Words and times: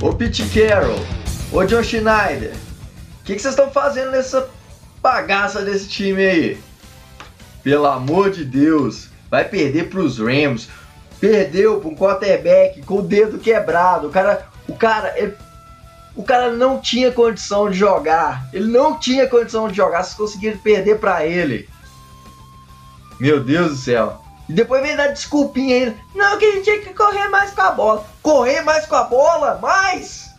Ô 0.00 0.12
Pete 0.12 0.48
Carroll, 0.50 1.04
ô 1.52 1.64
John 1.64 1.82
Schneider, 1.82 2.54
o 3.20 3.24
que, 3.24 3.36
vocês 3.36 3.46
estão 3.46 3.68
fazendo 3.68 4.12
nessa 4.12 4.48
bagaça 5.02 5.60
desse 5.62 5.88
time 5.88 6.24
aí? 6.24 6.60
Pelo 7.64 7.84
amor 7.84 8.30
de 8.30 8.44
Deus, 8.44 9.08
vai 9.28 9.44
perder 9.44 9.88
pros 9.88 10.20
Rams. 10.20 10.68
Perdeu 11.18 11.80
para 11.80 11.88
um 11.88 11.96
quarterback 11.96 12.80
com 12.82 12.98
o 12.98 13.02
dedo 13.02 13.40
quebrado. 13.40 14.06
O 14.06 14.10
cara, 14.10 14.46
o 14.68 14.74
cara, 14.76 15.18
ele, 15.18 15.34
o 16.14 16.22
cara 16.22 16.52
não 16.52 16.80
tinha 16.80 17.10
condição 17.10 17.68
de 17.68 17.76
jogar. 17.76 18.48
Ele 18.52 18.70
não 18.70 19.00
tinha 19.00 19.26
condição 19.26 19.66
de 19.66 19.76
jogar. 19.76 20.04
Vocês 20.04 20.14
conseguiram 20.14 20.58
perder 20.58 21.00
para 21.00 21.26
ele. 21.26 21.68
Meu 23.18 23.42
Deus 23.42 23.70
do 23.70 23.76
céu. 23.76 24.22
E 24.48 24.52
depois 24.52 24.80
vem 24.80 24.96
dar 24.96 25.08
desculpinha 25.08 25.76
ainda. 25.76 25.96
Não, 26.14 26.38
que 26.38 26.44
a 26.44 26.52
gente 26.52 26.64
tinha 26.64 26.80
que 26.80 26.94
correr 26.94 27.28
mais 27.28 27.50
com 27.50 27.60
a 27.60 27.70
bola. 27.70 28.06
Correr 28.22 28.62
mais 28.62 28.86
com 28.86 28.96
a 28.96 29.04
bola? 29.04 29.58
Mais? 29.60 30.30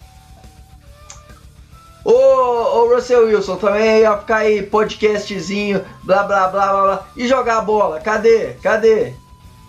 Ô, 2.04 2.12
ô 2.12 2.96
Russell 2.96 3.28
Wilson, 3.28 3.58
também 3.58 4.00
ia 4.00 4.18
ficar 4.18 4.38
aí 4.38 4.64
podcastzinho, 4.64 5.86
blá 6.04 6.24
blá 6.24 6.48
blá 6.48 6.68
blá 6.72 6.82
blá. 6.82 7.08
E 7.16 7.28
jogar 7.28 7.60
a 7.60 7.62
bola? 7.62 8.00
Cadê? 8.00 8.54
Cadê? 8.64 9.14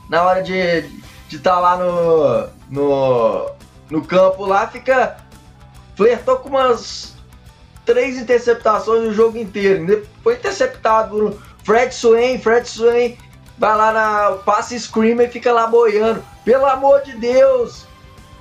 Na 0.08 0.22
hora 0.22 0.42
de 0.42 0.88
estar 1.30 1.56
tá 1.56 1.60
lá 1.60 1.76
no, 1.76 2.48
no, 2.70 3.50
no 3.90 4.04
campo 4.04 4.46
lá, 4.46 4.66
fica. 4.68 5.18
Flertou 5.96 6.38
com 6.38 6.48
umas 6.48 7.14
três 7.84 8.16
interceptações 8.16 9.02
no 9.02 9.12
jogo 9.12 9.36
inteiro. 9.36 10.06
Foi 10.22 10.36
interceptado 10.36 11.10
por 11.10 11.42
Fred 11.62 11.94
Swain, 11.94 12.40
Fred 12.40 12.66
Swain 12.66 13.18
vai 13.60 13.76
lá 13.76 13.92
na 13.92 14.36
passe 14.38 14.80
scream 14.80 15.20
e 15.20 15.28
fica 15.28 15.52
lá 15.52 15.66
boiando. 15.66 16.24
Pelo 16.44 16.64
amor 16.64 17.02
de 17.02 17.12
Deus! 17.12 17.86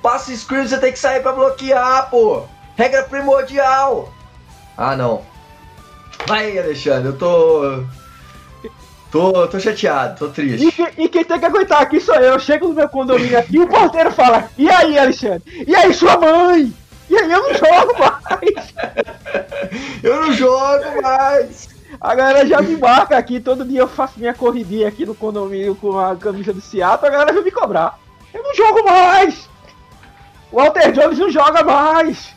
Passe 0.02 0.34
scream 0.34 0.66
você 0.66 0.78
tem 0.78 0.90
que 0.90 0.98
sair 0.98 1.22
para 1.22 1.32
bloquear, 1.32 2.08
pô! 2.08 2.44
Regra 2.74 3.02
primordial! 3.02 4.10
Ah, 4.78 4.96
não. 4.96 5.22
Vai, 6.26 6.58
Alexandre, 6.58 7.08
eu 7.08 7.18
tô. 7.18 7.84
Tô, 9.10 9.46
tô 9.48 9.60
chateado, 9.60 10.18
tô 10.20 10.28
triste. 10.28 10.68
E, 10.68 10.72
que, 10.72 11.02
e, 11.02 11.08
quem 11.08 11.24
tem 11.24 11.38
que 11.38 11.44
aguentar 11.44 11.82
aqui 11.82 12.00
sou 12.00 12.14
eu. 12.14 12.34
Eu 12.34 12.38
chego 12.38 12.68
no 12.68 12.74
meu 12.74 12.88
condomínio 12.88 13.38
aqui 13.38 13.56
e 13.56 13.60
o 13.60 13.68
porteiro 13.68 14.12
fala: 14.12 14.48
E 14.56 14.70
aí, 14.70 14.96
Alexandre? 14.96 15.42
E 15.66 15.74
aí, 15.74 15.92
sua 15.92 16.16
mãe? 16.16 16.72
E 17.10 17.18
aí, 17.18 17.30
eu 17.30 17.42
não 17.42 17.54
jogo 17.54 17.98
mais! 17.98 18.74
eu 20.02 20.16
não 20.22 20.32
jogo 20.32 21.02
mais! 21.02 21.69
A 22.00 22.14
galera 22.14 22.46
já 22.46 22.62
me 22.62 22.76
marca 22.78 23.18
aqui, 23.18 23.38
todo 23.38 23.64
dia 23.64 23.80
eu 23.80 23.88
faço 23.88 24.18
minha 24.18 24.32
corridinha 24.32 24.88
aqui 24.88 25.04
no 25.04 25.14
condomínio 25.14 25.76
com 25.76 25.98
a 25.98 26.16
camisa 26.16 26.50
do 26.50 26.60
Seattle, 26.60 27.06
a 27.06 27.10
galera 27.10 27.32
vai 27.32 27.42
me 27.42 27.50
cobrar. 27.50 27.98
Eu 28.32 28.42
não 28.42 28.54
jogo 28.54 28.82
mais! 28.84 29.48
O 30.50 30.56
Walter 30.56 30.92
Jones 30.92 31.18
não 31.18 31.30
joga 31.30 31.62
mais! 31.62 32.34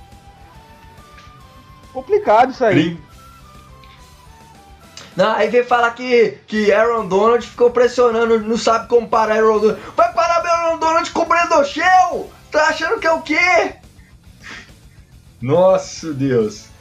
Complicado 1.93 2.51
isso 2.51 2.65
aí. 2.65 2.99
Não, 5.15 5.31
aí 5.31 5.47
vem 5.47 5.63
falar 5.63 5.91
que, 5.91 6.39
que 6.45 6.73
Aaron 6.73 7.07
Donald 7.07 7.47
ficou 7.47 7.69
pressionando, 7.69 8.39
não 8.41 8.57
sabe 8.57 8.89
como 8.89 9.07
parar 9.07 9.35
Aaron 9.35 9.59
Donald. 9.59 9.81
Vai 9.95 10.11
parar 10.11 10.43
meu 10.43 10.51
Aaron 10.51 10.79
Donald 10.79 11.09
com 11.11 11.21
o 11.21 11.25
Brandon 11.25 11.63
Shell? 11.63 12.29
Tá 12.51 12.67
achando 12.67 12.99
que 12.99 13.07
é 13.07 13.11
o 13.11 13.21
quê? 13.21 13.75
Nossa, 15.41 16.11
Deus. 16.11 16.72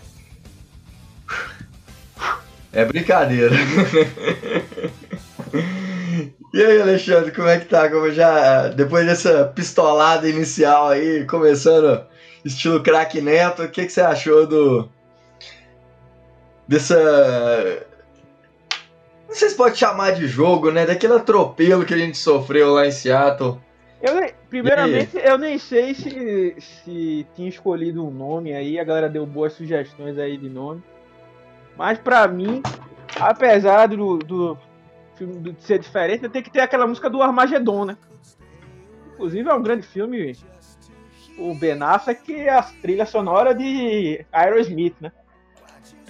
É 2.73 2.85
brincadeira. 2.85 3.55
e 6.55 6.65
aí, 6.65 6.81
Alexandre, 6.81 7.31
como 7.33 7.49
é 7.49 7.59
que 7.59 7.67
tá? 7.67 7.91
Como 7.91 8.11
já 8.11 8.69
depois 8.69 9.07
dessa 9.07 9.45
pistolada 9.45 10.29
inicial 10.29 10.89
aí, 10.89 11.27
começando 11.27 12.07
estilo 12.45 12.83
craque 12.83 13.21
neto, 13.21 13.63
o 13.63 13.69
que, 13.69 13.85
que 13.85 13.93
você 13.93 14.01
achou 14.01 14.47
do 14.47 14.89
dessa 16.67 16.97
não 19.33 19.39
sei 19.39 19.49
se 19.49 19.57
pode 19.57 19.79
chamar 19.79 20.13
de 20.13 20.27
jogo, 20.27 20.71
né? 20.71 20.85
Daquele 20.85 21.15
atropelo 21.15 21.87
que 21.87 21.95
a 21.95 21.97
gente 21.97 22.19
sofreu 22.19 22.75
lá 22.75 22.87
em 22.87 22.93
Seattle. 22.93 23.59
Eu 24.03 24.31
primeiramente, 24.51 25.17
eu 25.17 25.39
nem 25.39 25.57
sei 25.57 25.95
se, 25.95 26.55
se 26.59 27.27
tinha 27.35 27.49
escolhido 27.49 28.07
um 28.07 28.11
nome 28.11 28.53
aí, 28.53 28.79
a 28.79 28.85
galera 28.85 29.09
deu 29.09 29.25
boas 29.25 29.55
sugestões 29.55 30.19
aí 30.19 30.37
de 30.37 30.51
nome. 30.51 30.83
Mas 31.77 31.99
para 31.99 32.27
mim, 32.29 32.63
apesar 33.19 33.87
do, 33.89 34.19
do 34.19 34.59
filme 35.17 35.57
ser 35.59 35.79
diferente, 35.79 36.29
tem 36.29 36.43
que 36.43 36.51
ter 36.51 36.61
aquela 36.61 36.87
música 36.87 37.09
do 37.09 37.23
Armagedon, 37.23 37.85
né? 37.85 37.97
Inclusive 39.15 39.49
é 39.49 39.55
um 39.55 39.63
grande 39.63 39.87
filme. 39.87 40.37
O 41.39 41.55
Ben 41.55 41.83
Affleck 41.83 42.35
é 42.35 42.51
a 42.51 42.63
trilha 42.63 43.07
sonora 43.07 43.55
de 43.55 44.25
Aerosmith, 44.33 44.97
né? 45.01 45.13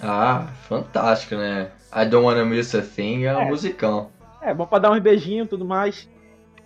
Ah, 0.01 0.47
fantástico, 0.67 1.35
né? 1.35 1.71
I 1.95 2.05
Don't 2.05 2.25
Wanna 2.25 2.43
Miss 2.43 2.75
a 2.75 2.81
Thing 2.81 3.23
é 3.23 3.37
um 3.37 3.41
é. 3.41 3.45
musicão. 3.45 4.09
É, 4.41 4.53
bom 4.53 4.65
pra 4.65 4.79
dar 4.79 4.91
uns 4.91 4.99
beijinhos 4.99 5.47
e 5.47 5.49
tudo 5.49 5.63
mais. 5.63 6.09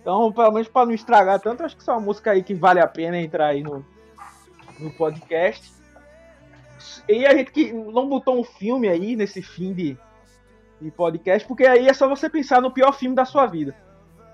Então, 0.00 0.32
pelo 0.32 0.52
menos 0.52 0.68
pra 0.68 0.86
não 0.86 0.92
estragar 0.92 1.38
tanto, 1.38 1.62
acho 1.62 1.76
que 1.76 1.82
isso 1.82 1.90
é 1.90 1.94
uma 1.94 2.00
música 2.00 2.32
aí 2.32 2.42
que 2.42 2.54
vale 2.54 2.80
a 2.80 2.88
pena 2.88 3.20
entrar 3.20 3.48
aí 3.48 3.62
no, 3.62 3.84
no 4.80 4.90
podcast. 4.92 5.72
E 7.08 7.26
a 7.26 7.34
gente 7.34 7.50
que 7.50 7.72
não 7.72 8.08
botou 8.08 8.38
um 8.38 8.44
filme 8.44 8.88
aí 8.88 9.16
nesse 9.16 9.42
fim 9.42 9.72
de, 9.72 9.96
de 10.80 10.90
podcast, 10.90 11.46
porque 11.46 11.66
aí 11.66 11.88
é 11.88 11.92
só 11.92 12.08
você 12.08 12.28
pensar 12.28 12.60
no 12.60 12.70
pior 12.70 12.92
filme 12.92 13.14
da 13.14 13.24
sua 13.24 13.46
vida. 13.46 13.74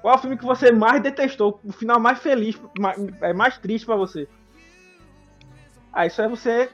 Qual 0.03 0.15
é 0.15 0.17
o 0.17 0.21
filme 0.21 0.37
que 0.37 0.45
você 0.45 0.71
mais 0.71 1.03
detestou? 1.03 1.61
O 1.65 1.73
final 1.73 1.99
mais 1.99 2.19
feliz, 2.19 2.61
mais, 2.79 2.99
é 3.23 3.33
mais 3.33 3.57
triste 3.57 3.87
para 3.87 3.97
você? 3.97 4.29
Aí 5.93 6.11
só 6.11 6.25
é 6.25 6.29
você 6.29 6.69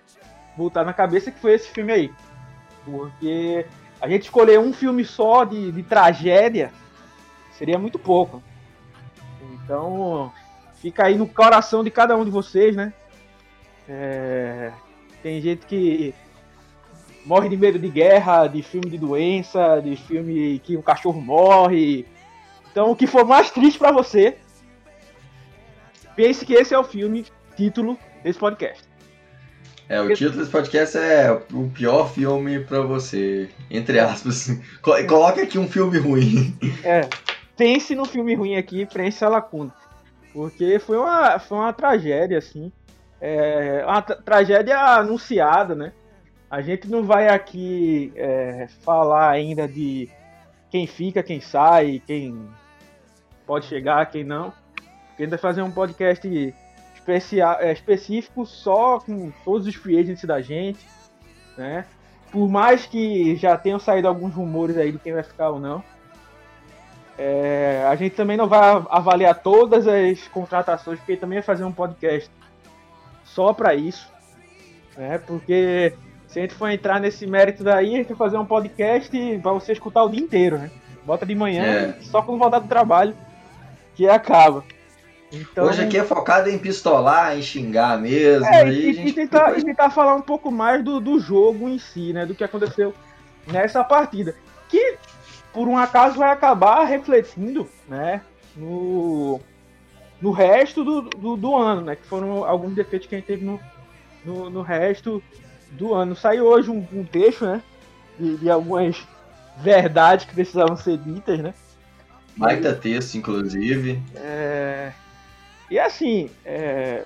botar 0.57 0.85
na 0.85 0.93
cabeça 0.93 1.31
que 1.31 1.39
foi 1.39 1.53
esse 1.53 1.69
filme 1.69 1.93
aí. 1.93 2.13
Porque 2.85 3.67
a 4.01 4.09
gente 4.09 4.23
escolher 4.23 4.59
um 4.59 4.73
filme 4.73 5.05
só 5.05 5.45
de, 5.45 5.71
de 5.71 5.83
tragédia 5.83 6.73
seria 7.53 7.79
muito 7.79 7.99
pouco. 7.99 8.43
Então, 9.53 10.33
fica 10.77 11.05
aí 11.05 11.17
no 11.17 11.29
coração 11.29 11.85
de 11.85 11.91
cada 11.91 12.17
um 12.17 12.25
de 12.25 12.31
vocês, 12.31 12.75
né? 12.75 12.93
É, 13.89 14.73
tem 15.23 15.41
gente 15.41 15.67
que 15.67 16.15
morre 17.25 17.49
de 17.49 17.57
medo 17.57 17.79
de 17.79 17.89
guerra, 17.89 18.47
de 18.47 18.63
filme 18.63 18.89
de 18.89 18.99
doença, 18.99 19.81
de 19.81 19.97
filme 19.97 20.59
que 20.61 20.77
um 20.77 20.83
cachorro 20.83 21.21
morre. 21.21 22.07
Então, 22.71 22.91
o 22.91 22.97
que 22.97 23.07
for 23.07 23.25
mais 23.25 23.51
triste 23.51 23.79
para 23.79 23.93
você, 23.93 24.37
pense 26.17 26.45
que 26.45 26.55
esse 26.55 26.75
é 26.75 26.79
o 26.79 26.85
filme 26.85 27.27
título 27.57 27.99
desse 28.23 28.39
podcast. 28.39 28.89
É, 29.89 30.01
o 30.01 30.15
título 30.15 30.39
desse 30.39 30.51
podcast 30.51 30.97
é 30.97 31.33
o 31.53 31.69
pior 31.69 32.13
filme 32.13 32.61
para 32.61 32.81
você, 32.81 33.51
entre 33.69 33.99
aspas. 33.99 34.49
Coloca 34.81 35.43
aqui 35.43 35.59
um 35.59 35.69
filme 35.69 35.99
ruim. 35.99 36.57
É, 36.85 37.09
pense 37.57 37.95
no 37.95 38.05
filme 38.05 38.35
ruim 38.35 38.57
aqui, 38.57 38.87
preencha 38.87 39.27
a 39.27 39.31
lacuna. 39.31 39.75
Porque 40.33 40.79
foi 40.79 40.97
uma, 40.97 41.41
foi 41.41 41.59
uma 41.59 41.73
tragédia, 41.73 42.39
assim 42.39 42.73
é 43.21 43.85
uma 43.87 44.01
tragédia 44.01 44.79
anunciada, 44.79 45.75
né? 45.75 45.93
A 46.51 46.61
gente 46.63 46.89
não 46.89 47.05
vai 47.05 47.29
aqui 47.29 48.13
é, 48.17 48.67
falar 48.83 49.31
ainda 49.31 49.69
de 49.69 50.09
quem 50.71 50.87
fica, 50.87 51.23
quem 51.23 51.41
sai, 51.41 52.03
quem 52.07 52.49
pode 53.47 53.67
chegar, 53.67 54.07
quem 54.07 54.25
não. 54.25 54.53
A 55.17 55.23
gente 55.23 55.31
vai 55.31 55.39
fazer 55.39 55.63
um 55.63 55.71
podcast 55.71 56.55
especial, 56.95 57.59
é, 57.61 57.73
específico 57.73 58.47
só 58.47 58.99
com 58.99 59.31
todos 59.45 59.67
os 59.67 59.75
free 59.75 59.99
agents 59.99 60.25
da 60.25 60.41
gente, 60.41 60.85
né? 61.57 61.85
Por 62.33 62.49
mais 62.49 62.87
que 62.87 63.37
já 63.37 63.57
tenham 63.57 63.79
saído 63.79 64.09
alguns 64.09 64.35
rumores 64.35 64.77
aí 64.77 64.93
de 64.93 64.99
quem 64.99 65.13
vai 65.13 65.23
ficar 65.23 65.51
ou 65.51 65.61
não. 65.61 65.83
É, 67.19 67.85
a 67.89 67.95
gente 67.97 68.15
também 68.15 68.37
não 68.37 68.49
vai 68.49 68.83
avaliar 68.89 69.35
todas 69.43 69.87
as 69.87 70.27
contratações, 70.29 70.99
porque 70.99 71.17
também 71.17 71.39
vai 71.39 71.45
fazer 71.45 71.65
um 71.65 71.73
podcast 71.73 72.31
só 73.35 73.53
para 73.53 73.75
isso, 73.75 74.09
né? 74.97 75.19
Porque 75.19 75.95
se 76.27 76.39
a 76.39 76.43
gente 76.43 76.55
for 76.55 76.71
entrar 76.71 77.01
nesse 77.01 77.27
mérito 77.27 77.65
daí, 77.65 77.95
a 77.95 77.99
gente 77.99 78.09
vai 78.09 78.17
fazer 78.17 78.39
um 78.39 78.47
podcast 78.47 79.39
para 79.43 79.53
você 79.53 79.73
escutar 79.73 80.05
o 80.05 80.09
dia 80.09 80.21
inteiro, 80.21 80.59
né? 80.59 80.71
Bota 81.05 81.25
de 81.25 81.35
manhã, 81.35 81.65
é. 81.65 81.97
só 82.03 82.23
quando 82.23 82.39
voltar 82.39 82.59
do 82.59 82.69
trabalho, 82.69 83.15
que 83.95 84.09
acaba. 84.09 84.65
Então, 85.33 85.67
Hoje 85.67 85.83
aqui 85.83 85.97
é 85.97 86.05
focado 86.05 86.51
em 86.51 86.59
pistolar, 86.59 87.37
em 87.37 87.43
xingar 87.43 87.99
mesmo. 87.99 88.47
É, 88.47 88.69
e, 88.69 89.09
e, 89.09 89.13
tentar, 89.13 89.47
depois... 89.47 89.63
e 89.63 89.67
tentar 89.67 89.91
falar 89.91 90.15
um 90.17 90.23
pouco 90.23 90.51
mais 90.51 90.85
do, 90.85 91.01
do 91.01 91.21
jogo 91.21 91.69
em 91.69 91.79
si, 91.79 92.13
né? 92.13 92.27
Do 92.27 92.35
que 92.35 92.43
aconteceu 92.43 92.93
nessa 93.47 93.85
partida. 93.85 94.35
Que, 94.69 94.97
por 95.53 95.69
um 95.69 95.79
acaso, 95.79 96.19
vai 96.19 96.31
acabar 96.31 96.85
refletindo, 96.85 97.69
né? 97.89 98.23
No, 98.57 99.41
no 100.21 100.31
resto 100.31 100.85
do, 100.85 101.03
do, 101.03 101.37
do, 101.37 101.57
ano, 101.57 101.83
né? 101.83 101.97
Que 101.97 102.07
foram 102.07 102.45
alguns 102.45 102.75
defeitos 102.75 103.09
que 103.09 103.15
a 103.15 103.19
gente 103.19 103.27
teve 103.27 103.45
no, 103.45 103.61
no, 104.25 104.51
no 104.51 104.63
resto 104.63 105.23
do 105.73 105.95
ano. 105.95 106.15
Saiu 106.15 106.47
hoje 106.47 106.71
um, 106.71 106.87
um 106.93 107.05
texto, 107.05 107.47
né? 107.47 107.63
De, 108.19 108.37
de, 108.37 108.51
algumas 108.51 109.03
verdades 109.59 110.27
que 110.27 110.35
precisavam 110.35 110.77
ser 110.77 110.99
ditas, 110.99 111.39
né? 111.39 111.55
Baita 112.37 112.75
texto, 112.75 113.15
inclusive. 113.15 114.01
É... 114.15 114.93
E 115.71 115.79
assim, 115.79 116.29
é... 116.45 117.05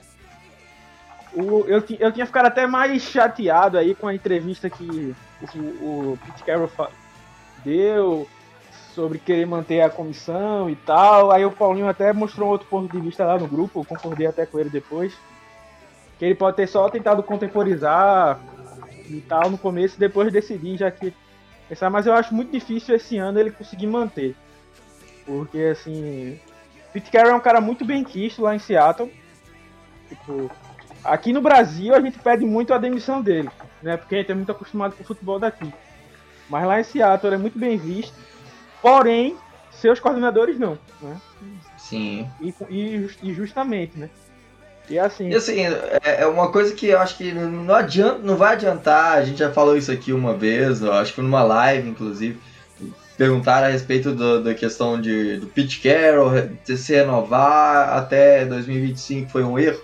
o, 1.33 1.65
eu, 1.67 1.85
eu 1.99 2.13
tinha 2.13 2.27
ficado 2.27 2.47
até 2.47 2.67
mais 2.67 3.03
chateado 3.03 3.79
aí 3.79 3.95
com 3.95 4.09
a 4.09 4.15
entrevista 4.15 4.69
que 4.69 5.15
o, 5.55 6.13
o 6.13 6.19
Pete 6.27 6.43
Carroll 6.43 6.71
deu 7.65 8.29
sobre 8.95 9.19
querer 9.19 9.47
manter 9.47 9.81
a 9.81 9.91
comissão 9.91 10.71
e 10.71 10.77
tal. 10.77 11.33
Aí 11.33 11.45
o 11.45 11.51
Paulinho 11.51 11.89
até 11.89 12.13
mostrou 12.13 12.49
outro 12.49 12.67
ponto 12.69 12.91
de 12.91 13.01
vista 13.03 13.25
lá 13.25 13.37
no 13.37 13.49
grupo, 13.49 13.81
eu 13.81 13.85
concordei 13.85 14.27
até 14.27 14.47
com 14.47 14.59
ele 14.59 14.71
depois. 14.71 15.15
Que 16.19 16.25
ele 16.25 16.35
pode 16.35 16.57
ter 16.57 16.69
só 16.69 16.89
tentado 16.89 17.23
contemporizar 17.23 18.41
e 19.09 19.21
tal 19.21 19.51
no 19.51 19.59
começo 19.59 19.99
depois 19.99 20.33
decidir, 20.33 20.79
já 20.79 20.91
que. 20.91 21.13
Mas 21.91 22.07
eu 22.07 22.15
acho 22.15 22.33
muito 22.33 22.53
difícil 22.53 22.95
esse 22.95 23.19
ano 23.19 23.41
ele 23.41 23.51
conseguir 23.51 23.89
manter. 23.89 24.37
Porque 25.27 25.59
assim. 25.59 26.39
Pete 26.93 27.11
Carroll 27.11 27.33
é 27.33 27.35
um 27.35 27.41
cara 27.41 27.61
muito 27.61 27.85
bem 27.85 28.05
quisto 28.05 28.43
lá 28.43 28.55
em 28.55 28.61
Seattle. 28.61 29.13
Tipo, 30.09 30.49
aqui 31.03 31.33
no 31.33 31.41
Brasil 31.41 31.93
a 31.93 32.01
gente 32.01 32.19
pede 32.21 32.45
muito 32.45 32.73
a 32.73 32.79
demissão 32.79 33.21
dele, 33.21 33.51
né? 33.83 33.97
Porque 33.97 34.15
a 34.15 34.19
gente 34.19 34.31
é 34.31 34.35
muito 34.35 34.53
acostumado 34.53 34.95
com 34.95 35.03
o 35.03 35.07
futebol 35.07 35.41
daqui. 35.41 35.75
Mas 36.49 36.65
lá 36.65 36.79
em 36.79 36.85
Seattle 36.85 37.29
ele 37.29 37.35
é 37.35 37.39
muito 37.39 37.59
bem 37.59 37.77
visto. 37.77 38.15
Porém, 38.85 39.35
seus 39.71 39.99
coordenadores 39.99 40.59
não, 40.59 40.79
né? 41.01 41.19
Sim. 41.79 42.29
E, 42.39 42.55
e, 42.69 43.11
e 43.23 43.33
justamente, 43.33 43.99
né? 43.99 44.11
E 44.91 44.99
assim. 44.99 45.31
E 45.31 45.35
assim, 45.35 45.63
é, 45.63 46.21
é 46.21 46.27
uma 46.27 46.53
coisa 46.53 46.75
que 46.75 46.89
eu 46.89 46.99
acho 46.99 47.17
que 47.17 47.33
não 47.33 47.75
adianta, 47.75 48.19
não 48.19 48.37
vai 48.37 48.53
adiantar. 48.53 49.17
A 49.17 49.25
gente 49.25 49.39
já 49.39 49.51
falou 49.51 49.75
isso 49.75 49.91
aqui 49.91 50.13
uma 50.13 50.35
vez, 50.35 50.83
eu 50.83 50.93
acho 50.93 51.15
que 51.15 51.23
numa 51.23 51.43
live, 51.43 51.89
inclusive. 51.89 52.39
Perguntaram 53.17 53.69
a 53.69 53.71
respeito 53.71 54.13
do, 54.13 54.45
da 54.45 54.53
questão 54.53 55.01
de, 55.01 55.39
do 55.39 55.47
Pete 55.47 55.81
Carroll 55.81 56.33
se 56.65 56.93
renovar 56.93 57.97
até 57.97 58.45
2025 58.45 59.31
foi 59.31 59.45
um 59.45 59.59
erro. 59.59 59.81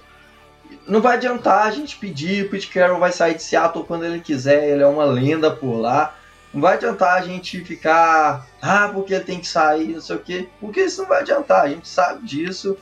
Não 0.87 1.01
vai 1.01 1.17
adiantar 1.17 1.67
a 1.67 1.71
gente 1.71 1.97
pedir, 1.97 2.45
o 2.45 2.51
Pete 2.51 2.69
Carroll 2.69 2.99
vai 2.99 3.13
sair 3.13 3.35
de 3.35 3.43
Seattle 3.43 3.85
quando 3.85 4.05
ele 4.05 4.21
quiser, 4.21 4.69
ele 4.69 4.83
é 4.83 4.87
uma 4.87 5.05
lenda 5.07 5.51
por 5.51 5.77
lá. 5.77 6.15
Não 6.53 6.61
vai 6.61 6.75
adiantar 6.75 7.17
a 7.17 7.21
gente 7.23 7.65
ficar, 7.65 8.47
ah, 8.61 8.91
porque 8.93 9.15
ele 9.15 9.25
tem 9.25 9.39
que 9.39 9.47
sair, 9.47 9.95
não 9.95 10.01
sei 10.01 10.17
o 10.17 10.21
quê, 10.21 10.49
porque 10.61 10.81
isso 10.81 11.03
não 11.03 11.09
vai 11.09 11.21
adiantar, 11.21 11.65
a 11.65 11.69
gente 11.69 11.89
sabe 11.89 12.27
disso. 12.27 12.77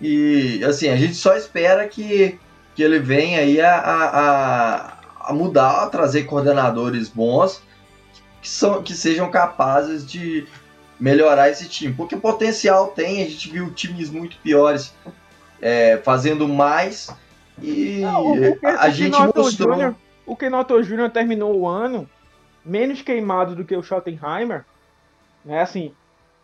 E 0.00 0.62
assim, 0.64 0.88
a 0.88 0.96
gente 0.96 1.14
só 1.14 1.34
espera 1.34 1.88
que, 1.88 2.38
que 2.74 2.82
ele 2.82 2.98
venha 2.98 3.40
aí 3.40 3.58
a, 3.60 3.78
a, 3.78 5.30
a 5.30 5.32
mudar, 5.32 5.82
a 5.82 5.86
trazer 5.88 6.24
coordenadores 6.24 7.08
bons 7.08 7.62
que, 8.42 8.48
são, 8.48 8.82
que 8.82 8.92
sejam 8.92 9.30
capazes 9.30 10.06
de 10.06 10.46
melhorar 11.00 11.48
esse 11.48 11.68
time. 11.68 11.94
Porque 11.94 12.16
potencial 12.16 12.88
tem, 12.88 13.22
a 13.22 13.26
gente 13.26 13.50
viu 13.50 13.72
times 13.72 14.10
muito 14.10 14.36
piores 14.38 14.94
é, 15.60 15.96
fazendo 16.04 16.46
mais 16.46 17.08
e 17.62 18.00
Não, 18.00 18.34
a, 18.62 18.82
a 18.84 18.90
gente 18.90 19.18
mostrou. 19.34 19.72
Junior, 19.72 19.94
o 20.26 20.36
Kenoto 20.36 20.82
Júnior 20.82 21.10
terminou 21.10 21.58
o 21.58 21.66
ano 21.66 22.08
menos 22.66 23.00
queimado 23.00 23.54
do 23.54 23.64
que 23.64 23.76
o 23.76 23.82
Schottenheimer, 23.82 24.64
né? 25.44 25.62
Assim, 25.62 25.94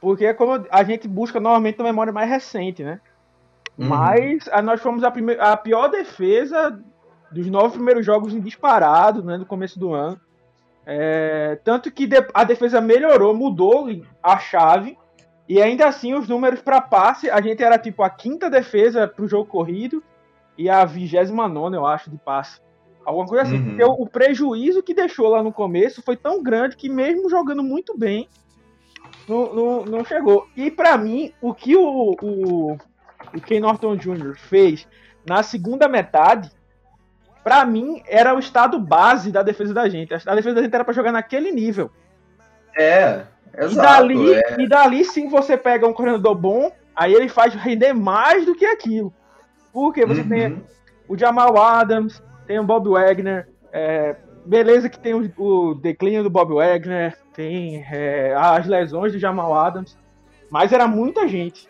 porque 0.00 0.24
é 0.24 0.34
como 0.34 0.64
a 0.70 0.84
gente 0.84 1.06
busca 1.08 1.40
normalmente 1.40 1.80
a 1.80 1.84
memória 1.84 2.12
mais 2.12 2.28
recente, 2.28 2.82
né? 2.82 3.00
Uhum. 3.76 3.88
Mas 3.88 4.48
a, 4.50 4.62
nós 4.62 4.80
fomos 4.80 5.02
a, 5.02 5.10
primeir, 5.10 5.40
a 5.40 5.56
pior 5.56 5.88
defesa 5.88 6.78
dos 7.30 7.46
nove 7.48 7.74
primeiros 7.74 8.04
jogos 8.04 8.32
em 8.32 8.40
disparado, 8.40 9.22
né? 9.22 9.36
No 9.36 9.46
começo 9.46 9.78
do 9.78 9.92
ano. 9.92 10.20
É, 10.84 11.58
tanto 11.64 11.90
que 11.90 12.08
a 12.34 12.44
defesa 12.44 12.80
melhorou, 12.80 13.34
mudou 13.34 13.88
a 14.22 14.38
chave. 14.38 14.98
E 15.48 15.60
ainda 15.60 15.86
assim, 15.86 16.14
os 16.14 16.28
números 16.28 16.60
para 16.60 16.80
passe, 16.80 17.28
a 17.28 17.40
gente 17.40 17.62
era 17.62 17.78
tipo 17.78 18.02
a 18.02 18.10
quinta 18.10 18.48
defesa 18.48 19.08
para 19.08 19.24
o 19.24 19.28
jogo 19.28 19.46
corrido 19.46 20.02
e 20.56 20.68
a 20.68 20.84
vigésima 20.84 21.48
nona, 21.48 21.76
eu 21.76 21.86
acho, 21.86 22.10
de 22.10 22.16
passe. 22.16 22.60
Alguma 23.04 23.26
coisa 23.26 23.42
assim. 23.42 23.56
Uhum. 23.56 23.64
Porque 23.64 23.84
o, 23.84 23.92
o, 23.92 24.06
prejuízo 24.06 24.82
que 24.82 24.94
deixou 24.94 25.28
lá 25.28 25.42
no 25.42 25.52
começo 25.52 26.02
foi 26.02 26.16
tão 26.16 26.42
grande 26.42 26.76
que 26.76 26.88
mesmo 26.88 27.28
jogando 27.28 27.62
muito 27.62 27.96
bem, 27.96 28.28
não, 29.28 29.54
não, 29.54 29.84
não 29.84 30.04
chegou. 30.04 30.46
E 30.56 30.70
para 30.70 30.96
mim, 30.96 31.32
o 31.40 31.54
que 31.54 31.76
o, 31.76 32.16
o, 32.22 32.72
o 32.72 33.40
Ken 33.44 33.60
Norton 33.60 33.96
Jr. 33.96 34.36
fez 34.36 34.86
na 35.26 35.42
segunda 35.42 35.88
metade, 35.88 36.50
para 37.42 37.64
mim, 37.64 38.02
era 38.06 38.34
o 38.34 38.38
estado 38.38 38.78
base 38.78 39.32
da 39.32 39.42
defesa 39.42 39.74
da 39.74 39.88
gente. 39.88 40.14
A 40.14 40.34
defesa 40.34 40.54
da 40.54 40.62
gente 40.62 40.74
era 40.74 40.84
para 40.84 40.94
jogar 40.94 41.12
naquele 41.12 41.50
nível. 41.50 41.90
É, 42.76 43.24
exato. 43.58 43.72
E 43.72 44.14
dali, 44.14 44.34
é. 44.34 44.60
e 44.60 44.68
dali 44.68 45.04
sim 45.04 45.28
você 45.28 45.56
pega 45.56 45.86
um 45.86 45.92
coordenador 45.92 46.34
bom, 46.34 46.72
aí 46.94 47.12
ele 47.12 47.28
faz 47.28 47.54
render 47.54 47.92
mais 47.92 48.46
do 48.46 48.54
que 48.54 48.64
aquilo. 48.64 49.12
Porque 49.72 50.06
você 50.06 50.20
uhum. 50.20 50.28
tem 50.28 50.64
o 51.08 51.18
Jamal 51.18 51.58
Adams, 51.58 52.22
tem 52.52 52.58
o 52.58 52.64
Bob 52.64 52.90
Wagner. 52.90 53.48
É, 53.72 54.14
beleza 54.44 54.90
que 54.90 54.98
tem 54.98 55.14
o, 55.14 55.32
o, 55.38 55.74
declínio 55.74 56.22
do 56.22 56.28
Bob 56.28 56.52
Wagner, 56.52 57.16
tem 57.32 57.82
é, 57.90 58.34
as 58.36 58.66
lesões 58.66 59.12
do 59.12 59.18
Jamal 59.18 59.54
Adams, 59.54 59.96
mas 60.50 60.70
era 60.70 60.86
muita 60.86 61.26
gente 61.26 61.66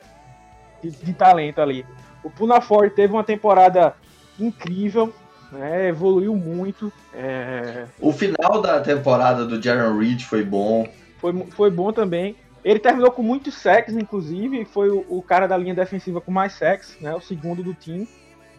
de, 0.82 0.90
de 0.90 1.14
talento 1.14 1.60
ali. 1.60 1.86
O 2.24 2.28
Puna 2.28 2.60
Ford 2.60 2.92
teve 2.92 3.12
uma 3.12 3.22
temporada 3.22 3.94
incrível, 4.40 5.12
né, 5.52 5.88
evoluiu 5.88 6.34
muito. 6.34 6.92
É... 7.14 7.84
O 8.00 8.12
final 8.12 8.60
da 8.60 8.80
temporada 8.80 9.46
do 9.46 9.62
Jaron 9.62 9.96
Reed 9.98 10.22
foi 10.22 10.42
bom. 10.42 10.88
Foi, 11.18 11.46
foi 11.50 11.70
bom 11.70 11.92
também. 11.92 12.34
Ele 12.64 12.80
terminou 12.80 13.12
com 13.12 13.22
muitos 13.22 13.54
sacks, 13.54 13.96
inclusive, 13.96 14.64
foi 14.64 14.90
o, 14.90 15.06
o, 15.08 15.22
cara 15.22 15.46
da 15.46 15.56
linha 15.56 15.74
defensiva 15.74 16.20
com 16.20 16.32
mais 16.32 16.54
sacks, 16.54 16.96
né, 17.00 17.14
o 17.14 17.20
segundo 17.20 17.62
do 17.62 17.72
time. 17.72 18.08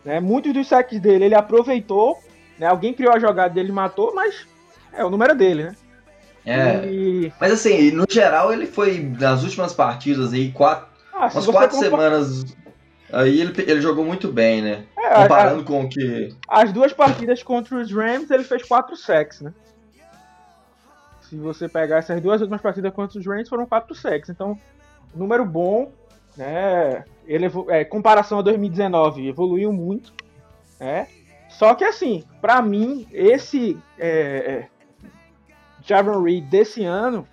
Né? 0.04 0.20
Muitos 0.20 0.54
dos 0.54 0.68
sacks 0.68 1.00
dele 1.00 1.26
ele 1.26 1.36
aproveitou, 1.36 2.20
né? 2.58 2.68
Alguém 2.68 2.94
criou 2.94 3.14
a 3.14 3.20
jogada 3.20 3.54
dele 3.54 3.72
matou, 3.72 4.14
mas 4.14 4.46
é 4.92 5.04
o 5.04 5.10
número 5.10 5.36
dele, 5.36 5.64
né? 5.64 5.76
É. 6.46 6.86
E... 6.86 7.34
Mas 7.40 7.54
assim, 7.54 7.92
no 7.92 8.06
geral 8.10 8.52
ele 8.52 8.66
foi 8.66 9.00
nas 9.00 9.44
últimas 9.44 9.74
partidas 9.74 10.34
aí, 10.34 10.52
quatro, 10.52 10.88
ah, 11.14 11.30
umas 11.34 11.46
quatro 11.46 11.78
semanas. 11.78 12.44
Aí 13.12 13.40
ele, 13.40 13.54
ele 13.62 13.82
jogou 13.82 14.04
muito 14.04 14.32
bem, 14.32 14.62
né? 14.62 14.86
É, 14.98 15.22
Comparando 15.22 15.62
a, 15.62 15.66
com 15.66 15.84
o 15.84 15.90
que. 15.90 16.36
As 16.50 16.74
duas 16.74 16.92
partidas 16.92 17.44
contra 17.44 17.78
os 17.78 17.92
Rams, 17.92 18.30
ele 18.32 18.44
fez 18.44 18.64
quatro 18.64 18.98
sacks, 18.98 19.42
né? 19.42 19.54
Se 21.22 21.36
você 21.38 21.70
pegar 21.70 21.98
essas 21.98 22.20
duas 22.22 22.42
últimas 22.42 22.62
partidas 22.62 22.94
contra 22.94 23.20
os 23.20 23.26
Rams, 23.26 23.48
foram 23.48 23.66
quatro 23.66 23.96
sacks. 23.96 24.30
Então, 24.30 24.60
número 25.16 25.46
bom, 25.46 25.92
né? 26.36 27.06
Ele, 27.26 27.50
é, 27.70 27.86
comparação 27.86 28.40
a 28.40 28.42
2019, 28.42 29.28
evoluiu 29.28 29.72
muito, 29.72 30.14
né? 30.80 31.08
Só 31.50 31.76
que 31.76 31.84
assim, 31.84 32.24
para 32.42 32.62
mim, 32.62 33.08
esse 33.12 33.78
é, 33.98 34.10
é, 34.10 34.68
Jaron 35.86 36.24
Reed 36.24 36.46
desse 36.46 36.84
ano 36.84 37.28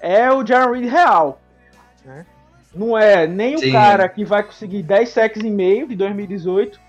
é 0.00 0.30
o 0.30 0.44
Jaron 0.44 0.72
Reed 0.72 0.90
real, 0.90 1.40
né? 2.04 2.26
Não 2.74 2.96
é 2.96 3.26
nem 3.26 3.58
Sim. 3.58 3.70
o 3.70 3.72
cara 3.72 4.08
que 4.08 4.24
vai 4.24 4.42
conseguir 4.42 4.82
10 4.82 5.08
sacks 5.08 5.42
e 5.42 5.50
meio 5.50 5.88
de 5.88 5.96
2018 5.96 6.80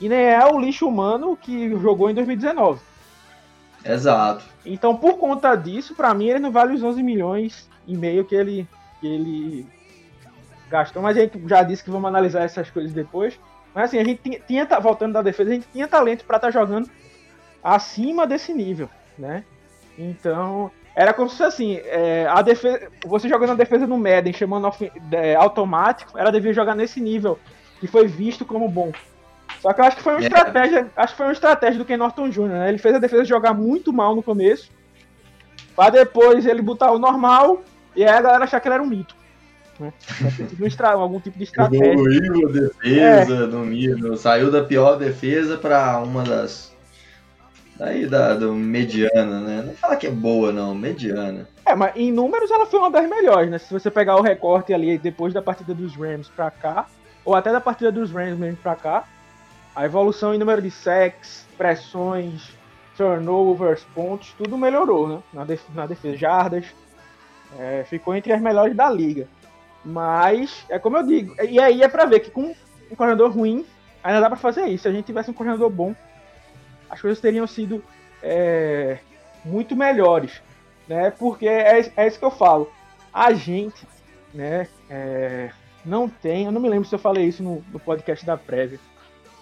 e 0.00 0.08
nem 0.08 0.18
é 0.18 0.44
o 0.46 0.58
lixo 0.58 0.86
humano 0.86 1.36
que 1.36 1.70
jogou 1.80 2.08
em 2.08 2.14
2019. 2.14 2.80
Exato. 3.84 4.44
Então, 4.64 4.96
por 4.96 5.18
conta 5.18 5.56
disso, 5.56 5.94
para 5.94 6.14
mim 6.14 6.28
ele 6.28 6.38
não 6.38 6.52
vale 6.52 6.74
os 6.74 6.82
11 6.82 7.02
milhões 7.02 7.68
e 7.86 7.96
meio 7.96 8.24
que 8.24 8.34
ele 8.34 8.66
que 9.00 9.06
ele 9.08 9.66
gastou, 10.72 11.02
mas 11.02 11.16
a 11.16 11.20
gente 11.20 11.40
já 11.46 11.62
disse 11.62 11.84
que 11.84 11.90
vamos 11.90 12.08
analisar 12.08 12.42
essas 12.42 12.70
coisas 12.70 12.92
depois. 12.92 13.38
Mas 13.74 13.84
assim, 13.84 13.98
a 13.98 14.04
gente 14.04 14.20
tinha, 14.22 14.40
tinha 14.40 14.80
voltando 14.80 15.12
da 15.12 15.22
defesa, 15.22 15.50
a 15.50 15.54
gente 15.54 15.68
tinha 15.72 15.86
talento 15.86 16.24
para 16.24 16.36
estar 16.36 16.48
tá 16.48 16.52
jogando 16.52 16.90
acima 17.62 18.26
desse 18.26 18.52
nível, 18.52 18.88
né? 19.16 19.44
Então, 19.96 20.70
era 20.94 21.12
como 21.12 21.28
se 21.28 21.36
fosse 21.36 21.48
assim, 21.48 21.80
é, 21.84 22.26
a 22.28 22.42
defesa, 22.42 22.88
você 23.06 23.28
jogando 23.28 23.52
a 23.52 23.54
defesa 23.54 23.86
no 23.86 23.98
Madden, 23.98 24.32
chamando 24.32 24.70
é, 25.12 25.34
automático, 25.34 26.18
ela 26.18 26.32
devia 26.32 26.52
jogar 26.52 26.74
nesse 26.74 27.00
nível, 27.00 27.38
que 27.80 27.86
foi 27.86 28.06
visto 28.06 28.44
como 28.44 28.68
bom. 28.68 28.92
Só 29.60 29.72
que 29.72 29.80
eu 29.80 29.84
acho 29.84 29.96
que 29.96 30.02
foi 30.02 30.14
uma. 30.14 30.22
É. 30.22 30.24
estratégia, 30.24 30.90
acho 30.96 31.12
que 31.12 31.16
foi 31.16 31.26
uma 31.26 31.32
estratégia 31.32 31.78
do 31.78 31.84
Ken 31.84 31.96
Norton 31.96 32.28
Jr., 32.28 32.48
né? 32.48 32.68
Ele 32.68 32.78
fez 32.78 32.94
a 32.94 32.98
defesa 32.98 33.24
jogar 33.24 33.54
muito 33.54 33.92
mal 33.92 34.14
no 34.14 34.22
começo, 34.22 34.70
para 35.76 35.90
depois 35.90 36.46
ele 36.46 36.60
botar 36.60 36.90
o 36.90 36.98
normal, 36.98 37.62
e 37.94 38.04
aí 38.04 38.10
a 38.10 38.20
galera 38.20 38.44
achar 38.44 38.60
que 38.60 38.68
ele 38.68 38.74
era 38.74 38.82
um 38.82 38.86
mito. 38.86 39.14
Né? 39.82 39.92
algum 40.84 41.20
tipo 41.20 41.38
de 41.38 41.44
estratégia. 41.44 41.92
Evoluiu 41.92 42.48
a 42.48 42.52
defesa 42.52 43.44
é. 43.44 43.66
nível, 43.66 44.16
saiu 44.16 44.50
da 44.50 44.62
pior 44.62 44.96
defesa 44.96 45.56
para 45.56 45.98
uma 45.98 46.22
das. 46.22 46.72
Daí 47.76 48.06
da 48.06 48.34
do 48.34 48.54
mediana, 48.54 49.40
né? 49.40 49.62
Não 49.66 49.74
fala 49.74 49.96
que 49.96 50.06
é 50.06 50.10
boa, 50.10 50.52
não, 50.52 50.74
mediana. 50.74 51.48
É, 51.64 51.74
mas 51.74 51.96
em 51.96 52.12
números 52.12 52.50
ela 52.50 52.66
foi 52.66 52.78
uma 52.78 52.90
das 52.90 53.08
melhores, 53.08 53.50
né? 53.50 53.58
Se 53.58 53.72
você 53.72 53.90
pegar 53.90 54.16
o 54.16 54.22
recorte 54.22 54.72
ali 54.72 54.98
depois 54.98 55.32
da 55.32 55.42
partida 55.42 55.74
dos 55.74 55.96
Rams 55.96 56.28
pra 56.28 56.50
cá, 56.50 56.86
ou 57.24 57.34
até 57.34 57.50
da 57.50 57.60
partida 57.60 57.90
dos 57.90 58.12
Rams 58.12 58.38
mesmo 58.38 58.58
pra 58.58 58.76
cá, 58.76 59.04
a 59.74 59.84
evolução 59.84 60.34
em 60.34 60.38
número 60.38 60.60
de 60.60 60.70
sacks, 60.70 61.46
pressões, 61.56 62.52
turnovers, 62.96 63.84
pontos, 63.94 64.34
tudo 64.36 64.58
melhorou, 64.58 65.08
né? 65.08 65.22
Na, 65.32 65.44
def 65.44 65.62
na 65.74 65.86
defesa, 65.86 66.16
jardas, 66.16 66.66
é, 67.58 67.84
ficou 67.84 68.14
entre 68.14 68.32
as 68.32 68.40
melhores 68.40 68.76
da 68.76 68.90
liga. 68.90 69.26
Mas, 69.84 70.64
é 70.68 70.78
como 70.78 70.96
eu 70.96 71.06
digo, 71.06 71.34
e 71.42 71.58
aí 71.58 71.82
é 71.82 71.88
pra 71.88 72.04
ver 72.04 72.20
que 72.20 72.30
com 72.30 72.54
um 72.90 72.94
corredor 72.94 73.30
ruim, 73.32 73.66
ainda 74.02 74.20
dá 74.20 74.28
para 74.28 74.36
fazer 74.38 74.66
isso. 74.66 74.82
Se 74.82 74.88
a 74.88 74.92
gente 74.92 75.06
tivesse 75.06 75.30
um 75.30 75.34
coordenador 75.34 75.70
bom, 75.70 75.94
as 76.88 77.00
coisas 77.00 77.20
teriam 77.20 77.46
sido 77.46 77.82
é, 78.22 78.98
muito 79.44 79.74
melhores, 79.74 80.42
né? 80.86 81.10
Porque 81.10 81.48
é, 81.48 81.90
é 81.96 82.06
isso 82.06 82.18
que 82.18 82.24
eu 82.24 82.30
falo. 82.30 82.70
A 83.12 83.32
gente, 83.32 83.86
né? 84.32 84.68
É, 84.88 85.50
não 85.84 86.08
tem, 86.08 86.44
eu 86.44 86.52
não 86.52 86.60
me 86.60 86.68
lembro 86.68 86.88
se 86.88 86.94
eu 86.94 86.98
falei 86.98 87.26
isso 87.26 87.42
no, 87.42 87.64
no 87.72 87.80
podcast 87.80 88.24
da 88.24 88.36
prévia, 88.36 88.78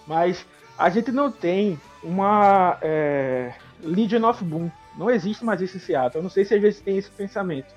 mas 0.07 0.45
a 0.77 0.89
gente 0.89 1.11
não 1.11 1.31
tem 1.31 1.79
uma 2.03 2.77
é, 2.81 3.53
Legion 3.81 4.27
of 4.27 4.43
Boom. 4.43 4.71
Não 4.97 5.09
existe 5.09 5.45
mais 5.45 5.61
esse 5.61 5.79
Seattle. 5.79 6.19
Eu 6.19 6.23
não 6.23 6.29
sei 6.29 6.43
se 6.43 6.55
às 6.55 6.61
vezes 6.61 6.81
tem 6.81 6.97
esse 6.97 7.09
pensamento. 7.11 7.73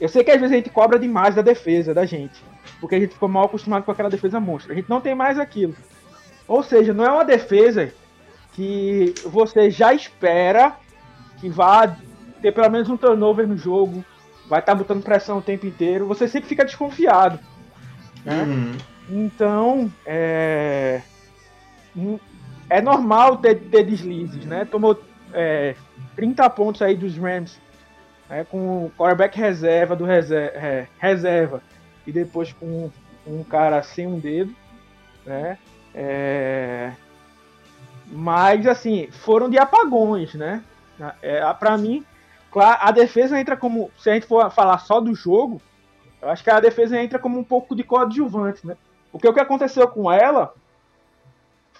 Eu 0.00 0.08
sei 0.08 0.24
que 0.24 0.30
às 0.30 0.40
vezes 0.40 0.52
a 0.52 0.56
gente 0.56 0.70
cobra 0.70 0.98
demais 0.98 1.34
da 1.34 1.42
defesa 1.42 1.92
da 1.92 2.06
gente, 2.06 2.42
porque 2.80 2.94
a 2.94 3.00
gente 3.00 3.12
ficou 3.12 3.28
mal 3.28 3.44
acostumado 3.44 3.84
com 3.84 3.92
aquela 3.92 4.08
defesa 4.08 4.40
monstro. 4.40 4.72
A 4.72 4.74
gente 4.74 4.88
não 4.88 5.00
tem 5.00 5.14
mais 5.14 5.38
aquilo. 5.38 5.76
Ou 6.48 6.62
seja, 6.62 6.94
não 6.94 7.04
é 7.04 7.12
uma 7.12 7.24
defesa 7.24 7.92
que 8.54 9.14
você 9.26 9.70
já 9.70 9.92
espera 9.92 10.74
que 11.38 11.48
vá 11.48 11.96
ter 12.40 12.52
pelo 12.52 12.70
menos 12.70 12.88
um 12.88 12.96
turnover 12.96 13.46
no 13.46 13.56
jogo, 13.56 14.02
vai 14.48 14.60
estar 14.60 14.72
tá 14.72 14.78
botando 14.78 15.02
pressão 15.02 15.38
o 15.38 15.42
tempo 15.42 15.66
inteiro. 15.66 16.06
Você 16.06 16.26
sempre 16.26 16.48
fica 16.48 16.64
desconfiado. 16.64 17.38
Né? 18.24 18.42
Uhum. 18.42 18.72
Então, 19.10 19.92
é, 20.06 21.02
é 22.70 22.80
normal 22.80 23.36
ter, 23.36 23.56
ter 23.56 23.84
deslizes, 23.84 24.44
né? 24.46 24.64
Tomou 24.64 24.98
é, 25.32 25.74
30 26.16 26.48
pontos 26.50 26.80
aí 26.80 26.96
dos 26.96 27.16
Rams 27.16 27.58
né? 28.30 28.44
com 28.44 28.86
o 28.86 28.92
quarterback 28.96 29.36
reserva 29.36 29.96
do 29.96 30.04
reserva, 30.04 30.56
é, 30.56 30.86
reserva 30.98 31.62
e 32.06 32.12
depois 32.12 32.52
com 32.52 32.90
um 33.26 33.44
cara 33.44 33.82
sem 33.82 34.06
um 34.06 34.18
dedo, 34.18 34.54
né? 35.26 35.58
É, 35.94 36.92
mas 38.06 38.66
assim, 38.66 39.08
foram 39.10 39.50
de 39.50 39.58
apagões, 39.58 40.34
né? 40.34 40.62
É, 41.20 41.40
para 41.54 41.76
mim, 41.76 42.04
a 42.54 42.90
defesa 42.90 43.38
entra 43.38 43.56
como. 43.56 43.90
Se 43.98 44.10
a 44.10 44.14
gente 44.14 44.26
for 44.26 44.50
falar 44.50 44.78
só 44.78 45.00
do 45.00 45.14
jogo, 45.14 45.60
eu 46.20 46.28
acho 46.28 46.42
que 46.42 46.50
a 46.50 46.60
defesa 46.60 47.00
entra 47.00 47.18
como 47.18 47.38
um 47.38 47.44
pouco 47.44 47.74
de 47.74 47.82
coadjuvante, 47.82 48.66
né? 48.66 48.76
Porque 49.10 49.28
o 49.28 49.32
que 49.32 49.40
aconteceu 49.40 49.86
com 49.88 50.10
ela 50.10 50.54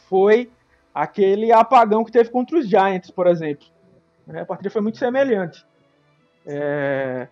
foi 0.08 0.50
aquele 0.94 1.52
apagão 1.52 2.04
que 2.04 2.12
teve 2.12 2.30
contra 2.30 2.58
os 2.58 2.68
Giants, 2.68 3.10
por 3.10 3.26
exemplo. 3.26 3.66
A 4.28 4.44
partida 4.44 4.70
foi 4.70 4.80
muito 4.80 4.98
semelhante. 4.98 5.64
É... 6.46 7.28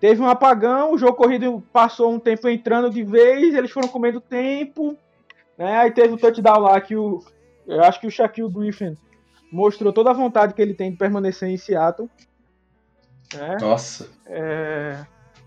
Teve 0.00 0.22
um 0.22 0.28
apagão, 0.28 0.92
o 0.92 0.98
jogo 0.98 1.16
corrido 1.16 1.62
passou 1.72 2.12
um 2.12 2.20
tempo 2.20 2.48
entrando 2.48 2.88
de 2.88 3.02
vez, 3.02 3.54
eles 3.54 3.70
foram 3.70 3.88
comendo 3.88 4.20
tempo. 4.20 4.96
Né? 5.56 5.76
Aí 5.76 5.90
teve 5.90 6.14
o 6.14 6.16
touchdown 6.16 6.60
lá 6.60 6.80
que 6.80 6.94
o. 6.94 7.20
Eu 7.66 7.82
acho 7.82 8.00
que 8.00 8.06
o 8.06 8.10
Shaquille 8.10 8.50
Griffin 8.50 8.96
mostrou 9.50 9.92
toda 9.92 10.10
a 10.10 10.14
vontade 10.14 10.54
que 10.54 10.62
ele 10.62 10.72
tem 10.72 10.92
de 10.92 10.96
permanecer 10.96 11.48
em 11.48 11.56
Seattle. 11.56 12.08
Né? 13.34 13.56
Nossa. 13.60 14.08
É... 14.26 15.04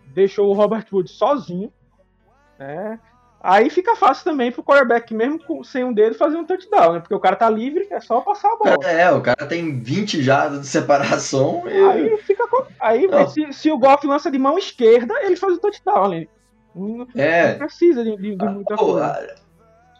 Deixou 0.07 0.50
o 0.50 0.53
Robert 0.53 0.86
Woods 0.91 1.13
sozinho. 1.13 1.71
Né? 2.60 3.00
Aí 3.43 3.71
fica 3.71 3.95
fácil 3.95 4.24
também 4.24 4.51
pro 4.51 4.63
quarterback, 4.63 5.12
mesmo 5.13 5.63
sem 5.65 5.83
um 5.83 5.91
dedo, 5.91 6.13
fazer 6.15 6.38
um 6.38 6.45
touchdown, 6.45 6.93
né? 6.93 7.00
Porque 7.00 7.15
o 7.15 7.19
cara 7.19 7.36
tá 7.36 7.50
livre, 7.50 7.88
é 7.89 8.00
só 8.00 8.21
passar 8.21 8.50
a 8.50 8.55
bola. 8.55 8.86
É, 8.86 9.12
o 9.12 9.19
cara 9.19 9.48
tem 9.48 9.79
20 9.79 10.21
jardas 10.21 10.62
de 10.62 10.67
separação. 10.67 11.63
E... 11.65 11.74
Aí 11.74 12.17
fica. 12.17 12.43
Aí 12.79 13.07
se, 13.29 13.51
se, 13.51 13.71
o 13.71 13.79
Goff 13.79 14.05
lança 14.05 14.29
de 14.29 14.38
mão 14.38 14.60
esquerda, 14.60 15.15
ele 15.24 15.36
faz 15.36 15.55
o 15.55 15.60
touchdown 15.60 16.03
ali. 16.03 16.29
Não, 16.75 17.07
é. 17.15 17.53
não 17.53 17.65
precisa 17.65 18.03
de, 18.03 18.15
de, 18.15 18.36
de 18.36 18.45
muita 18.45 18.75
ah, 18.75 18.77
coisa. 18.77 19.36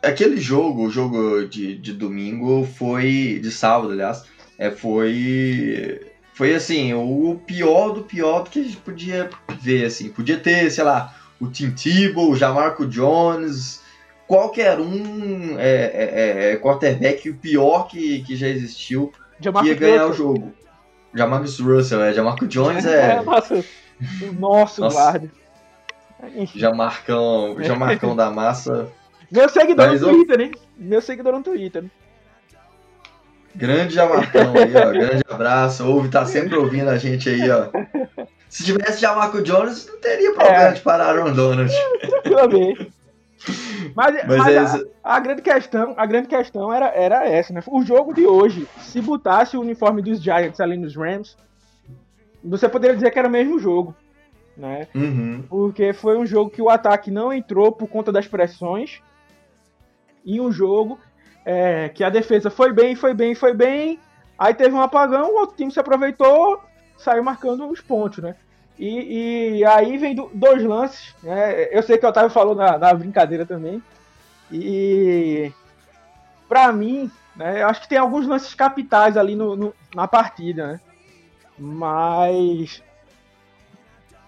Aquele 0.03 0.38
jogo, 0.38 0.86
o 0.86 0.89
jogo 0.91 1.45
de, 1.45 1.75
de 1.75 1.93
domingo 1.93 2.63
foi. 2.63 3.39
De 3.41 3.50
sábado, 3.50 3.91
aliás. 3.91 4.24
É, 4.60 4.69
foi. 4.69 6.00
Foi 6.36 6.53
assim, 6.53 6.93
o 6.93 7.39
pior 7.45 7.89
do 7.89 8.03
pior 8.03 8.43
do 8.43 8.50
que 8.51 8.60
a 8.60 8.63
gente 8.63 8.77
podia 8.77 9.29
ver, 9.60 9.86
assim. 9.86 10.10
Podia 10.10 10.38
ter, 10.38 10.69
sei 10.69 10.83
lá 10.83 11.15
o 11.41 11.48
Tim 11.50 11.71
Tebow, 11.71 12.29
o 12.29 12.36
Jamarco 12.36 12.86
Jones, 12.86 13.81
qualquer 14.27 14.79
um 14.79 15.57
é, 15.57 15.71
é, 15.71 16.12
é, 16.13 16.51
é 16.53 16.55
quarterback 16.57 17.29
o 17.29 17.36
pior 17.36 17.88
que, 17.88 18.24
que 18.24 18.36
já 18.36 18.48
existiu 18.48 19.12
Jamarco 19.39 19.67
ia 19.67 19.75
ganhar 19.75 20.05
Russell. 20.05 20.12
o 20.12 20.36
jogo. 20.36 20.53
Jamarcus 21.13 21.60
Russell, 21.60 22.01
é. 22.03 22.13
Jamarco 22.13 22.48
Jones 22.48 22.86
é. 22.86 23.17
é 23.17 23.21
nossa, 23.21 23.55
o 23.55 24.33
nosso 24.39 24.81
nossa. 24.81 24.95
guarda. 24.95 25.31
Jamarcão, 26.55 27.57
Jamarcão 27.60 28.15
da 28.15 28.29
massa. 28.29 28.88
Meu 29.31 29.50
seguidor 29.50 29.88
Mas, 29.88 30.01
no 30.01 30.10
Twitter, 30.10 30.41
hein? 30.41 30.51
Meu 30.77 31.01
seguidor 31.01 31.33
no 31.33 31.41
Twitter. 31.41 31.86
Grande 33.55 33.95
Jamarcão 33.95 34.53
aí, 34.55 34.75
ó. 34.75 34.91
Grande 34.91 35.24
abraço. 35.27 35.86
Ouve, 35.86 36.10
tá 36.10 36.25
sempre 36.25 36.55
ouvindo 36.55 36.89
a 36.89 36.98
gente 36.98 37.27
aí, 37.27 37.50
ó. 37.50 37.69
Se 38.51 38.65
tivesse 38.65 39.00
já 39.00 39.15
Marco 39.15 39.41
Jones, 39.41 39.88
não 39.88 39.98
teria 40.01 40.34
problema 40.34 40.63
é. 40.63 40.74
de 40.74 40.81
parar 40.81 41.05
Aaron 41.05 41.31
Donald. 41.31 41.72
Tranquilamente. 42.22 42.91
Mas, 43.96 44.13
mas, 44.27 44.38
mas 44.38 44.75
é 44.75 44.86
a, 45.01 45.15
a, 45.15 45.20
grande 45.22 45.41
questão, 45.41 45.93
a 45.96 46.05
grande 46.05 46.27
questão 46.27 46.72
era, 46.72 46.88
era 46.89 47.25
essa, 47.25 47.53
né? 47.53 47.63
O 47.65 47.81
jogo 47.81 48.13
de 48.13 48.25
hoje, 48.27 48.67
se 48.77 49.01
botasse 49.01 49.55
o 49.55 49.62
uniforme 49.62 50.01
dos 50.01 50.22
Giants 50.22 50.60
ali 50.60 50.75
nos 50.75 50.98
Rams, 50.98 51.38
você 52.43 52.67
poderia 52.67 52.93
dizer 52.93 53.10
que 53.10 53.17
era 53.17 53.29
o 53.29 53.31
mesmo 53.31 53.58
jogo, 53.58 53.96
né? 54.58 54.86
Uhum. 54.93 55.46
Porque 55.48 55.93
foi 55.93 56.17
um 56.17 56.25
jogo 56.25 56.51
que 56.51 56.62
o 56.62 56.70
ataque 56.70 57.10
não 57.10 57.31
entrou 57.31 57.72
por 57.72 57.88
conta 57.88 58.12
das 58.12 58.27
pressões 58.27 59.01
e 60.25 60.41
um 60.41 60.51
jogo 60.51 61.00
é, 61.46 61.88
que 61.88 62.03
a 62.03 62.10
defesa 62.10 62.50
foi 62.50 62.74
bem, 62.74 62.96
foi 62.96 63.13
bem, 63.13 63.34
foi 63.34 63.53
bem. 63.53 63.98
Aí 64.38 64.53
teve 64.53 64.75
um 64.75 64.81
apagão, 64.81 65.31
o 65.31 65.39
outro 65.39 65.55
time 65.55 65.72
se 65.72 65.79
aproveitou, 65.79 66.62
saiu 67.01 67.24
marcando 67.24 67.67
os 67.70 67.81
pontos, 67.81 68.20
né? 68.20 68.36
E, 68.77 69.58
e 69.60 69.65
aí 69.65 69.98
vem 69.98 70.15
do, 70.15 70.31
dois 70.34 70.63
lances, 70.63 71.15
né? 71.22 71.67
Eu 71.72 71.84
sei 71.84 71.98
que 71.98 72.05
o 72.05 72.10
Otávio 72.10 72.31
falou 72.31 72.55
na, 72.55 72.77
na 72.77 72.93
brincadeira 72.93 73.46
também. 73.46 73.81
E 74.51 75.51
para 76.50 76.72
mim, 76.74 77.10
né, 77.36 77.62
eu 77.62 77.67
acho 77.67 77.81
que 77.81 77.88
tem 77.88 77.98
alguns 77.98 78.27
lances 78.27 78.53
capitais 78.53 79.15
ali 79.15 79.36
no, 79.36 79.55
no, 79.55 79.74
na 79.96 80.08
partida, 80.08 80.67
né? 80.67 80.79
Mas 81.58 82.81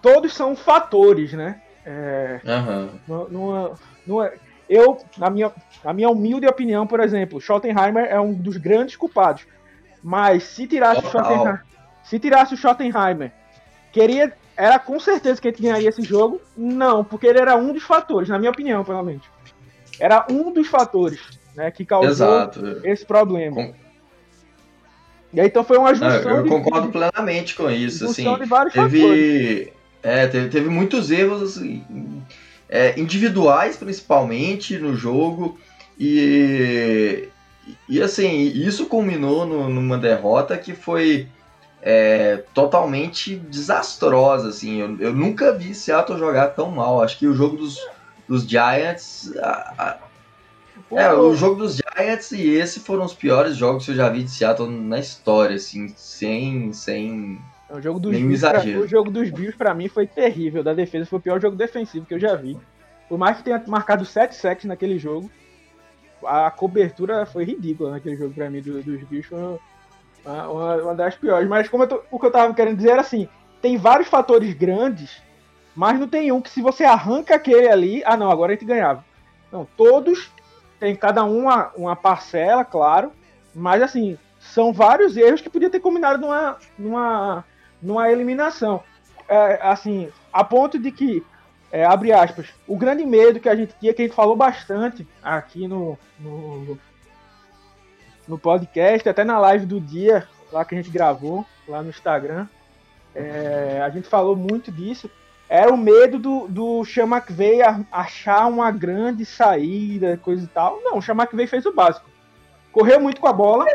todos 0.00 0.32
são 0.32 0.54
fatores, 0.54 1.32
né? 1.32 1.60
É, 1.84 2.40
uhum. 2.44 3.26
numa, 3.28 3.72
numa, 4.06 4.32
eu, 4.68 4.98
na 5.18 5.28
minha, 5.28 5.52
na 5.84 5.92
minha 5.92 6.08
humilde 6.08 6.46
opinião, 6.46 6.86
por 6.86 7.00
exemplo, 7.00 7.40
Schottenheimer 7.40 8.06
é 8.06 8.18
um 8.18 8.32
dos 8.32 8.56
grandes 8.56 8.96
culpados. 8.96 9.46
Mas 10.02 10.44
se 10.44 10.66
tirasse 10.66 11.04
o 11.04 11.10
Schottenheimer, 11.10 11.62
se 12.04 12.18
tirasse 12.18 12.54
o 12.54 12.56
Schottenheimer, 12.56 13.32
queria, 13.92 14.32
era 14.56 14.78
com 14.78 15.00
certeza 15.00 15.40
que 15.40 15.48
a 15.48 15.50
gente 15.50 15.62
ganharia 15.62 15.88
esse 15.88 16.02
jogo? 16.02 16.40
Não, 16.56 17.02
porque 17.02 17.26
ele 17.26 17.40
era 17.40 17.56
um 17.56 17.72
dos 17.72 17.82
fatores, 17.82 18.28
na 18.28 18.38
minha 18.38 18.50
opinião, 18.50 18.84
pelo 18.84 19.02
menos. 19.02 19.24
Era 19.98 20.26
um 20.30 20.52
dos 20.52 20.68
fatores 20.68 21.20
né, 21.54 21.70
que 21.70 21.84
causou 21.84 22.10
Exato. 22.10 22.80
esse 22.84 23.04
problema. 23.04 23.54
Com... 23.56 23.74
E 25.32 25.40
aí, 25.40 25.46
então 25.46 25.64
foi 25.64 25.78
uma 25.78 25.94
junção. 25.94 26.22
Não, 26.22 26.36
eu 26.38 26.46
concordo 26.46 26.86
de, 26.86 26.92
plenamente 26.92 27.54
com 27.56 27.70
isso. 27.70 28.04
Assim, 28.04 28.24
teve. 28.72 29.72
É, 30.02 30.26
teve, 30.26 30.48
teve 30.48 30.68
muitos 30.68 31.10
erros 31.10 31.42
assim, 31.42 31.82
é, 32.68 32.98
individuais, 33.00 33.76
principalmente, 33.76 34.78
no 34.78 34.94
jogo. 34.94 35.58
E, 35.98 37.28
e 37.88 38.02
assim, 38.02 38.42
isso 38.54 38.86
culminou 38.86 39.46
no, 39.46 39.68
numa 39.68 39.96
derrota 39.96 40.58
que 40.58 40.72
foi 40.72 41.26
é, 41.86 42.38
totalmente 42.54 43.36
desastrosa, 43.36 44.48
assim. 44.48 44.80
Eu, 44.80 44.98
eu, 44.98 45.12
nunca 45.12 45.52
vi 45.52 45.74
Seattle 45.74 46.18
jogar 46.18 46.48
tão 46.48 46.70
mal. 46.70 47.02
Acho 47.02 47.18
que 47.18 47.26
o 47.26 47.34
jogo 47.34 47.58
dos, 47.58 47.78
dos 48.26 48.48
Giants. 48.48 49.30
A, 49.36 49.74
a, 49.78 49.98
é, 50.96 51.12
o 51.12 51.34
jogo 51.34 51.56
dos 51.56 51.76
Giants 51.76 52.32
e 52.32 52.54
esse 52.54 52.80
foram 52.80 53.04
os 53.04 53.12
piores 53.12 53.54
jogos 53.54 53.84
que 53.84 53.90
eu 53.90 53.96
já 53.96 54.08
vi 54.08 54.22
de 54.22 54.30
Seattle 54.30 54.70
na 54.70 54.98
história, 54.98 55.56
assim, 55.56 55.92
sem. 55.94 56.72
sem 56.72 57.38
o 57.68 57.82
jogo 57.82 58.00
dos 58.00 58.12
Bills, 58.12 58.40
pra, 58.40 58.60
o 58.60 58.86
jogo 58.86 59.10
dos 59.10 59.30
Bills 59.30 59.56
para 59.56 59.74
mim 59.74 59.88
foi 59.88 60.06
terrível. 60.06 60.64
Da 60.64 60.72
defesa 60.72 61.04
foi 61.04 61.18
o 61.18 61.22
pior 61.22 61.38
jogo 61.38 61.56
defensivo 61.56 62.06
que 62.06 62.14
eu 62.14 62.20
já 62.20 62.34
vi. 62.34 62.56
Por 63.10 63.18
mais 63.18 63.36
que 63.36 63.42
tenha 63.42 63.62
marcado 63.66 64.06
7 64.06 64.34
sacks 64.34 64.64
naquele 64.64 64.98
jogo, 64.98 65.30
a 66.24 66.50
cobertura 66.50 67.26
foi 67.26 67.44
ridícula 67.44 67.90
naquele 67.90 68.16
jogo 68.16 68.32
para 68.32 68.48
mim 68.48 68.62
dos, 68.62 68.84
dos 68.84 69.02
Bills. 69.04 69.28
Foi, 69.28 69.58
uma, 70.24 70.76
uma 70.76 70.94
das 70.94 71.14
piores. 71.14 71.48
Mas 71.48 71.68
como 71.68 71.86
tô, 71.86 72.02
o 72.10 72.18
que 72.18 72.26
eu 72.26 72.30
tava 72.30 72.54
querendo 72.54 72.76
dizer 72.76 72.90
era 72.90 73.00
assim, 73.00 73.28
tem 73.60 73.76
vários 73.76 74.08
fatores 74.08 74.54
grandes, 74.54 75.22
mas 75.74 75.98
não 75.98 76.08
tem 76.08 76.30
um 76.32 76.40
que 76.40 76.50
se 76.50 76.62
você 76.62 76.84
arranca 76.84 77.34
aquele 77.34 77.68
ali, 77.68 78.02
ah 78.04 78.16
não, 78.16 78.30
agora 78.30 78.52
a 78.52 78.54
gente 78.54 78.66
ganhava. 78.66 79.04
Não, 79.50 79.66
todos 79.76 80.30
tem 80.78 80.94
cada 80.94 81.24
um 81.24 81.44
uma, 81.44 81.72
uma 81.76 81.96
parcela, 81.96 82.64
claro, 82.64 83.12
mas 83.54 83.82
assim, 83.82 84.18
são 84.38 84.72
vários 84.72 85.16
erros 85.16 85.40
que 85.40 85.50
podia 85.50 85.70
ter 85.70 85.80
combinado 85.80 86.18
numa, 86.18 86.58
numa, 86.78 87.44
numa 87.80 88.10
eliminação. 88.10 88.82
É, 89.28 89.58
assim, 89.62 90.10
a 90.32 90.44
ponto 90.44 90.78
de 90.78 90.90
que 90.90 91.24
é, 91.72 91.84
abre 91.84 92.12
aspas, 92.12 92.48
o 92.68 92.76
grande 92.76 93.04
medo 93.04 93.40
que 93.40 93.48
a 93.48 93.56
gente 93.56 93.74
tinha, 93.80 93.92
que 93.92 94.02
a 94.02 94.04
gente 94.04 94.14
falou 94.14 94.36
bastante 94.36 95.06
aqui 95.22 95.66
no, 95.66 95.98
no, 96.20 96.78
no 98.26 98.38
podcast, 98.38 99.08
até 99.08 99.24
na 99.24 99.38
live 99.38 99.66
do 99.66 99.80
dia, 99.80 100.26
lá 100.52 100.64
que 100.64 100.74
a 100.74 100.78
gente 100.78 100.90
gravou, 100.90 101.44
lá 101.68 101.82
no 101.82 101.90
Instagram, 101.90 102.46
é, 103.14 103.80
a 103.84 103.90
gente 103.90 104.08
falou 104.08 104.34
muito 104.34 104.72
disso, 104.72 105.10
era 105.48 105.72
o 105.72 105.76
medo 105.76 106.18
do, 106.18 106.48
do 106.48 106.82
McVay 106.96 107.60
achar 107.92 108.46
uma 108.46 108.70
grande 108.70 109.24
saída, 109.24 110.18
coisa 110.22 110.44
e 110.44 110.48
tal. 110.48 110.80
Não, 110.82 110.98
o 110.98 111.12
McVay 111.12 111.46
fez 111.46 111.66
o 111.66 111.72
básico. 111.72 112.06
Correu 112.72 113.00
muito 113.00 113.20
com 113.20 113.28
a 113.28 113.32
bola. 113.32 113.66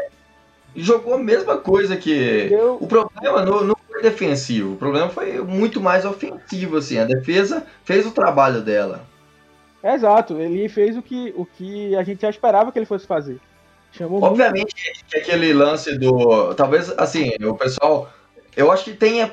Jogou 0.75 1.13
a 1.13 1.17
mesma 1.17 1.57
coisa 1.57 1.95
que. 1.95 2.49
O 2.79 2.87
problema 2.87 3.45
não, 3.45 3.63
não 3.63 3.75
foi 3.87 4.01
defensivo, 4.01 4.73
o 4.73 4.77
problema 4.77 5.09
foi 5.09 5.39
muito 5.41 5.79
mais 5.79 6.05
ofensivo, 6.05 6.77
assim. 6.77 6.97
A 6.97 7.05
defesa 7.05 7.65
fez 7.83 8.05
o 8.05 8.11
trabalho 8.11 8.61
dela. 8.61 9.05
Exato, 9.83 10.37
ele 10.37 10.67
fez 10.67 10.97
o 10.97 11.01
que, 11.01 11.33
o 11.37 11.45
que 11.45 11.95
a 11.95 12.03
gente 12.03 12.21
já 12.21 12.29
esperava 12.29 12.71
que 12.71 12.77
ele 12.77 12.85
fosse 12.85 13.07
fazer. 13.07 13.39
Chamou 13.91 14.23
Obviamente 14.23 14.75
muito... 14.75 15.05
que 15.07 15.17
aquele 15.17 15.53
lance 15.53 15.97
do. 15.97 16.53
Talvez, 16.55 16.89
assim, 16.97 17.31
o 17.43 17.55
pessoal. 17.55 18.09
Eu 18.55 18.71
acho 18.71 18.83
que 18.83 18.93
tenha 18.93 19.31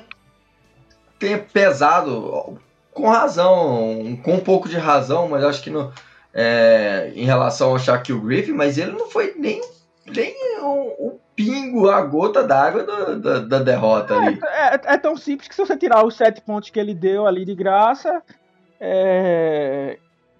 tenha 1.18 1.38
pesado 1.38 2.58
com 2.92 3.08
razão, 3.08 4.18
com 4.22 4.34
um 4.34 4.40
pouco 4.40 4.68
de 4.68 4.76
razão, 4.76 5.28
mas 5.28 5.44
acho 5.44 5.62
que 5.62 5.70
no, 5.70 5.92
é, 6.32 7.12
em 7.14 7.24
relação 7.24 7.70
ao 7.70 7.78
Shaquille 7.78 8.20
Griffin, 8.20 8.52
mas 8.52 8.78
ele 8.78 8.92
não 8.92 9.08
foi 9.08 9.34
nem, 9.36 9.60
nem 10.06 10.34
o, 10.62 11.08
o 11.08 11.20
pingo, 11.34 11.88
a 11.90 12.00
gota 12.02 12.42
d'água 12.42 12.84
da, 12.84 13.38
da, 13.40 13.58
derrota 13.58 14.14
é, 14.14 14.16
ali. 14.16 14.40
É, 14.42 14.94
é, 14.94 14.98
tão 14.98 15.16
simples 15.16 15.48
que 15.48 15.54
se 15.54 15.60
você 15.60 15.76
tirar 15.76 16.04
os 16.06 16.16
sete 16.16 16.40
pontos 16.40 16.70
que 16.70 16.80
ele 16.80 16.94
deu 16.94 17.26
ali 17.26 17.44
de 17.44 17.54
graça, 17.54 18.22
é, 18.80 19.98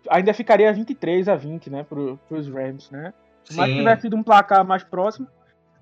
ainda 0.09 0.33
ficaria 0.33 0.73
23 0.73 1.29
a 1.29 1.35
20, 1.35 1.71
né, 1.71 1.87
para 1.87 1.99
os 2.39 2.49
Rams, 2.49 2.91
né? 2.91 3.13
Mas 3.55 3.71
se 3.71 3.77
tivesse 3.77 4.03
sido 4.03 4.17
um 4.17 4.23
placar 4.23 4.65
mais 4.65 4.83
próximo, 4.83 5.27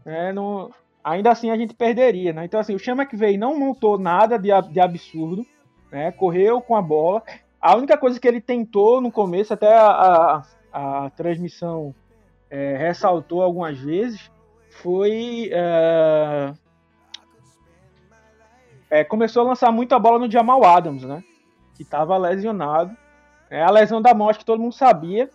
né, 0.04 0.32
não, 0.32 0.70
ainda 1.02 1.30
assim 1.30 1.50
a 1.50 1.56
gente 1.56 1.74
perderia, 1.74 2.32
né? 2.32 2.44
Então, 2.44 2.58
assim, 2.58 2.74
o 2.74 2.78
Chama 2.78 3.06
que 3.06 3.16
veio 3.16 3.38
não 3.38 3.58
montou 3.58 3.98
nada 3.98 4.38
de, 4.38 4.50
de 4.70 4.80
absurdo, 4.80 5.46
né? 5.92 6.10
Correu 6.12 6.60
com 6.60 6.74
a 6.74 6.82
bola. 6.82 7.22
A 7.60 7.76
única 7.76 7.96
coisa 7.96 8.18
que 8.18 8.26
ele 8.26 8.40
tentou 8.40 9.00
no 9.00 9.10
começo, 9.12 9.54
até 9.54 9.72
a, 9.72 10.42
a, 10.72 11.04
a 11.04 11.10
transmissão 11.10 11.94
é, 12.50 12.76
ressaltou 12.76 13.42
algumas 13.42 13.78
vezes, 13.78 14.30
foi. 14.82 15.50
É, 15.52 16.52
é, 18.90 19.04
começou 19.04 19.42
a 19.42 19.48
lançar 19.48 19.72
muito 19.72 19.94
a 19.94 19.98
bola 19.98 20.18
no 20.18 20.30
Jamal 20.30 20.64
Adams, 20.64 21.04
né? 21.04 21.22
Que 21.74 21.82
estava 21.82 22.16
lesionado. 22.16 22.96
É 23.50 23.62
a 23.62 23.70
lesão 23.70 24.00
da 24.00 24.14
mão, 24.14 24.28
acho 24.28 24.38
que 24.38 24.44
todo 24.44 24.60
mundo 24.60 24.74
sabia. 24.74 25.30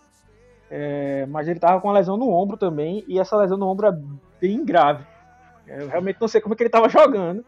É, 0.70 1.26
mas 1.26 1.48
ele 1.48 1.58
estava 1.58 1.80
com 1.80 1.90
a 1.90 1.92
lesão 1.92 2.16
no 2.16 2.30
ombro 2.30 2.56
também. 2.56 3.04
E 3.08 3.18
essa 3.18 3.36
lesão 3.36 3.58
no 3.58 3.68
ombro 3.68 3.88
é 3.88 3.98
bem 4.40 4.64
grave. 4.64 5.04
Eu 5.66 5.88
realmente 5.88 6.20
não 6.20 6.28
sei 6.28 6.40
como 6.40 6.54
é 6.54 6.56
que 6.56 6.62
ele 6.62 6.68
estava 6.68 6.88
jogando. 6.88 7.44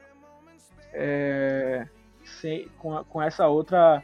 É, 0.93 1.87
sem, 2.25 2.69
com, 2.79 3.03
com, 3.05 3.23
essa 3.23 3.47
outra 3.49 4.03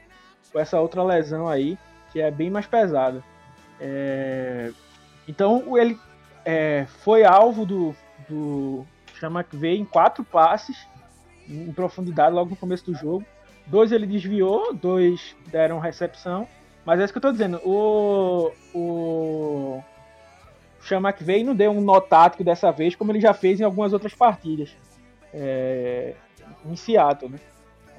com 0.52 0.58
essa 0.58 0.80
outra 0.80 1.02
lesão 1.02 1.46
aí, 1.46 1.78
que 2.10 2.20
é 2.20 2.30
bem 2.30 2.50
mais 2.50 2.66
pesada. 2.66 3.22
É, 3.80 4.70
então 5.26 5.76
ele 5.76 5.98
é, 6.44 6.86
foi 7.02 7.24
alvo 7.24 7.66
do, 7.66 7.94
do 8.28 8.86
Chama 9.14 9.42
que 9.42 9.56
veio 9.56 9.80
em 9.80 9.84
quatro 9.84 10.22
passes 10.22 10.86
em 11.48 11.72
profundidade 11.72 12.34
logo 12.34 12.50
no 12.50 12.56
começo 12.56 12.84
do 12.84 12.94
jogo. 12.94 13.24
Dois 13.66 13.92
ele 13.92 14.06
desviou, 14.06 14.72
dois 14.72 15.36
deram 15.46 15.78
recepção. 15.78 16.46
Mas 16.88 17.00
é 17.00 17.04
isso 17.04 17.12
que 17.12 17.18
eu 17.18 17.22
tô 17.22 17.32
dizendo. 17.32 17.60
O, 17.66 18.50
o 18.74 19.82
Sean 20.80 21.02
McVay 21.06 21.44
não 21.44 21.54
deu 21.54 21.70
um 21.70 21.82
nó 21.82 22.00
tático 22.00 22.42
dessa 22.42 22.72
vez, 22.72 22.96
como 22.96 23.12
ele 23.12 23.20
já 23.20 23.34
fez 23.34 23.60
em 23.60 23.62
algumas 23.62 23.92
outras 23.92 24.14
partidas. 24.14 24.74
É, 25.34 26.14
em 26.64 26.74
Seattle, 26.76 27.32
né? 27.32 27.38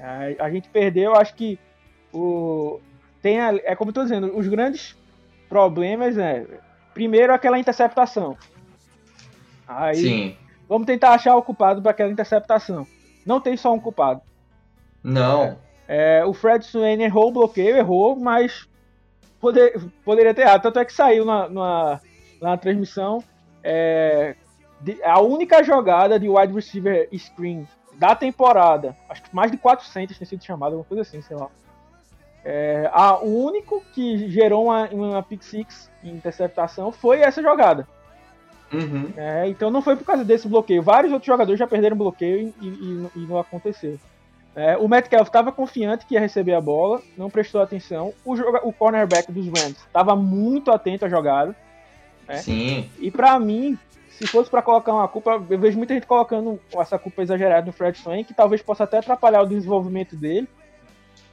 A, 0.00 0.46
a, 0.46 0.50
gente 0.50 0.68
perdeu, 0.70 1.14
acho 1.14 1.36
que 1.36 1.56
o 2.12 2.80
tem 3.22 3.40
a, 3.40 3.54
é 3.62 3.76
como 3.76 3.90
eu 3.90 3.94
tô 3.94 4.02
dizendo, 4.02 4.36
os 4.36 4.48
grandes 4.48 4.96
problemas, 5.48 6.16
né? 6.16 6.44
Primeiro 6.92 7.32
aquela 7.32 7.60
interceptação. 7.60 8.36
Aí 9.68 9.94
Sim. 10.02 10.36
vamos 10.68 10.86
tentar 10.86 11.10
achar 11.10 11.36
o 11.36 11.44
culpado 11.44 11.80
para 11.80 11.92
aquela 11.92 12.10
interceptação. 12.10 12.84
Não 13.24 13.40
tem 13.40 13.56
só 13.56 13.72
um 13.72 13.78
culpado. 13.78 14.20
Não. 15.00 15.56
É, 15.86 16.18
é, 16.18 16.24
o 16.24 16.34
Fred 16.34 16.64
Swain 16.64 17.00
errou 17.02 17.28
o 17.28 17.32
bloqueio, 17.32 17.76
errou, 17.76 18.16
mas 18.16 18.68
poder, 19.40 19.80
poderia 20.04 20.34
ter 20.34 20.42
errado. 20.42 20.62
Tanto 20.62 20.78
é 20.78 20.84
que 20.84 20.92
saiu 20.92 21.24
na, 21.24 21.48
na 21.48 22.00
na 22.40 22.56
transmissão. 22.56 23.22
É, 23.62 24.34
a 25.04 25.20
única 25.20 25.62
jogada 25.62 26.18
de 26.18 26.28
wide 26.28 26.52
receiver 26.52 27.08
screen 27.16 27.68
da 27.96 28.14
temporada, 28.14 28.96
acho 29.08 29.22
que 29.22 29.34
mais 29.34 29.50
de 29.50 29.58
400 29.58 30.16
tem 30.16 30.26
sido 30.26 30.42
chamado, 30.42 30.72
alguma 30.72 30.84
coisa 30.84 31.02
assim, 31.02 31.20
sei 31.20 31.36
lá. 31.36 31.48
É, 32.42 32.88
a, 32.92 33.18
o 33.18 33.44
único 33.44 33.82
que 33.92 34.30
gerou 34.30 34.64
uma, 34.64 34.88
uma 34.88 35.22
pick 35.22 35.42
six 35.42 35.90
em 36.02 36.12
interceptação 36.12 36.90
foi 36.90 37.20
essa 37.20 37.42
jogada. 37.42 37.86
Uhum. 38.72 39.12
É, 39.16 39.48
então 39.48 39.70
não 39.70 39.82
foi 39.82 39.96
por 39.96 40.04
causa 40.04 40.24
desse 40.24 40.48
bloqueio. 40.48 40.82
Vários 40.82 41.12
outros 41.12 41.26
jogadores 41.26 41.58
já 41.58 41.66
perderam 41.66 41.96
bloqueio 41.96 42.54
e, 42.60 42.66
e, 42.66 43.10
e 43.16 43.26
não 43.26 43.38
aconteceu. 43.38 43.98
É, 44.54 44.76
o 44.76 44.88
Metcalf 44.88 45.28
estava 45.28 45.52
confiante 45.52 46.04
que 46.04 46.14
ia 46.14 46.20
receber 46.20 46.54
a 46.54 46.60
bola, 46.60 47.00
não 47.16 47.30
prestou 47.30 47.60
atenção. 47.60 48.12
O, 48.24 48.34
o 48.68 48.72
cornerback 48.72 49.30
dos 49.30 49.46
Rams 49.46 49.78
estava 49.78 50.16
muito 50.16 50.70
atento 50.70 51.04
à 51.04 51.08
jogada. 51.08 51.54
Né? 52.26 52.36
Sim. 52.36 52.90
E 52.98 53.10
para 53.10 53.38
mim, 53.38 53.78
se 54.08 54.26
fosse 54.26 54.50
para 54.50 54.60
colocar 54.60 54.92
uma 54.92 55.08
culpa, 55.08 55.42
eu 55.48 55.58
vejo 55.58 55.78
muita 55.78 55.94
gente 55.94 56.06
colocando 56.06 56.60
essa 56.74 56.98
culpa 56.98 57.22
exagerada 57.22 57.66
no 57.66 57.72
Fred 57.72 57.96
Swain, 57.96 58.24
que 58.24 58.34
talvez 58.34 58.60
possa 58.60 58.84
até 58.84 58.98
atrapalhar 58.98 59.42
o 59.42 59.46
desenvolvimento 59.46 60.16
dele, 60.16 60.48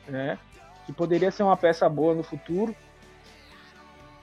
né? 0.07 0.37
Que 0.85 0.93
poderia 0.93 1.31
ser 1.31 1.43
uma 1.43 1.57
peça 1.57 1.89
boa 1.89 2.13
no 2.13 2.23
futuro. 2.23 2.73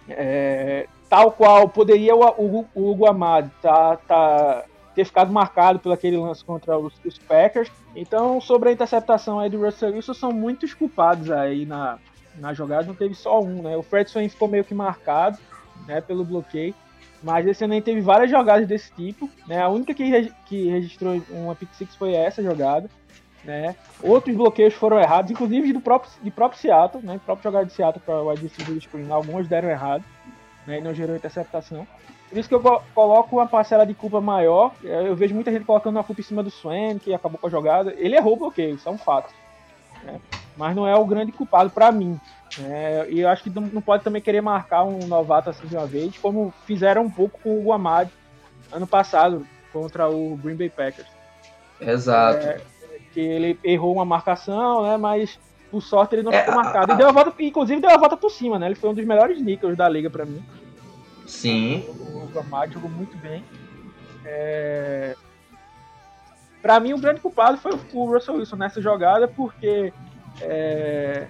É, 0.08 0.86
tal 1.08 1.32
qual 1.32 1.68
poderia 1.68 2.14
o, 2.14 2.20
o, 2.20 2.66
o 2.74 2.90
Hugo 2.90 3.06
Amado 3.06 3.50
tá, 3.60 3.96
tá, 3.96 4.64
ter 4.94 5.04
ficado 5.04 5.32
marcado 5.32 5.78
por 5.78 5.92
aquele 5.92 6.16
lance 6.16 6.44
contra 6.44 6.78
os, 6.78 6.94
os, 7.04 7.18
Packers. 7.18 7.70
Então, 7.94 8.40
sobre 8.40 8.68
a 8.68 8.72
interceptação 8.72 9.38
aí 9.40 9.50
do 9.50 9.60
Russell 9.60 9.92
Wilson, 9.92 10.14
são 10.14 10.32
muitos 10.32 10.72
culpados 10.72 11.30
aí 11.30 11.66
na, 11.66 11.98
na 12.36 12.52
jogada, 12.54 12.86
não 12.86 12.94
teve 12.94 13.14
só 13.14 13.40
um, 13.40 13.62
né? 13.62 13.76
O 13.76 13.82
Fred 13.82 14.08
Swain 14.08 14.28
ficou 14.28 14.48
meio 14.48 14.64
que 14.64 14.74
marcado, 14.74 15.38
né, 15.86 16.00
pelo 16.00 16.24
bloqueio. 16.24 16.74
Mas 17.22 17.46
esse 17.46 17.64
ano 17.64 17.80
teve 17.80 18.02
várias 18.02 18.30
jogadas 18.30 18.68
desse 18.68 18.92
tipo, 18.92 19.30
né? 19.46 19.62
A 19.62 19.68
única 19.68 19.94
que, 19.94 20.30
que 20.44 20.68
registrou 20.68 21.22
uma 21.30 21.54
pick 21.54 21.72
six 21.72 21.96
foi 21.96 22.12
essa 22.12 22.42
jogada, 22.42 22.88
né? 23.42 23.74
Outros 24.02 24.36
bloqueios 24.36 24.74
foram 24.74 25.00
errados, 25.00 25.30
inclusive 25.30 25.72
do 25.72 25.80
próprio, 25.80 26.12
de 26.22 26.30
próprio 26.30 26.60
Seattle, 26.60 27.02
né? 27.02 27.16
O 27.16 27.20
próprio 27.20 27.44
jogador 27.44 27.66
de 27.66 27.72
Seattle 27.72 28.02
para 28.04 28.22
o 28.22 28.28
wide 28.28 28.42
receiver 28.42 28.78
screen, 28.78 29.10
alguns 29.10 29.48
deram 29.48 29.70
errado, 29.70 30.04
né? 30.66 30.78
E 30.78 30.80
não 30.82 30.92
gerou 30.92 31.16
interceptação. 31.16 31.86
Por 32.34 32.40
isso 32.40 32.48
que 32.48 32.54
eu 32.56 32.82
coloco 32.92 33.36
uma 33.36 33.46
parcela 33.46 33.86
de 33.86 33.94
culpa 33.94 34.20
maior. 34.20 34.72
Eu 34.82 35.14
vejo 35.14 35.32
muita 35.32 35.52
gente 35.52 35.64
colocando 35.64 36.00
a 36.00 36.02
culpa 36.02 36.20
em 36.20 36.24
cima 36.24 36.42
do 36.42 36.50
Swen, 36.50 36.98
que 36.98 37.14
acabou 37.14 37.38
com 37.38 37.46
a 37.46 37.50
jogada. 37.50 37.94
Ele 37.96 38.16
errou 38.16 38.32
o 38.32 38.36
bloqueio, 38.36 38.74
isso 38.74 38.88
é 38.88 38.90
um 38.90 38.98
fato. 38.98 39.32
Né? 40.02 40.20
Mas 40.56 40.74
não 40.74 40.84
é 40.84 40.96
o 40.96 41.06
grande 41.06 41.30
culpado 41.30 41.70
para 41.70 41.92
mim. 41.92 42.18
É, 42.60 43.06
e 43.08 43.20
eu 43.20 43.28
acho 43.28 43.44
que 43.44 43.50
não 43.50 43.80
pode 43.80 44.02
também 44.02 44.20
querer 44.20 44.40
marcar 44.40 44.82
um 44.82 45.06
novato 45.06 45.48
assim 45.48 45.64
de 45.68 45.76
uma 45.76 45.86
vez, 45.86 46.18
como 46.18 46.52
fizeram 46.66 47.02
um 47.02 47.10
pouco 47.10 47.38
com 47.40 47.56
o 47.56 47.62
Guamad 47.62 48.10
ano 48.72 48.86
passado 48.86 49.46
contra 49.72 50.08
o 50.08 50.36
Green 50.36 50.56
Bay 50.56 50.70
Packers. 50.70 51.06
Exato. 51.80 52.48
É, 52.48 52.60
que 53.12 53.20
ele 53.20 53.56
errou 53.62 53.92
uma 53.92 54.04
marcação, 54.04 54.82
né? 54.82 54.96
Mas 54.96 55.38
por 55.70 55.80
sorte 55.80 56.16
ele 56.16 56.24
não 56.24 56.32
é, 56.32 56.40
ficou 56.40 56.56
marcado. 56.56 56.90
A, 56.90 56.94
a... 56.94 56.96
E 56.96 56.98
deu 56.98 57.08
a 57.08 57.12
volta, 57.12 57.32
inclusive 57.38 57.80
deu 57.80 57.90
a 57.90 57.96
volta 57.96 58.16
por 58.16 58.30
cima, 58.32 58.58
né? 58.58 58.66
Ele 58.66 58.74
foi 58.74 58.90
um 58.90 58.94
dos 58.94 59.04
melhores 59.04 59.40
nickels 59.40 59.76
da 59.76 59.88
liga 59.88 60.10
para 60.10 60.24
mim. 60.24 60.42
Sim. 61.26 61.84
O 62.34 62.42
Guamad 62.42 62.72
jogou 62.72 62.90
muito 62.90 63.16
bem. 63.16 63.44
É... 64.24 65.14
Para 66.60 66.80
mim, 66.80 66.92
o 66.94 66.98
grande 66.98 67.20
culpado 67.20 67.58
foi 67.58 67.72
o 67.92 68.10
Russell 68.10 68.36
Wilson 68.36 68.56
nessa 68.56 68.80
jogada, 68.80 69.28
porque 69.28 69.92
é, 70.40 71.26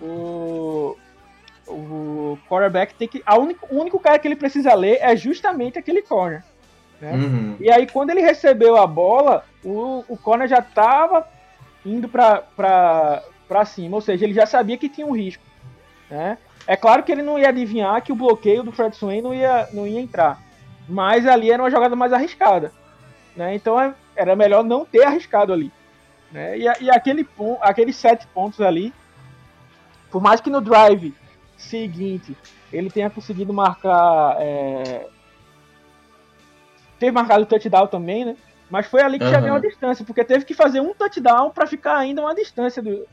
o, 0.00 0.96
o 1.66 2.38
quarterback 2.48 2.94
tem 2.94 3.06
que. 3.06 3.22
A 3.26 3.38
único, 3.38 3.66
o 3.70 3.78
único 3.78 4.00
cara 4.00 4.18
que 4.18 4.26
ele 4.26 4.36
precisa 4.36 4.72
ler 4.74 4.98
é 5.02 5.14
justamente 5.14 5.78
aquele 5.78 6.00
corner. 6.00 6.42
Né? 6.98 7.12
Uhum. 7.12 7.56
E 7.60 7.70
aí, 7.70 7.86
quando 7.86 8.10
ele 8.10 8.22
recebeu 8.22 8.76
a 8.76 8.86
bola, 8.86 9.44
o, 9.62 10.02
o 10.08 10.16
corner 10.16 10.48
já 10.48 10.60
estava 10.60 11.28
indo 11.84 12.08
para 12.08 13.64
cima, 13.66 13.96
ou 13.96 14.00
seja, 14.00 14.24
ele 14.24 14.32
já 14.32 14.46
sabia 14.46 14.78
que 14.78 14.88
tinha 14.88 15.06
um 15.06 15.14
risco. 15.14 15.44
Né? 16.10 16.38
É 16.66 16.76
claro 16.76 17.02
que 17.02 17.12
ele 17.12 17.22
não 17.22 17.38
ia 17.38 17.48
adivinhar 17.48 18.02
que 18.02 18.12
o 18.12 18.16
bloqueio 18.16 18.62
do 18.62 18.72
Fred 18.72 18.96
Swain 18.96 19.20
não 19.20 19.34
ia, 19.34 19.68
não 19.72 19.86
ia 19.86 20.00
entrar, 20.00 20.40
mas 20.88 21.26
ali 21.26 21.50
era 21.50 21.62
uma 21.62 21.70
jogada 21.70 21.94
mais 21.94 22.12
arriscada. 22.12 22.72
Né? 23.36 23.54
Então 23.54 23.80
é, 23.80 23.94
era 24.16 24.34
melhor 24.34 24.64
não 24.64 24.84
ter 24.84 25.04
arriscado 25.04 25.52
ali. 25.52 25.70
Né? 26.32 26.58
E, 26.58 26.62
e 26.84 26.90
aquele, 26.90 27.28
aqueles 27.60 27.96
sete 27.96 28.26
pontos 28.28 28.60
ali 28.60 28.92
por 30.14 30.22
mais 30.22 30.40
que 30.40 30.48
no 30.48 30.60
drive 30.60 31.12
seguinte 31.56 32.36
ele 32.72 32.88
tenha 32.88 33.10
conseguido 33.10 33.52
marcar. 33.52 34.36
É... 34.38 35.08
Teve 37.00 37.10
marcado 37.10 37.42
o 37.42 37.46
touchdown 37.46 37.88
também, 37.88 38.24
né? 38.24 38.36
Mas 38.70 38.86
foi 38.86 39.02
ali 39.02 39.18
que 39.18 39.24
uhum. 39.24 39.30
já 39.32 39.40
ganhou 39.40 39.56
a 39.56 39.60
distância, 39.60 40.04
porque 40.04 40.24
teve 40.24 40.44
que 40.44 40.54
fazer 40.54 40.80
um 40.80 40.94
touchdown 40.94 41.50
para 41.50 41.66
ficar 41.66 41.96
ainda 41.96 42.20
uma 42.20 42.32
distância 42.32 42.80
do, 42.80 43.04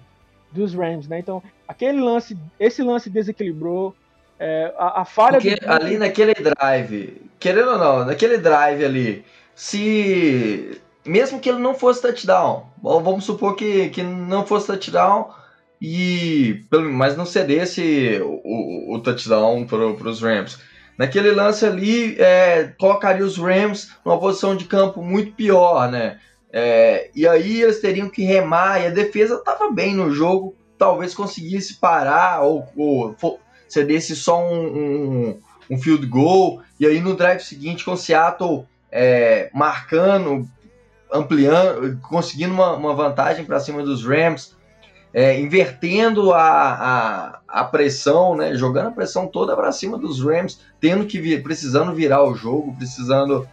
dos 0.51 0.73
Rams, 0.73 1.07
né? 1.07 1.19
Então, 1.19 1.41
aquele 1.67 1.99
lance, 1.99 2.37
esse 2.59 2.81
lance 2.81 3.09
desequilibrou. 3.09 3.95
É, 4.39 4.73
a, 4.77 5.01
a, 5.01 5.05
falha 5.05 5.39
porque 5.39 5.55
do... 5.55 5.71
ali 5.71 5.97
naquele 5.97 6.33
drive, 6.33 7.21
querendo 7.39 7.71
ou 7.71 7.77
não, 7.77 8.05
naquele 8.05 8.39
drive 8.39 8.83
ali, 8.83 9.23
se 9.53 10.81
mesmo 11.05 11.39
que 11.39 11.47
ele 11.47 11.59
não 11.59 11.75
fosse 11.75 12.01
touchdown, 12.01 12.65
vamos 12.81 13.23
supor 13.23 13.55
que, 13.55 13.89
que 13.89 14.01
não 14.01 14.43
fosse 14.43 14.65
touchdown 14.65 15.29
e 15.79 16.65
mas 16.91 17.15
não 17.15 17.25
cedesse 17.25 18.19
o, 18.23 18.41
o, 18.43 18.95
o 18.95 18.99
touchdown 18.99 19.65
para 19.65 20.09
os 20.09 20.21
Rams. 20.21 20.57
Naquele 20.97 21.31
lance 21.31 21.65
ali, 21.65 22.15
é, 22.19 22.73
colocaria 22.79 23.25
os 23.25 23.37
Rams 23.37 23.91
numa 24.05 24.19
posição 24.19 24.55
de 24.55 24.65
campo 24.65 25.01
muito 25.01 25.33
pior, 25.33 25.89
né? 25.89 26.19
É, 26.53 27.09
e 27.15 27.27
aí 27.27 27.61
eles 27.61 27.79
teriam 27.79 28.09
que 28.09 28.23
remar, 28.23 28.81
e 28.81 28.87
a 28.87 28.89
defesa 28.89 29.35
estava 29.35 29.71
bem 29.71 29.95
no 29.95 30.11
jogo, 30.11 30.55
talvez 30.77 31.13
conseguisse 31.13 31.75
parar 31.75 32.41
ou, 32.41 32.67
ou 32.75 33.39
cedesse 33.69 34.15
só 34.15 34.43
um, 34.43 34.65
um, 34.65 35.39
um, 35.69 35.77
field 35.77 36.05
goal, 36.07 36.61
e 36.79 36.85
aí 36.85 36.99
no 36.99 37.15
drive 37.15 37.39
seguinte 37.39 37.85
com 37.85 37.93
o 37.93 37.97
Seattle 37.97 38.65
é, 38.91 39.49
marcando, 39.53 40.45
ampliando, 41.11 41.97
conseguindo 42.01 42.53
uma, 42.53 42.73
uma 42.73 42.93
vantagem 42.93 43.45
para 43.45 43.59
cima 43.59 43.81
dos 43.81 44.05
Rams, 44.05 44.53
é, 45.13 45.39
invertendo 45.39 46.33
a, 46.33 46.41
a, 46.41 47.39
a, 47.47 47.63
pressão, 47.63 48.35
né, 48.35 48.55
jogando 48.55 48.87
a 48.87 48.91
pressão 48.91 49.27
toda 49.27 49.55
para 49.55 49.71
cima 49.71 49.97
dos 49.97 50.23
Rams, 50.23 50.59
tendo 50.79 51.05
que 51.05 51.19
vir, 51.19 51.43
precisando 51.43 51.93
virar 51.93 52.23
o 52.23 52.33
jogo, 52.33 52.75
precisando 52.75 53.47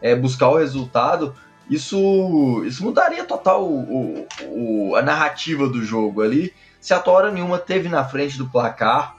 é, 0.00 0.14
buscar 0.14 0.48
o 0.48 0.58
resultado, 0.58 1.34
isso, 1.68 2.64
isso 2.64 2.82
mudaria 2.82 3.24
total 3.24 3.64
o, 3.64 4.26
o, 4.42 4.96
a 4.96 5.02
narrativa 5.02 5.68
do 5.68 5.82
jogo 5.84 6.22
ali. 6.22 6.52
Se 6.80 6.94
a 6.94 7.02
hora 7.06 7.30
nenhuma 7.30 7.58
teve 7.58 7.88
na 7.88 8.04
frente 8.04 8.38
do 8.38 8.48
placar, 8.48 9.16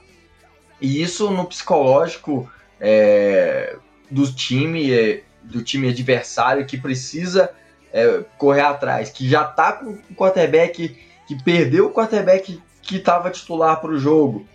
e 0.82 1.02
isso 1.02 1.30
no 1.30 1.46
psicológico 1.46 2.50
é, 2.80 3.76
do 4.10 4.32
time, 4.32 4.92
é, 4.92 5.24
do 5.44 5.62
time 5.62 5.90
adversário 5.90 6.66
que 6.66 6.78
precisa 6.78 7.52
é, 7.94 8.24
correr 8.38 8.62
atrás, 8.62 9.10
que 9.10 9.30
já 9.30 9.44
está 9.44 9.74
com 9.74 9.92
o 10.10 10.16
quarterback 10.16 10.98
que 11.28 11.44
perdeu 11.44 11.88
o 11.88 11.92
quarterback 11.92 12.60
que 12.82 12.96
estava 12.96 13.30
titular 13.30 13.80
para 13.80 13.92
o 13.92 14.00
jogo. 14.00 14.48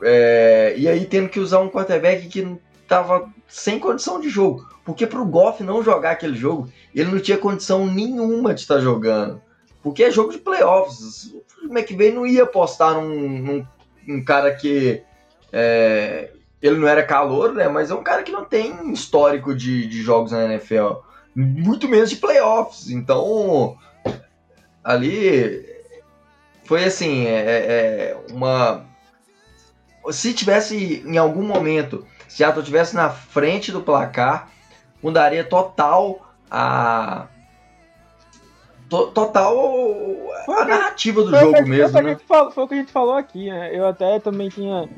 É, 0.00 0.74
e 0.76 0.88
aí 0.88 1.04
tendo 1.04 1.28
que 1.28 1.40
usar 1.40 1.58
um 1.60 1.68
quarterback 1.68 2.28
que 2.28 2.56
estava 2.82 3.28
sem 3.46 3.78
condição 3.78 4.20
de 4.20 4.30
jogo. 4.30 4.66
Porque 4.88 5.06
para 5.06 5.20
o 5.20 5.26
Goff 5.26 5.62
não 5.62 5.82
jogar 5.82 6.12
aquele 6.12 6.34
jogo, 6.34 6.66
ele 6.94 7.10
não 7.10 7.20
tinha 7.20 7.36
condição 7.36 7.86
nenhuma 7.86 8.54
de 8.54 8.62
estar 8.62 8.80
jogando. 8.80 9.38
Porque 9.82 10.02
é 10.02 10.10
jogo 10.10 10.32
de 10.32 10.38
playoffs. 10.38 11.30
O 11.62 11.66
McVay 11.70 12.10
não 12.10 12.26
ia 12.26 12.44
apostar 12.44 12.94
num, 12.94 13.38
num, 13.38 13.66
num 14.06 14.24
cara 14.24 14.50
que. 14.54 15.02
É, 15.52 16.30
ele 16.62 16.78
não 16.78 16.88
era 16.88 17.02
calor, 17.02 17.52
né? 17.52 17.68
Mas 17.68 17.90
é 17.90 17.94
um 17.94 18.02
cara 18.02 18.22
que 18.22 18.32
não 18.32 18.46
tem 18.46 18.90
histórico 18.90 19.54
de, 19.54 19.86
de 19.86 20.00
jogos 20.00 20.32
na 20.32 20.46
NFL. 20.46 21.02
Muito 21.36 21.86
menos 21.86 22.08
de 22.08 22.16
playoffs. 22.16 22.88
Então, 22.88 23.76
ali 24.82 25.66
foi 26.64 26.84
assim, 26.84 27.26
é, 27.26 27.36
é, 27.36 27.56
é 27.66 28.32
uma. 28.32 28.86
Se 30.10 30.32
tivesse 30.32 31.04
em 31.04 31.18
algum 31.18 31.42
momento, 31.42 32.06
Seattle 32.26 32.64
tivesse 32.64 32.96
na 32.96 33.10
frente 33.10 33.70
do 33.70 33.82
placar, 33.82 34.50
mudaria 35.02 35.44
total 35.44 36.20
a. 36.50 37.26
total 38.88 39.54
a 40.48 40.64
narrativa 40.64 41.22
do 41.22 41.30
jogo 41.30 41.68
mesmo. 41.68 41.92
Foi, 41.92 42.02
né? 42.02 42.16
falou, 42.26 42.50
foi 42.50 42.64
o 42.64 42.68
que 42.68 42.74
a 42.74 42.78
gente 42.78 42.92
falou 42.92 43.14
aqui, 43.14 43.50
né? 43.50 43.74
Eu 43.74 43.86
até 43.86 44.18
também 44.18 44.48
tinha 44.48 44.88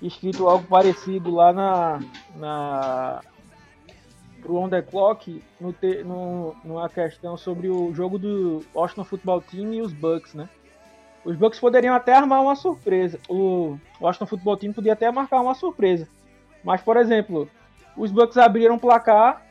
escrito 0.00 0.48
algo 0.48 0.66
parecido 0.66 1.34
lá 1.34 1.52
na. 1.52 2.00
na 2.36 3.20
pro 4.40 4.56
On 4.56 4.68
The 4.68 4.82
Clock 4.82 5.42
no, 5.58 5.72
te, 5.72 6.04
no, 6.04 6.54
numa 6.62 6.86
questão 6.88 7.34
sobre 7.34 7.68
o 7.68 7.94
jogo 7.94 8.18
do 8.18 8.62
Washington 8.74 9.04
Football 9.04 9.40
Team 9.40 9.72
e 9.72 9.80
os 9.80 9.92
Bucks, 9.92 10.34
né? 10.34 10.48
Os 11.24 11.34
Bucks 11.34 11.58
poderiam 11.58 11.94
até 11.94 12.12
armar 12.12 12.42
uma 12.42 12.54
surpresa. 12.54 13.18
O 13.26 13.78
Washington 13.98 14.26
Football 14.26 14.58
Team 14.58 14.72
podia 14.74 14.92
até 14.92 15.10
marcar 15.10 15.40
uma 15.40 15.54
surpresa. 15.54 16.06
Mas, 16.62 16.82
por 16.82 16.98
exemplo, 16.98 17.48
os 17.96 18.10
Bucks 18.10 18.36
abriram 18.36 18.74
o 18.74 18.80
placar, 18.80 19.42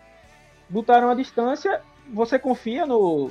botaram 0.70 1.10
a 1.10 1.16
distância. 1.16 1.82
Você 2.14 2.38
confia 2.38 2.86
no, 2.86 3.30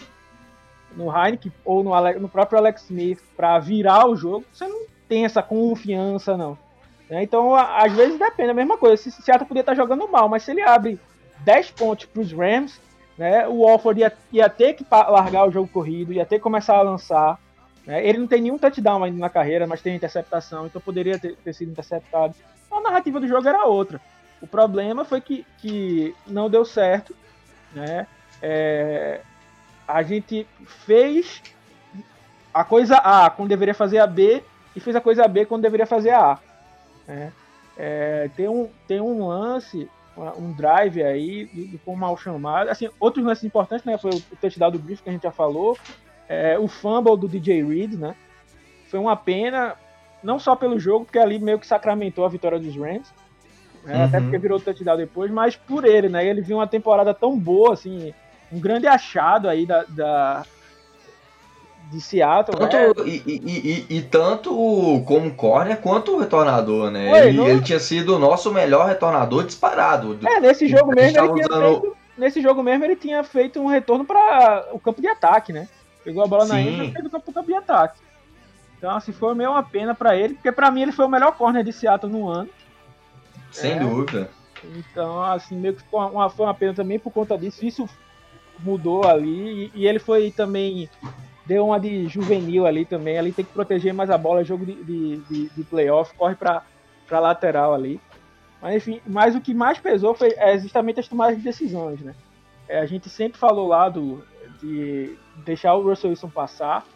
no 0.94 1.14
Heineken 1.14 1.52
ou 1.64 1.82
no, 1.82 2.20
no 2.20 2.28
próprio 2.28 2.58
Alex 2.58 2.82
Smith 2.84 3.20
para 3.36 3.58
virar 3.58 4.08
o 4.08 4.16
jogo? 4.16 4.44
Você 4.52 4.66
não 4.66 4.86
tem 5.08 5.24
essa 5.24 5.42
confiança, 5.42 6.36
não. 6.36 6.56
Né? 7.08 7.22
Então, 7.22 7.54
às 7.54 7.92
vezes 7.92 8.18
depende, 8.18 8.50
a 8.50 8.54
mesma 8.54 8.78
coisa. 8.78 8.96
Se 8.96 9.10
Seattle 9.10 9.46
podia 9.46 9.60
estar 9.60 9.74
jogando 9.74 10.08
mal, 10.08 10.28
mas 10.28 10.42
se 10.42 10.50
ele 10.50 10.62
abre 10.62 10.98
10 11.40 11.72
pontos 11.72 12.06
para 12.06 12.22
os 12.22 12.32
Rams, 12.32 12.80
né, 13.18 13.46
o 13.46 13.60
Walford 13.60 14.00
ia, 14.00 14.12
ia 14.32 14.48
ter 14.48 14.74
que 14.74 14.86
largar 14.90 15.46
o 15.46 15.50
jogo 15.50 15.68
corrido, 15.68 16.12
ia 16.12 16.24
ter 16.24 16.36
que 16.36 16.42
começar 16.42 16.76
a 16.76 16.82
lançar. 16.82 17.38
Né? 17.86 18.06
Ele 18.06 18.18
não 18.18 18.26
tem 18.26 18.40
nenhum 18.40 18.58
touchdown 18.58 19.04
ainda 19.04 19.18
na 19.18 19.28
carreira, 19.28 19.66
mas 19.66 19.82
tem 19.82 19.94
interceptação, 19.94 20.66
então 20.66 20.80
poderia 20.80 21.18
ter, 21.18 21.36
ter 21.36 21.52
sido 21.52 21.70
interceptado. 21.70 22.34
A 22.70 22.80
narrativa 22.80 23.20
do 23.20 23.28
jogo 23.28 23.46
era 23.46 23.66
outra. 23.66 24.00
O 24.40 24.46
problema 24.46 25.04
foi 25.04 25.20
que, 25.20 25.46
que 25.58 26.14
não 26.26 26.48
deu 26.48 26.64
certo. 26.64 27.14
Né? 27.74 28.06
É, 28.40 29.20
a 29.86 30.02
gente 30.02 30.46
fez 30.66 31.42
a 32.52 32.64
coisa 32.64 32.96
A 32.96 33.30
quando 33.30 33.48
deveria 33.48 33.74
fazer 33.74 33.98
a 33.98 34.06
B 34.06 34.42
e 34.74 34.80
fez 34.80 34.94
a 34.96 35.00
coisa 35.00 35.26
B 35.26 35.46
quando 35.46 35.62
deveria 35.62 35.86
fazer 35.86 36.10
a 36.10 36.32
A. 36.32 36.38
Né? 37.06 37.32
É, 37.76 38.30
tem, 38.36 38.48
um, 38.48 38.68
tem 38.86 39.00
um 39.00 39.26
lance, 39.26 39.88
um 40.16 40.52
drive 40.52 41.02
aí, 41.02 41.46
de, 41.46 41.66
de 41.68 41.80
mal 41.96 42.16
chamado. 42.16 42.68
Assim, 42.68 42.88
outros 43.00 43.24
lances 43.24 43.44
importantes, 43.44 43.84
né? 43.84 43.96
Foi 43.96 44.10
o 44.10 44.36
touchdown 44.40 44.70
do 44.70 44.78
Griffith 44.78 45.02
que 45.02 45.10
a 45.10 45.12
gente 45.12 45.22
já 45.22 45.32
falou. 45.32 45.76
É, 46.28 46.58
o 46.58 46.68
fumble 46.68 47.16
do 47.16 47.28
DJ 47.28 47.64
Reed, 47.64 47.94
né? 47.94 48.14
Foi 48.88 49.00
uma 49.00 49.16
pena, 49.16 49.74
não 50.22 50.38
só 50.38 50.54
pelo 50.54 50.78
jogo, 50.78 51.06
porque 51.06 51.18
ali 51.18 51.38
meio 51.38 51.58
que 51.58 51.66
sacramentou 51.66 52.24
a 52.24 52.28
vitória 52.28 52.58
dos 52.58 52.76
Rams, 52.76 53.12
né? 53.84 53.96
uhum. 53.96 54.04
até 54.04 54.20
porque 54.20 54.38
virou 54.38 54.60
touchdown 54.60 54.96
depois, 54.96 55.30
mas 55.30 55.56
por 55.56 55.84
ele, 55.84 56.08
né? 56.08 56.26
Ele 56.26 56.40
viu 56.40 56.58
uma 56.58 56.66
temporada 56.66 57.12
tão 57.12 57.38
boa, 57.38 57.72
assim, 57.74 58.12
um 58.52 58.60
grande 58.60 58.86
achado 58.86 59.48
aí 59.48 59.66
da, 59.66 59.84
da 59.88 60.44
de 61.90 62.00
Seattle. 62.00 62.56
Tanto, 62.58 63.04
né? 63.04 63.10
e, 63.10 63.22
e, 63.26 63.86
e, 63.90 63.96
e, 63.98 64.02
tanto 64.02 64.50
como 65.06 65.34
corner 65.34 65.76
quanto 65.78 66.14
o 66.14 66.18
retornador, 66.18 66.90
né? 66.90 67.12
Oi, 67.12 67.28
ele, 67.28 67.36
não... 67.36 67.48
ele, 67.48 67.60
tinha 67.60 67.78
sido 67.78 68.16
o 68.16 68.18
nosso 68.18 68.52
melhor 68.52 68.86
retornador 68.86 69.44
disparado. 69.44 70.18
É, 70.26 70.40
nesse 70.40 70.66
jogo 70.66 70.94
mesmo 70.94 71.18
ele 71.18 71.32
tinha 71.34 71.46
usando... 71.46 71.80
feito, 71.80 71.96
nesse 72.16 72.42
jogo 72.42 72.62
mesmo 72.62 72.84
ele 72.84 72.96
tinha 72.96 73.22
feito 73.22 73.60
um 73.60 73.66
retorno 73.66 74.04
para 74.04 74.68
o 74.72 74.78
campo 74.78 75.00
de 75.00 75.08
ataque, 75.08 75.52
né? 75.52 75.68
Pegou 76.02 76.24
a 76.24 76.26
bola 76.26 76.46
Sim. 76.46 76.52
na 76.52 76.60
entra 76.60 76.84
e 76.84 76.92
fez 76.92 77.06
o 77.06 77.10
campo, 77.10 77.32
campo 77.32 77.48
de 77.48 77.54
ataque. 77.54 78.00
Então, 78.78 78.96
assim, 78.96 79.12
foi 79.12 79.34
meio 79.34 79.50
uma 79.50 79.62
pena 79.62 79.94
para 79.94 80.16
ele, 80.16 80.34
porque 80.34 80.50
para 80.50 80.70
mim 80.70 80.82
ele 80.82 80.92
foi 80.92 81.04
o 81.04 81.08
melhor 81.08 81.32
corner 81.36 81.62
de 81.62 81.72
Seattle 81.72 82.10
no 82.10 82.28
ano. 82.28 82.48
Sem 83.52 83.72
é. 83.72 83.78
dúvida. 83.78 84.30
Então, 84.64 85.22
assim, 85.22 85.56
meio 85.56 85.74
que 85.74 85.82
uma, 85.92 86.30
foi 86.30 86.46
uma 86.46 86.54
pena 86.54 86.74
também 86.74 86.98
por 86.98 87.12
conta 87.12 87.36
disso. 87.36 87.64
Isso 87.64 87.88
mudou 88.58 89.04
ali. 89.04 89.70
E, 89.74 89.82
e, 89.82 89.86
ele 89.86 89.98
foi 89.98 90.30
também. 90.30 90.88
Deu 91.44 91.66
uma 91.66 91.78
de 91.78 92.06
juvenil 92.08 92.66
ali 92.66 92.84
também. 92.84 93.18
Ali 93.18 93.32
tem 93.32 93.44
que 93.44 93.52
proteger 93.52 93.92
mais 93.92 94.10
a 94.10 94.18
bola. 94.18 94.40
É 94.40 94.44
jogo 94.44 94.64
de, 94.64 94.82
de, 94.82 95.16
de, 95.18 95.48
de 95.50 95.64
playoff. 95.64 96.14
Corre 96.14 96.34
pra, 96.34 96.62
pra 97.06 97.20
lateral 97.20 97.74
ali. 97.74 98.00
Mas 98.60 98.76
enfim, 98.76 99.00
mas 99.04 99.34
o 99.34 99.40
que 99.40 99.52
mais 99.52 99.78
pesou 99.78 100.14
foi 100.14 100.32
é, 100.36 100.56
justamente 100.56 101.00
as 101.00 101.08
tomadas 101.08 101.36
de 101.36 101.42
decisões, 101.42 102.00
né? 102.00 102.14
É, 102.68 102.78
a 102.78 102.86
gente 102.86 103.08
sempre 103.08 103.36
falou 103.36 103.66
lá 103.66 103.88
do, 103.88 104.24
de 104.60 105.18
deixar 105.44 105.74
o 105.74 105.82
Russell 105.82 106.10
Wilson 106.10 106.30
passar, 106.30 106.86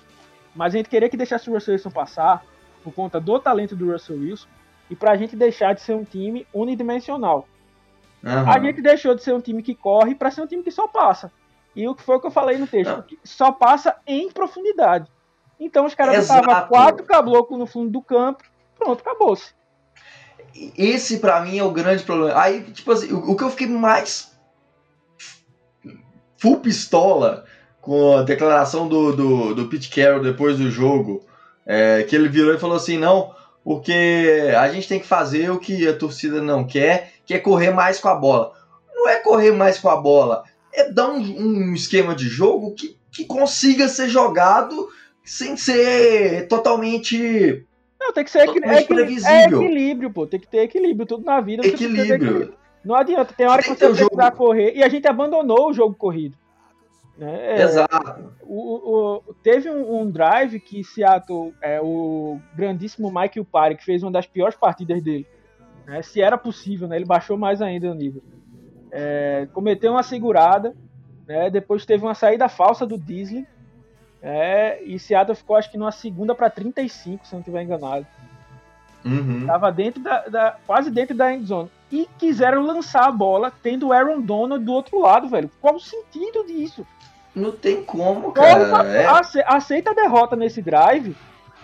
mas 0.54 0.72
a 0.72 0.76
gente 0.76 0.88
queria 0.88 1.08
que 1.08 1.16
deixasse 1.16 1.50
o 1.50 1.52
Russell 1.52 1.74
Wilson 1.74 1.90
passar 1.90 2.44
por 2.84 2.94
conta 2.94 3.20
do 3.20 3.36
talento 3.40 3.74
do 3.74 3.90
Russell 3.90 4.16
Wilson 4.16 4.46
e 4.90 4.96
para 4.96 5.12
a 5.12 5.16
gente 5.16 5.34
deixar 5.36 5.74
de 5.74 5.80
ser 5.80 5.94
um 5.94 6.04
time 6.04 6.46
unidimensional. 6.52 7.48
Uhum. 8.22 8.50
A 8.50 8.58
gente 8.58 8.80
deixou 8.80 9.14
de 9.14 9.22
ser 9.22 9.34
um 9.34 9.40
time 9.40 9.62
que 9.62 9.74
corre 9.74 10.14
para 10.14 10.30
ser 10.30 10.42
um 10.42 10.46
time 10.46 10.62
que 10.62 10.70
só 10.70 10.88
passa. 10.88 11.32
E 11.74 11.86
o 11.86 11.94
que 11.94 12.02
foi 12.02 12.16
o 12.16 12.20
que 12.20 12.26
eu 12.26 12.30
falei 12.30 12.56
no 12.56 12.66
texto, 12.66 13.04
só 13.22 13.52
passa 13.52 13.96
em 14.06 14.30
profundidade. 14.30 15.10
Então 15.60 15.84
os 15.84 15.94
caras 15.94 16.26
botavam 16.26 16.68
quatro 16.68 17.04
caboclos 17.04 17.58
no 17.58 17.66
fundo 17.66 17.90
do 17.90 18.00
campo, 18.00 18.42
pronto, 18.78 19.00
acabou-se. 19.00 19.54
Esse 20.76 21.18
para 21.18 21.40
mim 21.42 21.58
é 21.58 21.64
o 21.64 21.70
grande 21.70 22.02
problema. 22.02 22.40
Aí, 22.40 22.62
tipo 22.72 22.90
assim, 22.92 23.12
o, 23.12 23.32
o 23.32 23.36
que 23.36 23.44
eu 23.44 23.50
fiquei 23.50 23.66
mais 23.66 24.34
full 26.38 26.60
pistola 26.60 27.44
com 27.80 28.16
a 28.16 28.22
declaração 28.22 28.88
do, 28.88 29.14
do, 29.14 29.54
do 29.54 29.68
Pete 29.68 29.90
Carroll 29.90 30.22
depois 30.22 30.58
do 30.58 30.70
jogo, 30.70 31.24
É, 31.68 32.04
que 32.04 32.14
ele 32.14 32.28
virou 32.28 32.54
e 32.54 32.60
falou 32.60 32.76
assim: 32.76 32.96
não, 32.96 33.34
porque 33.66 34.52
a 34.56 34.68
gente 34.68 34.86
tem 34.86 35.00
que 35.00 35.08
fazer 35.08 35.50
o 35.50 35.58
que 35.58 35.88
a 35.88 35.98
torcida 35.98 36.40
não 36.40 36.64
quer, 36.64 37.14
que 37.24 37.34
é 37.34 37.38
correr 37.40 37.72
mais 37.72 37.98
com 37.98 38.06
a 38.06 38.14
bola. 38.14 38.52
Não 38.94 39.08
é 39.08 39.16
correr 39.16 39.50
mais 39.50 39.76
com 39.76 39.88
a 39.88 39.96
bola, 39.96 40.44
é 40.72 40.88
dar 40.88 41.08
um, 41.08 41.18
um 41.18 41.74
esquema 41.74 42.14
de 42.14 42.28
jogo 42.28 42.76
que, 42.76 42.96
que 43.10 43.24
consiga 43.24 43.88
ser 43.88 44.08
jogado 44.08 44.88
sem 45.24 45.56
ser 45.56 46.46
totalmente. 46.46 47.66
Não, 48.00 48.12
tem 48.12 48.22
que 48.22 48.30
ser 48.30 48.48
equi 48.48 48.60
é, 48.62 48.84
previsível. 48.84 49.34
É 49.34 49.64
equilíbrio, 49.64 50.12
pô. 50.12 50.28
Tem 50.28 50.38
que 50.38 50.46
ter 50.46 50.58
equilíbrio. 50.58 51.04
Tudo 51.04 51.24
na 51.24 51.40
vida. 51.40 51.66
Equilíbrio. 51.66 52.54
Não 52.84 52.94
adianta. 52.94 53.34
Tem 53.36 53.48
hora 53.48 53.62
que 53.62 53.70
você 53.70 53.74
precisa 53.74 54.08
jogo... 54.08 54.36
correr. 54.36 54.76
E 54.76 54.84
a 54.84 54.88
gente 54.88 55.08
abandonou 55.08 55.70
o 55.70 55.72
jogo 55.72 55.96
corrido. 55.96 56.36
Né? 57.18 57.58
É, 57.58 57.62
Exato. 57.62 58.32
O, 58.42 59.20
o, 59.20 59.34
teve 59.42 59.70
um, 59.70 60.00
um, 60.00 60.10
drive 60.10 60.60
que 60.60 60.84
Seattle, 60.84 61.54
é, 61.62 61.80
o 61.80 62.38
grandíssimo 62.54 63.08
Michael 63.08 63.44
Parry, 63.44 63.76
que 63.76 63.84
fez 63.84 64.02
uma 64.02 64.12
das 64.12 64.26
piores 64.26 64.56
partidas 64.56 65.02
dele. 65.02 65.26
Né? 65.86 66.02
Se 66.02 66.20
era 66.20 66.36
possível, 66.36 66.86
né? 66.88 66.96
ele 66.96 67.04
baixou 67.04 67.38
mais 67.38 67.62
ainda 67.62 67.90
o 67.90 67.94
nível. 67.94 68.22
É, 68.90 69.48
cometeu 69.52 69.92
uma 69.92 70.02
segurada, 70.02 70.74
né? 71.26 71.50
depois 71.50 71.86
teve 71.86 72.04
uma 72.04 72.14
saída 72.14 72.48
falsa 72.48 72.86
do 72.86 72.98
Disney 72.98 73.46
é, 74.22 74.82
e 74.82 74.98
Seattle 74.98 75.36
ficou, 75.36 75.56
acho 75.56 75.70
que, 75.70 75.78
numa 75.78 75.92
segunda 75.92 76.34
para 76.34 76.50
35, 76.50 77.26
se 77.26 77.32
não 77.32 77.40
estiver 77.40 77.62
enganado. 77.62 78.06
Uhum. 79.04 79.46
Tava 79.46 79.70
dentro 79.70 80.02
da, 80.02 80.26
da, 80.26 80.56
quase 80.66 80.90
dentro 80.90 81.16
da 81.16 81.32
endzone. 81.32 81.70
E 81.92 82.08
quiseram 82.18 82.66
lançar 82.66 83.06
a 83.06 83.12
bola 83.12 83.52
tendo 83.62 83.86
o 83.86 83.92
Aaron 83.92 84.20
Donald 84.20 84.64
do 84.64 84.72
outro 84.72 84.98
lado, 84.98 85.28
velho. 85.28 85.48
Qual 85.60 85.76
o 85.76 85.80
sentido 85.80 86.44
disso? 86.44 86.84
Não 87.36 87.52
tem 87.52 87.84
como, 87.84 88.32
cara. 88.32 88.88
é. 88.88 89.06
Aceita 89.46 89.90
a 89.90 89.94
derrota 89.94 90.34
nesse 90.34 90.60
drive. 90.60 91.14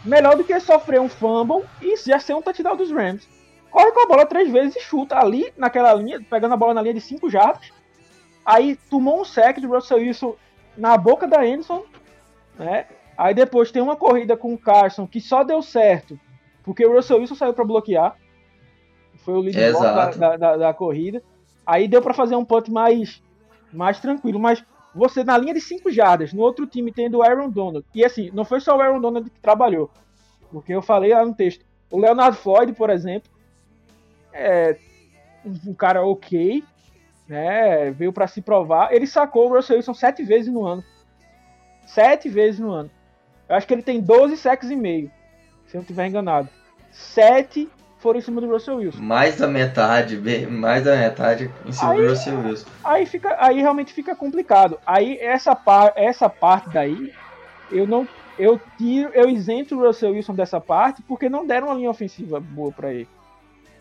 Melhor 0.04 0.36
do 0.36 0.44
que 0.44 0.58
sofrer 0.60 1.00
um 1.00 1.08
fumble 1.08 1.64
e 1.80 1.96
já 1.96 2.18
ser 2.18 2.34
um 2.34 2.42
touchdown 2.42 2.76
dos 2.76 2.90
Rams. 2.90 3.26
Corre 3.70 3.90
com 3.92 4.02
a 4.02 4.06
bola 4.06 4.26
três 4.26 4.50
vezes 4.50 4.76
e 4.76 4.80
chuta 4.80 5.18
ali 5.18 5.52
naquela 5.56 5.94
linha, 5.94 6.20
pegando 6.28 6.52
a 6.52 6.56
bola 6.56 6.74
na 6.74 6.82
linha 6.82 6.94
de 6.94 7.00
5 7.00 7.30
jardas. 7.30 7.72
Aí 8.44 8.76
tomou 8.90 9.20
um 9.20 9.24
sec 9.24 9.58
de 9.58 9.66
Russell 9.66 9.98
Wilson 9.98 10.36
na 10.76 10.96
boca 10.96 11.26
da 11.26 11.40
Anderson 11.40 11.84
né? 12.58 12.86
Aí 13.16 13.34
depois 13.34 13.70
tem 13.70 13.82
uma 13.82 13.96
corrida 13.96 14.36
com 14.36 14.52
o 14.54 14.58
Carson 14.58 15.06
que 15.06 15.20
só 15.20 15.44
deu 15.44 15.62
certo 15.62 16.18
porque 16.62 16.84
o 16.84 16.92
Russell 16.92 17.18
Wilson 17.18 17.34
saiu 17.34 17.52
para 17.52 17.64
bloquear. 17.64 18.16
Foi 19.24 19.34
o 19.34 19.42
líder 19.42 19.72
da, 19.72 20.10
da, 20.10 20.36
da, 20.36 20.56
da, 20.56 20.74
corrida. 20.74 21.22
Aí 21.66 21.88
deu 21.88 22.00
para 22.00 22.14
fazer 22.14 22.36
um 22.36 22.44
punt 22.44 22.68
mais, 22.68 23.22
mais 23.72 24.00
tranquilo. 24.00 24.38
Mas 24.38 24.64
você 24.94 25.24
na 25.24 25.36
linha 25.38 25.54
de 25.54 25.60
5 25.60 25.90
jardas, 25.90 26.32
no 26.32 26.42
outro 26.42 26.66
time 26.66 26.92
tendo 26.92 27.18
o 27.18 27.22
Aaron 27.22 27.48
Donald. 27.48 27.86
E 27.94 28.04
assim, 28.04 28.30
não 28.32 28.44
foi 28.44 28.60
só 28.60 28.76
o 28.76 28.80
Aaron 28.80 29.00
Donald 29.00 29.30
que 29.30 29.40
trabalhou. 29.40 29.90
Porque 30.50 30.72
eu 30.72 30.82
falei 30.82 31.12
lá 31.12 31.24
no 31.24 31.34
texto. 31.34 31.64
O 31.90 31.98
Leonard 31.98 32.36
Floyd, 32.36 32.72
por 32.74 32.90
exemplo, 32.90 33.30
é 34.32 34.76
um 35.66 35.74
cara 35.74 36.04
ok, 36.04 36.62
né? 37.26 37.90
Veio 37.90 38.12
para 38.12 38.26
se 38.26 38.42
provar. 38.42 38.92
Ele 38.92 39.06
sacou 39.06 39.48
o 39.48 39.54
Russell 39.54 39.76
Wilson 39.76 39.94
sete 39.94 40.22
vezes 40.22 40.52
no 40.52 40.64
ano. 40.64 40.84
Sete 41.86 42.28
vezes 42.28 42.60
no 42.60 42.70
ano. 42.70 42.90
Eu 43.48 43.56
acho 43.56 43.66
que 43.66 43.74
ele 43.74 43.82
tem 43.82 44.00
12 44.00 44.36
sacks 44.36 44.70
e 44.70 44.76
meio. 44.76 45.10
Se 45.66 45.76
eu 45.76 45.78
não 45.78 45.82
estiver 45.82 46.06
enganado. 46.06 46.48
Sete 46.90 47.68
foram 48.02 48.18
em 48.18 48.22
cima 48.22 48.40
do 48.40 48.48
Russell 48.48 48.76
Wilson. 48.76 49.00
Mais 49.00 49.36
da 49.36 49.46
metade, 49.46 50.20
mais 50.50 50.84
da 50.84 50.96
metade 50.96 51.50
em 51.64 51.72
cima 51.72 51.92
aí, 51.92 52.02
do 52.02 52.08
Russell 52.08 52.38
Wilson. 52.40 52.66
Aí, 52.84 53.06
fica, 53.06 53.36
aí 53.38 53.60
realmente 53.60 53.92
fica 53.92 54.14
complicado. 54.14 54.78
Aí 54.84 55.16
essa, 55.20 55.54
par, 55.54 55.92
essa 55.96 56.28
parte 56.28 56.68
daí, 56.70 57.12
eu 57.70 57.86
não. 57.86 58.06
Eu 58.38 58.60
tiro, 58.78 59.10
eu 59.12 59.28
isento 59.28 59.76
o 59.76 59.86
Russell 59.86 60.12
Wilson 60.12 60.34
dessa 60.34 60.60
parte 60.60 61.02
porque 61.02 61.28
não 61.28 61.46
deram 61.46 61.68
uma 61.68 61.76
linha 61.76 61.90
ofensiva 61.90 62.40
boa 62.40 62.72
para 62.72 62.92
ele. 62.92 63.08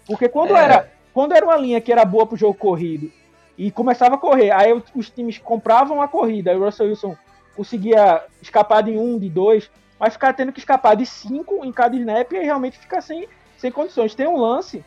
Porque 0.06 0.28
quando 0.28 0.56
é. 0.56 0.64
era 0.64 0.90
quando 1.14 1.34
era 1.34 1.46
uma 1.46 1.58
linha 1.58 1.82
que 1.82 1.92
era 1.92 2.06
boa 2.06 2.26
pro 2.26 2.38
jogo 2.38 2.54
corrido 2.54 3.12
e 3.58 3.70
começava 3.70 4.16
a 4.16 4.18
correr, 4.18 4.52
aí 4.52 4.72
os 4.96 5.10
times 5.10 5.38
compravam 5.38 6.02
a 6.02 6.08
corrida, 6.08 6.52
aí 6.52 6.58
o 6.58 6.64
Russell 6.64 6.88
Wilson 6.88 7.16
conseguia 7.56 8.24
escapar 8.42 8.82
de 8.82 8.92
um, 8.92 9.20
de 9.20 9.30
dois, 9.30 9.70
mas 10.00 10.14
ficar 10.14 10.34
tendo 10.34 10.52
que 10.52 10.60
escapar 10.60 10.96
de 10.96 11.06
cinco 11.06 11.64
em 11.64 11.72
cada 11.72 11.96
snap 11.96 12.32
e 12.32 12.40
realmente 12.40 12.78
fica 12.78 13.02
sem, 13.02 13.28
sem 13.62 13.72
condições. 13.72 14.16
Tem 14.16 14.28
um 14.28 14.38
lance 14.38 14.84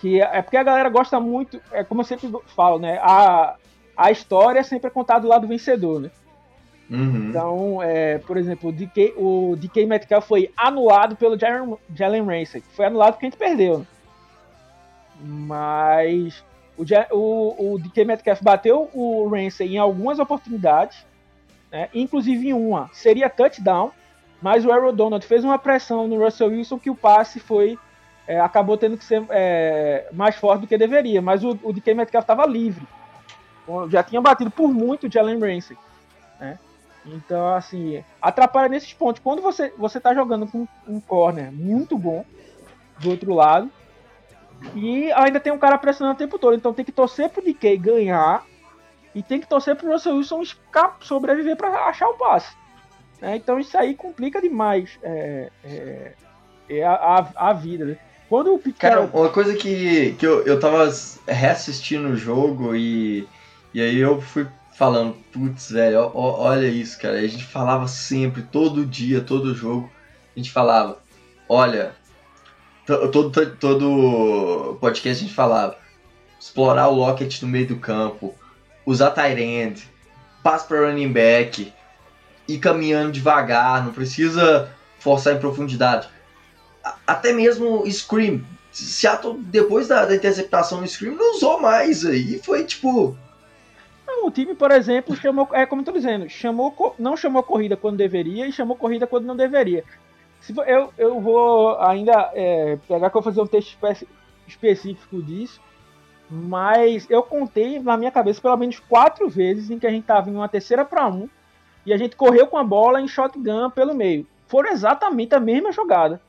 que 0.00 0.20
é, 0.20 0.38
é 0.38 0.42
porque 0.42 0.56
a 0.56 0.62
galera 0.62 0.88
gosta 0.88 1.18
muito, 1.20 1.60
é 1.72 1.84
como 1.84 2.00
eu 2.00 2.04
sempre 2.04 2.30
falo, 2.54 2.78
né? 2.78 2.98
A, 3.02 3.56
a 3.96 4.10
história 4.10 4.60
é 4.60 4.62
sempre 4.62 4.86
é 4.86 4.90
contada 4.90 5.20
do 5.20 5.28
lado 5.28 5.46
vencedor, 5.46 6.00
né? 6.00 6.10
Uhum. 6.88 7.28
Então, 7.28 7.82
é, 7.82 8.16
por 8.18 8.38
exemplo, 8.38 8.70
o 8.70 8.72
DK, 8.72 9.12
o 9.16 9.56
DK 9.56 9.84
Metcalf 9.84 10.26
foi 10.26 10.50
anulado 10.56 11.16
pelo 11.16 11.38
Jalen, 11.38 11.76
Jalen 11.94 12.24
Ramsey. 12.24 12.62
Foi 12.72 12.86
anulado 12.86 13.14
porque 13.14 13.26
a 13.26 13.30
gente 13.30 13.38
perdeu. 13.38 13.80
Né? 13.80 13.86
Mas 15.20 16.42
o, 16.78 16.84
o, 17.14 17.74
o 17.74 17.78
DK 17.78 18.04
Metcalf 18.06 18.40
bateu 18.40 18.88
o 18.94 19.28
Ramsey 19.28 19.74
em 19.74 19.78
algumas 19.78 20.18
oportunidades 20.18 21.06
né? 21.70 21.88
inclusive 21.94 22.48
em 22.48 22.52
uma 22.52 22.90
seria 22.92 23.28
touchdown, 23.28 23.90
mas 24.40 24.64
o 24.64 24.72
Aaron 24.72 24.94
Donald 24.94 25.26
fez 25.26 25.44
uma 25.44 25.58
pressão 25.58 26.06
no 26.06 26.22
Russell 26.22 26.48
Wilson 26.48 26.78
que 26.78 26.90
o 26.90 26.94
passe 26.94 27.40
foi 27.40 27.78
é, 28.26 28.38
acabou 28.38 28.76
tendo 28.76 28.96
que 28.96 29.04
ser 29.04 29.24
é, 29.30 30.08
mais 30.12 30.36
forte 30.36 30.60
do 30.60 30.66
que 30.66 30.76
deveria, 30.76 31.22
mas 31.22 31.42
o, 31.42 31.58
o 31.62 31.72
DK 31.72 31.94
Metcalf 31.94 32.22
estava 32.22 32.46
livre, 32.46 32.86
já 33.88 34.02
tinha 34.02 34.20
batido 34.20 34.50
por 34.50 34.68
muito 34.68 35.06
o 35.06 35.10
Jalen 35.10 35.38
Ramsey, 35.38 35.76
né? 36.38 36.58
Então, 37.06 37.54
assim, 37.54 38.04
atrapalha 38.20 38.68
nesses 38.68 38.92
pontos. 38.92 39.22
Quando 39.22 39.40
você 39.40 39.72
você 39.78 39.98
tá 39.98 40.14
jogando 40.14 40.46
com 40.46 40.68
um 40.86 41.00
corner 41.00 41.50
muito 41.50 41.96
bom 41.96 42.22
do 42.98 43.10
outro 43.10 43.32
lado, 43.32 43.70
e 44.74 45.10
ainda 45.12 45.40
tem 45.40 45.52
um 45.52 45.58
cara 45.58 45.78
pressionando 45.78 46.16
o 46.16 46.18
tempo 46.18 46.38
todo, 46.38 46.54
então 46.54 46.74
tem 46.74 46.84
que 46.84 46.92
torcer 46.92 47.30
pro 47.30 47.42
DK 47.42 47.76
ganhar 47.76 48.44
e 49.14 49.22
tem 49.22 49.40
que 49.40 49.46
torcer 49.46 49.76
pro 49.76 49.90
Russell 49.90 50.16
Wilson 50.16 50.42
sobreviver 51.00 51.56
para 51.56 51.86
achar 51.86 52.08
o 52.08 52.14
passe. 52.14 52.54
Né? 53.20 53.36
Então 53.36 53.58
isso 53.58 53.76
aí 53.76 53.94
complica 53.94 54.40
demais 54.40 54.98
é, 55.02 55.50
é, 55.64 56.12
é 56.70 56.84
a, 56.84 57.30
a, 57.34 57.52
vida. 57.52 57.84
Né? 57.84 57.96
Quando 58.28 58.54
o 58.54 58.72
Cara, 58.74 59.02
uma 59.02 59.30
coisa 59.30 59.54
que, 59.54 60.12
que 60.18 60.26
eu, 60.26 60.44
eu 60.44 60.60
tava 60.60 60.88
reassistindo 61.26 62.08
o 62.08 62.16
jogo 62.16 62.74
e, 62.74 63.26
e 63.72 63.80
aí 63.80 63.98
eu 63.98 64.20
fui 64.20 64.46
falando, 64.78 65.16
putz, 65.32 65.72
velho, 65.72 66.10
olha 66.14 66.68
isso, 66.68 67.00
cara. 67.00 67.16
A 67.16 67.26
gente 67.26 67.44
falava 67.44 67.88
sempre, 67.88 68.42
todo 68.42 68.86
dia, 68.86 69.20
todo 69.20 69.54
jogo, 69.54 69.90
a 70.36 70.38
gente 70.38 70.52
falava, 70.52 71.00
olha, 71.48 71.96
todo, 72.86 73.30
todo, 73.30 73.56
todo 73.56 74.78
podcast 74.80 75.24
a 75.24 75.26
gente 75.26 75.34
falava, 75.34 75.76
explorar 76.38 76.88
o 76.88 76.94
Lockett 76.94 77.44
no 77.44 77.50
meio 77.50 77.66
do 77.66 77.76
campo, 77.76 78.34
usar 78.86 79.10
tight 79.10 79.40
end, 79.42 79.82
passe 80.44 80.68
para 80.68 80.86
running 80.86 81.12
back, 81.12 81.72
ir 82.48 82.58
caminhando 82.58 83.12
devagar, 83.12 83.84
não 83.84 83.92
precisa 83.92 84.72
forçar 84.98 85.34
em 85.34 85.38
profundidade. 85.38 86.08
Até 87.06 87.32
mesmo 87.32 87.84
screen. 87.90 88.44
Seattle, 88.72 89.38
depois 89.38 89.88
da, 89.88 90.06
da 90.06 90.14
interceptação 90.14 90.80
no 90.80 90.86
screen, 90.86 91.14
não 91.14 91.34
usou 91.34 91.60
mais 91.60 92.04
aí. 92.04 92.38
Foi 92.38 92.64
tipo. 92.64 93.16
Não, 94.06 94.26
o 94.26 94.30
time, 94.30 94.54
por 94.54 94.70
exemplo, 94.70 95.14
chamou. 95.16 95.48
É 95.52 95.66
como 95.66 95.82
eu 95.82 95.86
tô 95.86 95.92
dizendo, 95.92 96.28
chamou, 96.28 96.94
não 96.98 97.16
chamou 97.16 97.42
corrida 97.42 97.76
quando 97.76 97.96
deveria 97.96 98.46
e 98.46 98.52
chamou 98.52 98.76
corrida 98.76 99.06
quando 99.06 99.26
não 99.26 99.36
deveria. 99.36 99.84
Se 100.40 100.54
for, 100.54 100.66
eu, 100.68 100.92
eu 100.96 101.20
vou 101.20 101.78
ainda 101.80 102.30
é, 102.34 102.78
pegar 102.86 103.10
que 103.10 103.16
eu 103.16 103.22
vou 103.22 103.32
fazer 103.32 103.40
um 103.40 103.46
texto 103.46 103.76
específico 104.46 105.22
disso. 105.22 105.60
Mas 106.30 107.06
eu 107.08 107.22
contei 107.22 107.80
na 107.80 107.96
minha 107.96 108.10
cabeça 108.10 108.40
pelo 108.40 108.56
menos 108.56 108.78
quatro 108.78 109.28
vezes 109.28 109.70
em 109.70 109.78
que 109.78 109.86
a 109.86 109.90
gente 109.90 110.04
tava 110.04 110.28
em 110.28 110.34
uma 110.34 110.48
terceira 110.48 110.84
para 110.84 111.06
um 111.06 111.28
e 111.88 111.92
a 111.92 111.96
gente 111.96 112.16
correu 112.16 112.46
com 112.46 112.58
a 112.58 112.62
bola 112.62 113.00
em 113.00 113.08
shotgun 113.08 113.70
pelo 113.70 113.94
meio. 113.94 114.26
Foram 114.46 114.70
exatamente 114.70 115.34
a 115.34 115.40
mesma 115.40 115.72
jogada. 115.72 116.20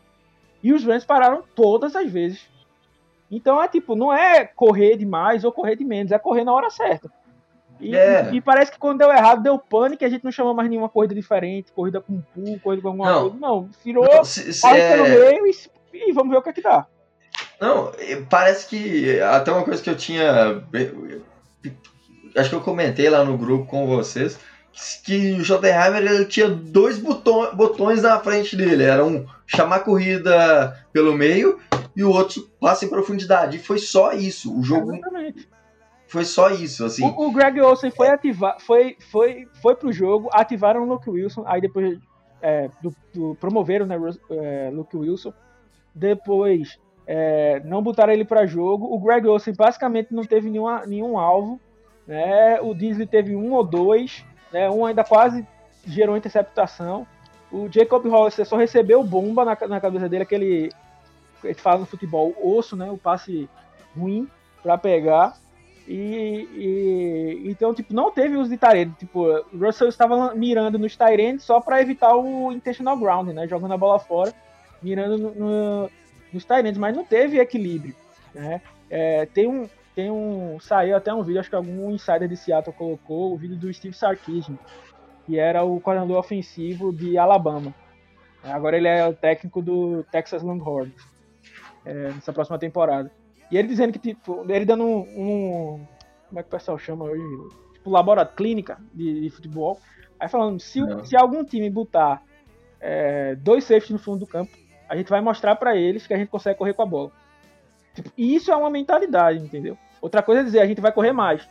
E 0.63 0.71
os 0.71 0.85
Rams 0.85 1.03
pararam 1.03 1.43
todas 1.53 1.97
as 1.97 2.09
vezes. 2.09 2.47
Então 3.29 3.61
é 3.61 3.67
tipo, 3.67 3.93
não 3.93 4.13
é 4.13 4.45
correr 4.45 4.95
demais 4.95 5.43
ou 5.43 5.51
correr 5.51 5.75
de 5.75 5.83
menos, 5.83 6.13
é 6.13 6.17
correr 6.17 6.45
na 6.45 6.53
hora 6.53 6.69
certa. 6.69 7.11
E, 7.77 7.93
é. 7.93 8.29
e, 8.33 8.39
parece 8.39 8.71
que 8.71 8.79
quando 8.79 8.99
deu 8.99 9.11
errado, 9.11 9.43
deu 9.43 9.59
pânico, 9.59 10.05
a 10.05 10.09
gente 10.09 10.23
não 10.23 10.31
chamou 10.31 10.53
mais 10.53 10.69
nenhuma 10.69 10.87
corrida 10.87 11.13
diferente, 11.13 11.73
corrida 11.73 11.99
com 11.99 12.21
pull, 12.33 12.59
corrida 12.61 12.81
com 12.81 12.87
alguma 12.89 13.11
não. 13.11 13.21
coisa. 13.21 13.37
Não, 13.37 13.69
virou, 13.83 14.23
se 14.23 14.65
é... 14.65 14.95
pelo 14.95 15.03
meio 15.03 15.45
e, 15.45 16.09
e, 16.09 16.13
vamos 16.13 16.31
ver 16.31 16.37
o 16.37 16.41
que 16.41 16.49
é 16.49 16.53
que 16.53 16.61
dá. 16.61 16.87
Não, 17.59 17.91
parece 18.29 18.65
que 18.67 19.19
até 19.19 19.51
uma 19.51 19.63
coisa 19.63 19.83
que 19.83 19.89
eu 19.89 19.97
tinha. 19.97 20.63
Acho 22.37 22.49
que 22.49 22.55
eu 22.55 22.61
comentei 22.61 23.09
lá 23.09 23.25
no 23.25 23.37
grupo 23.37 23.65
com 23.65 23.85
vocês. 23.85 24.39
Que 25.03 25.33
o 25.33 25.43
Schottenheimer 25.43 26.01
ele 26.01 26.25
tinha 26.25 26.47
dois 26.47 26.97
botões, 26.97 27.53
botões 27.53 28.01
na 28.01 28.19
frente 28.19 28.55
dele. 28.55 28.83
Era 28.83 29.03
um 29.03 29.25
chamar 29.45 29.79
corrida 29.79 30.85
pelo 30.93 31.13
meio 31.13 31.59
e 31.95 32.03
o 32.03 32.11
outro 32.11 32.47
passa 32.59 32.85
em 32.85 32.89
profundidade. 32.89 33.57
E 33.57 33.59
foi 33.59 33.77
só 33.77 34.13
isso. 34.13 34.57
O 34.57 34.63
jogo. 34.63 34.93
Exatamente. 34.93 35.49
Foi 36.07 36.25
só 36.25 36.49
isso, 36.49 36.85
assim. 36.85 37.05
O, 37.05 37.27
o 37.27 37.31
Greg 37.31 37.61
Olsen 37.61 37.91
foi 37.91 38.07
ativar, 38.07 38.57
foi, 38.59 38.97
foi, 39.11 39.47
foi 39.61 39.75
pro 39.75 39.91
jogo, 39.91 40.27
ativaram 40.33 40.81
o 40.81 40.87
Luke 40.87 41.07
Wilson, 41.07 41.43
aí 41.45 41.61
depois 41.61 41.99
é, 42.41 42.67
do, 42.81 42.91
do, 43.13 43.35
promoveram 43.35 43.85
né, 43.85 43.95
é, 44.31 44.71
Luke 44.73 44.97
Wilson. 44.97 45.31
Depois 45.93 46.79
é, 47.05 47.61
não 47.65 47.81
botaram 47.81 48.13
ele 48.13 48.25
para 48.25 48.45
jogo. 48.45 48.85
O 48.93 48.99
Greg 48.99 49.27
Olsen 49.27 49.53
basicamente 49.53 50.13
não 50.13 50.23
teve 50.23 50.49
nenhuma, 50.49 50.85
nenhum 50.85 51.17
alvo. 51.17 51.59
Né? 52.07 52.59
O 52.61 52.73
Disney 52.73 53.05
teve 53.05 53.35
um 53.35 53.53
ou 53.53 53.63
dois. 53.63 54.25
Né? 54.51 54.69
Um 54.69 54.85
ainda 54.85 55.03
quase 55.03 55.45
gerou 55.85 56.17
interceptação. 56.17 57.05
O 57.51 57.67
Jacob 57.71 58.05
Hollister 58.07 58.45
só 58.45 58.57
recebeu 58.57 59.03
bomba 59.03 59.43
na, 59.43 59.57
na 59.67 59.81
cabeça 59.81 60.07
dele, 60.07 60.23
aquele. 60.23 60.71
Ele 61.43 61.53
fala 61.53 61.79
no 61.79 61.85
futebol, 61.85 62.35
osso, 62.41 62.75
né? 62.75 62.91
O 62.91 62.97
passe 62.97 63.49
ruim 63.97 64.27
para 64.61 64.77
pegar. 64.77 65.37
E, 65.87 66.47
e, 66.53 67.49
então, 67.49 67.73
tipo, 67.73 67.93
não 67.93 68.11
teve 68.11 68.37
uso 68.37 68.51
de 68.51 68.57
Tyrande. 68.57 68.93
Tipo, 68.99 69.43
Russell 69.57 69.89
estava 69.89 70.35
mirando 70.35 70.77
nos 70.77 70.95
Tyrande 70.95 71.41
só 71.41 71.59
para 71.59 71.81
evitar 71.81 72.15
o 72.15 72.51
intentional 72.51 72.97
ground, 72.97 73.29
né? 73.29 73.47
Jogando 73.47 73.73
a 73.73 73.77
bola 73.77 73.97
fora, 73.97 74.31
mirando 74.83 75.17
no, 75.17 75.31
no, 75.33 75.89
nos 76.31 76.45
Tyrands, 76.45 76.77
mas 76.77 76.95
não 76.95 77.03
teve 77.03 77.39
equilíbrio, 77.39 77.95
né? 78.33 78.61
É, 78.89 79.25
tem 79.27 79.47
um, 79.47 79.69
tem 79.99 80.09
um, 80.09 80.57
saiu 80.61 80.95
até 80.95 81.13
um 81.13 81.21
vídeo, 81.21 81.41
acho 81.41 81.49
que 81.49 81.55
algum 81.57 81.91
insider 81.91 82.25
de 82.25 82.37
Seattle 82.37 82.73
colocou 82.73 83.33
o 83.33 83.37
vídeo 83.37 83.57
do 83.57 83.73
Steve 83.73 83.93
Sarkisian, 83.93 84.57
que 85.25 85.37
era 85.37 85.61
o 85.61 85.81
coordenador 85.81 86.17
ofensivo 86.17 86.93
de 86.93 87.17
Alabama. 87.17 87.75
Agora 88.41 88.77
ele 88.77 88.87
é 88.87 89.05
o 89.05 89.13
técnico 89.13 89.61
do 89.61 90.05
Texas 90.09 90.41
Longhorns 90.41 90.93
é, 91.83 92.13
nessa 92.13 92.31
próxima 92.31 92.57
temporada. 92.57 93.11
E 93.51 93.57
ele 93.57 93.67
dizendo 93.67 93.91
que, 93.91 93.99
tipo, 93.99 94.49
ele 94.49 94.63
dando 94.63 94.85
um. 94.85 94.99
um 94.99 95.87
como 96.29 96.39
é 96.39 96.43
que 96.43 96.47
o 96.47 96.51
pessoal 96.51 96.79
chama 96.79 97.03
hoje? 97.03 97.21
Tipo, 97.73 97.89
laboratório, 97.89 98.37
clínica 98.37 98.77
de, 98.93 99.19
de 99.19 99.29
futebol. 99.29 99.81
Aí 100.17 100.29
falando, 100.29 100.61
se, 100.61 100.79
se 101.03 101.17
algum 101.17 101.43
time 101.43 101.69
botar 101.69 102.23
é, 102.79 103.35
dois 103.35 103.65
safeties 103.65 103.91
no 103.91 103.99
fundo 103.99 104.19
do 104.19 104.27
campo, 104.27 104.57
a 104.87 104.95
gente 104.95 105.09
vai 105.09 105.19
mostrar 105.19 105.57
para 105.57 105.75
eles 105.75 106.07
que 106.07 106.13
a 106.13 106.17
gente 106.17 106.29
consegue 106.29 106.57
correr 106.57 106.73
com 106.73 106.83
a 106.83 106.85
bola. 106.85 107.11
Tipo, 107.93 108.13
isso 108.17 108.49
é 108.49 108.55
uma 108.55 108.69
mentalidade, 108.69 109.39
entendeu? 109.39 109.77
Outra 110.01 110.21
coisa 110.21 110.41
é 110.41 110.43
dizer, 110.43 110.59
a 110.59 110.65
gente 110.65 110.81
vai 110.81 110.91
correr 110.91 111.11
mais. 111.11 111.47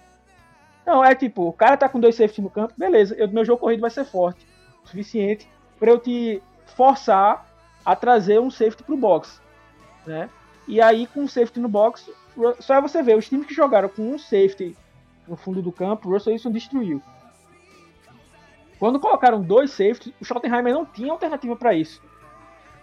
Não, 0.86 1.04
é 1.04 1.14
tipo, 1.14 1.48
o 1.48 1.52
cara 1.52 1.76
tá 1.76 1.88
com 1.88 2.00
dois 2.00 2.14
safeties 2.14 2.42
no 2.42 2.50
campo, 2.50 2.72
beleza, 2.76 3.14
eu, 3.16 3.28
meu 3.28 3.44
jogo 3.44 3.60
corrido 3.60 3.80
vai 3.80 3.90
ser 3.90 4.04
forte, 4.04 4.46
o 4.82 4.88
suficiente 4.88 5.46
para 5.78 5.90
eu 5.90 5.98
te 5.98 6.42
forçar 6.64 7.46
a 7.84 7.94
trazer 7.94 8.40
um 8.40 8.50
safety 8.50 8.82
pro 8.82 8.96
box, 8.96 9.40
né? 10.06 10.30
E 10.66 10.80
aí, 10.80 11.06
com 11.06 11.24
o 11.24 11.28
safety 11.28 11.60
no 11.60 11.68
box, 11.68 12.10
só 12.60 12.74
é 12.74 12.80
você 12.80 13.02
ver, 13.02 13.16
os 13.16 13.28
times 13.28 13.46
que 13.46 13.54
jogaram 13.54 13.88
com 13.88 14.02
um 14.02 14.18
safety 14.18 14.76
no 15.26 15.36
fundo 15.36 15.60
do 15.60 15.72
campo, 15.72 16.08
o 16.08 16.12
Russell 16.12 16.32
Wilson 16.32 16.50
destruiu. 16.50 17.02
Quando 18.78 19.00
colocaram 19.00 19.42
dois 19.42 19.70
safeties, 19.70 20.14
o 20.20 20.24
Schottenheimer 20.24 20.72
não 20.72 20.86
tinha 20.86 21.12
alternativa 21.12 21.56
para 21.56 21.74
isso. 21.74 22.00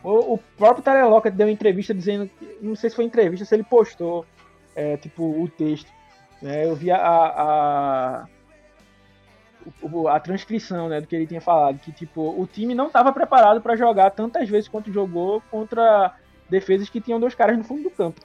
O, 0.04 0.34
o 0.34 0.38
próprio 0.58 0.84
Tyler 0.84 1.10
Lockett 1.10 1.36
deu 1.36 1.47
uma 1.47 1.54
entrevista 1.54 1.93
dizendo, 1.93 2.30
não 2.62 2.75
sei 2.75 2.89
se 2.89 2.95
foi 2.95 3.06
entrevista, 3.06 3.45
se 3.45 3.56
ele 3.56 3.63
postou, 3.63 4.25
é, 4.75 4.97
tipo, 4.97 5.23
o 5.23 5.47
texto. 5.47 5.91
Né? 6.41 6.65
Eu 6.65 6.75
vi 6.75 6.91
a, 6.91 6.97
a, 6.97 8.21
a, 8.21 10.15
a 10.15 10.19
transcrição 10.19 10.89
né, 10.89 11.01
do 11.01 11.07
que 11.07 11.15
ele 11.15 11.27
tinha 11.27 11.41
falado, 11.41 11.79
que 11.79 11.91
tipo, 11.91 12.21
o 12.21 12.45
time 12.45 12.75
não 12.75 12.88
estava 12.88 13.11
preparado 13.13 13.61
para 13.61 13.75
jogar 13.75 14.11
tantas 14.11 14.49
vezes 14.49 14.67
quanto 14.67 14.91
jogou 14.91 15.41
contra 15.49 16.13
defesas 16.49 16.89
que 16.89 17.01
tinham 17.01 17.19
dois 17.19 17.33
caras 17.33 17.57
no 17.57 17.63
fundo 17.63 17.83
do 17.83 17.89
campo. 17.89 18.21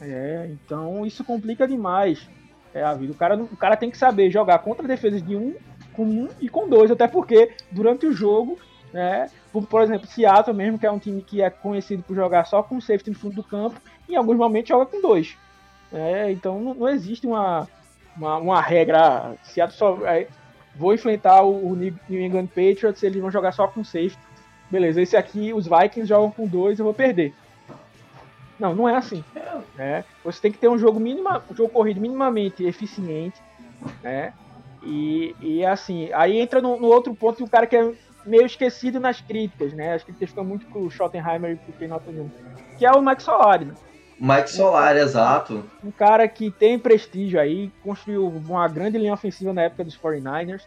É, 0.00 0.50
então 0.50 1.06
isso 1.06 1.22
complica 1.22 1.66
demais 1.66 2.28
é, 2.74 2.82
a 2.82 2.92
vida. 2.92 3.12
O 3.12 3.16
cara, 3.16 3.36
o 3.36 3.56
cara 3.56 3.76
tem 3.76 3.90
que 3.90 3.96
saber 3.96 4.30
jogar 4.30 4.58
contra 4.58 4.86
defesas 4.86 5.22
de 5.22 5.36
um, 5.36 5.54
com 5.92 6.04
um 6.04 6.28
e 6.40 6.48
com 6.48 6.68
dois, 6.68 6.90
até 6.90 7.06
porque 7.06 7.52
durante 7.70 8.06
o 8.06 8.12
jogo, 8.12 8.58
né, 8.92 9.28
por, 9.52 9.66
por 9.66 9.82
exemplo, 9.82 10.06
Seattle 10.06 10.56
mesmo, 10.56 10.78
que 10.78 10.86
é 10.86 10.90
um 10.90 10.98
time 10.98 11.22
que 11.22 11.40
é 11.40 11.50
conhecido 11.50 12.02
por 12.02 12.16
jogar 12.16 12.44
só 12.44 12.62
com 12.62 12.80
safety 12.80 13.10
no 13.10 13.16
fundo 13.16 13.36
do 13.36 13.44
campo, 13.44 13.80
em 14.12 14.16
alguns 14.16 14.36
momentos 14.36 14.68
joga 14.68 14.86
com 14.86 15.00
dois. 15.00 15.36
É, 15.92 16.30
então 16.30 16.60
não, 16.60 16.74
não, 16.74 16.88
existe 16.88 17.26
uma, 17.26 17.68
uma, 18.16 18.36
uma 18.38 18.60
regra. 18.60 19.34
Seattle 19.42 19.78
só. 19.78 19.98
É, 20.06 20.26
vou 20.74 20.94
enfrentar 20.94 21.42
o, 21.42 21.72
o 21.72 21.76
New 21.76 21.94
England 22.08 22.46
Patriots, 22.46 23.02
eles 23.02 23.20
vão 23.20 23.30
jogar 23.30 23.52
só 23.52 23.66
com 23.66 23.84
safety 23.84 24.18
beleza, 24.72 25.02
esse 25.02 25.14
aqui 25.14 25.52
os 25.52 25.66
Vikings 25.66 26.06
jogam 26.06 26.30
com 26.30 26.46
dois, 26.46 26.78
eu 26.78 26.84
vou 26.86 26.94
perder. 26.94 27.34
Não, 28.58 28.74
não 28.74 28.88
é 28.88 28.96
assim. 28.96 29.22
Né? 29.76 30.02
Você 30.24 30.40
tem 30.40 30.50
que 30.50 30.56
ter 30.56 30.68
um 30.68 30.78
jogo 30.78 30.98
minima, 30.98 31.44
um 31.50 31.54
jogo 31.54 31.68
corrido 31.68 32.00
minimamente 32.00 32.64
eficiente, 32.64 33.38
né? 34.02 34.32
E, 34.82 35.36
e 35.40 35.64
assim, 35.64 36.10
aí 36.12 36.40
entra 36.40 36.62
no, 36.62 36.80
no 36.80 36.86
outro 36.86 37.14
ponto 37.14 37.36
que 37.36 37.42
o 37.42 37.48
cara 37.48 37.66
que 37.66 37.76
é 37.76 37.92
meio 38.24 38.46
esquecido 38.46 38.98
nas 38.98 39.20
críticas, 39.20 39.74
né? 39.74 39.94
As 39.94 40.02
críticas 40.02 40.30
ficam 40.30 40.44
muito 40.44 40.64
pro 40.66 40.90
Schottenheimer 40.90 41.52
e 41.52 41.56
pro 41.56 41.72
Ken 41.74 41.88
Nottingham, 41.88 42.30
que 42.78 42.86
é 42.86 42.90
o 42.92 43.02
Mike 43.02 43.22
Solari, 43.22 43.66
né? 43.66 43.74
Mike 44.24 44.52
Solari, 44.52 45.00
exato. 45.00 45.64
Um 45.82 45.90
cara 45.90 46.28
que 46.28 46.48
tem 46.48 46.78
prestígio 46.78 47.40
aí, 47.40 47.72
construiu 47.82 48.28
uma 48.28 48.68
grande 48.68 48.96
linha 48.96 49.12
ofensiva 49.12 49.52
na 49.52 49.62
época 49.62 49.82
dos 49.82 49.98
49ers, 49.98 50.62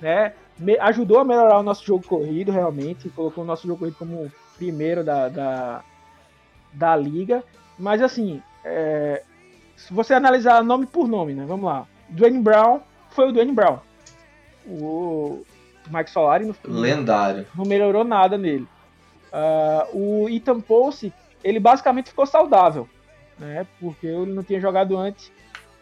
né? 0.00 0.32
Me, 0.58 0.76
ajudou 0.80 1.20
a 1.20 1.24
melhorar 1.24 1.60
o 1.60 1.62
nosso 1.62 1.86
jogo 1.86 2.04
corrido, 2.04 2.50
realmente. 2.50 3.08
Colocou 3.10 3.44
o 3.44 3.46
nosso 3.46 3.64
jogo 3.64 3.78
corrido 3.78 3.96
como 3.96 4.32
primeiro 4.56 5.04
da, 5.04 5.28
da, 5.28 5.84
da 6.72 6.96
liga. 6.96 7.44
Mas 7.78 8.02
assim, 8.02 8.42
é, 8.64 9.22
se 9.76 9.94
você 9.94 10.12
analisar 10.12 10.64
nome 10.64 10.86
por 10.86 11.06
nome, 11.06 11.32
né? 11.32 11.44
Vamos 11.46 11.66
lá. 11.66 11.86
Dwayne 12.08 12.40
Brown 12.40 12.80
foi 13.10 13.28
o 13.28 13.32
Dwayne 13.32 13.52
Brown. 13.52 13.78
O 14.66 15.44
Mike 15.88 16.10
Solari 16.10 16.44
no, 16.44 16.56
lendário. 16.66 17.46
Não 17.54 17.64
melhorou 17.64 18.02
nada 18.02 18.36
nele. 18.36 18.66
Uh, 19.32 20.24
o 20.24 20.28
Ethan 20.28 20.60
Pulse, 20.60 21.12
ele 21.44 21.60
basicamente 21.60 22.08
ficou 22.08 22.26
saudável, 22.26 22.88
né? 23.38 23.66
Porque 23.80 24.06
ele 24.06 24.32
não 24.32 24.42
tinha 24.42 24.60
jogado 24.60 24.96
antes 24.96 25.30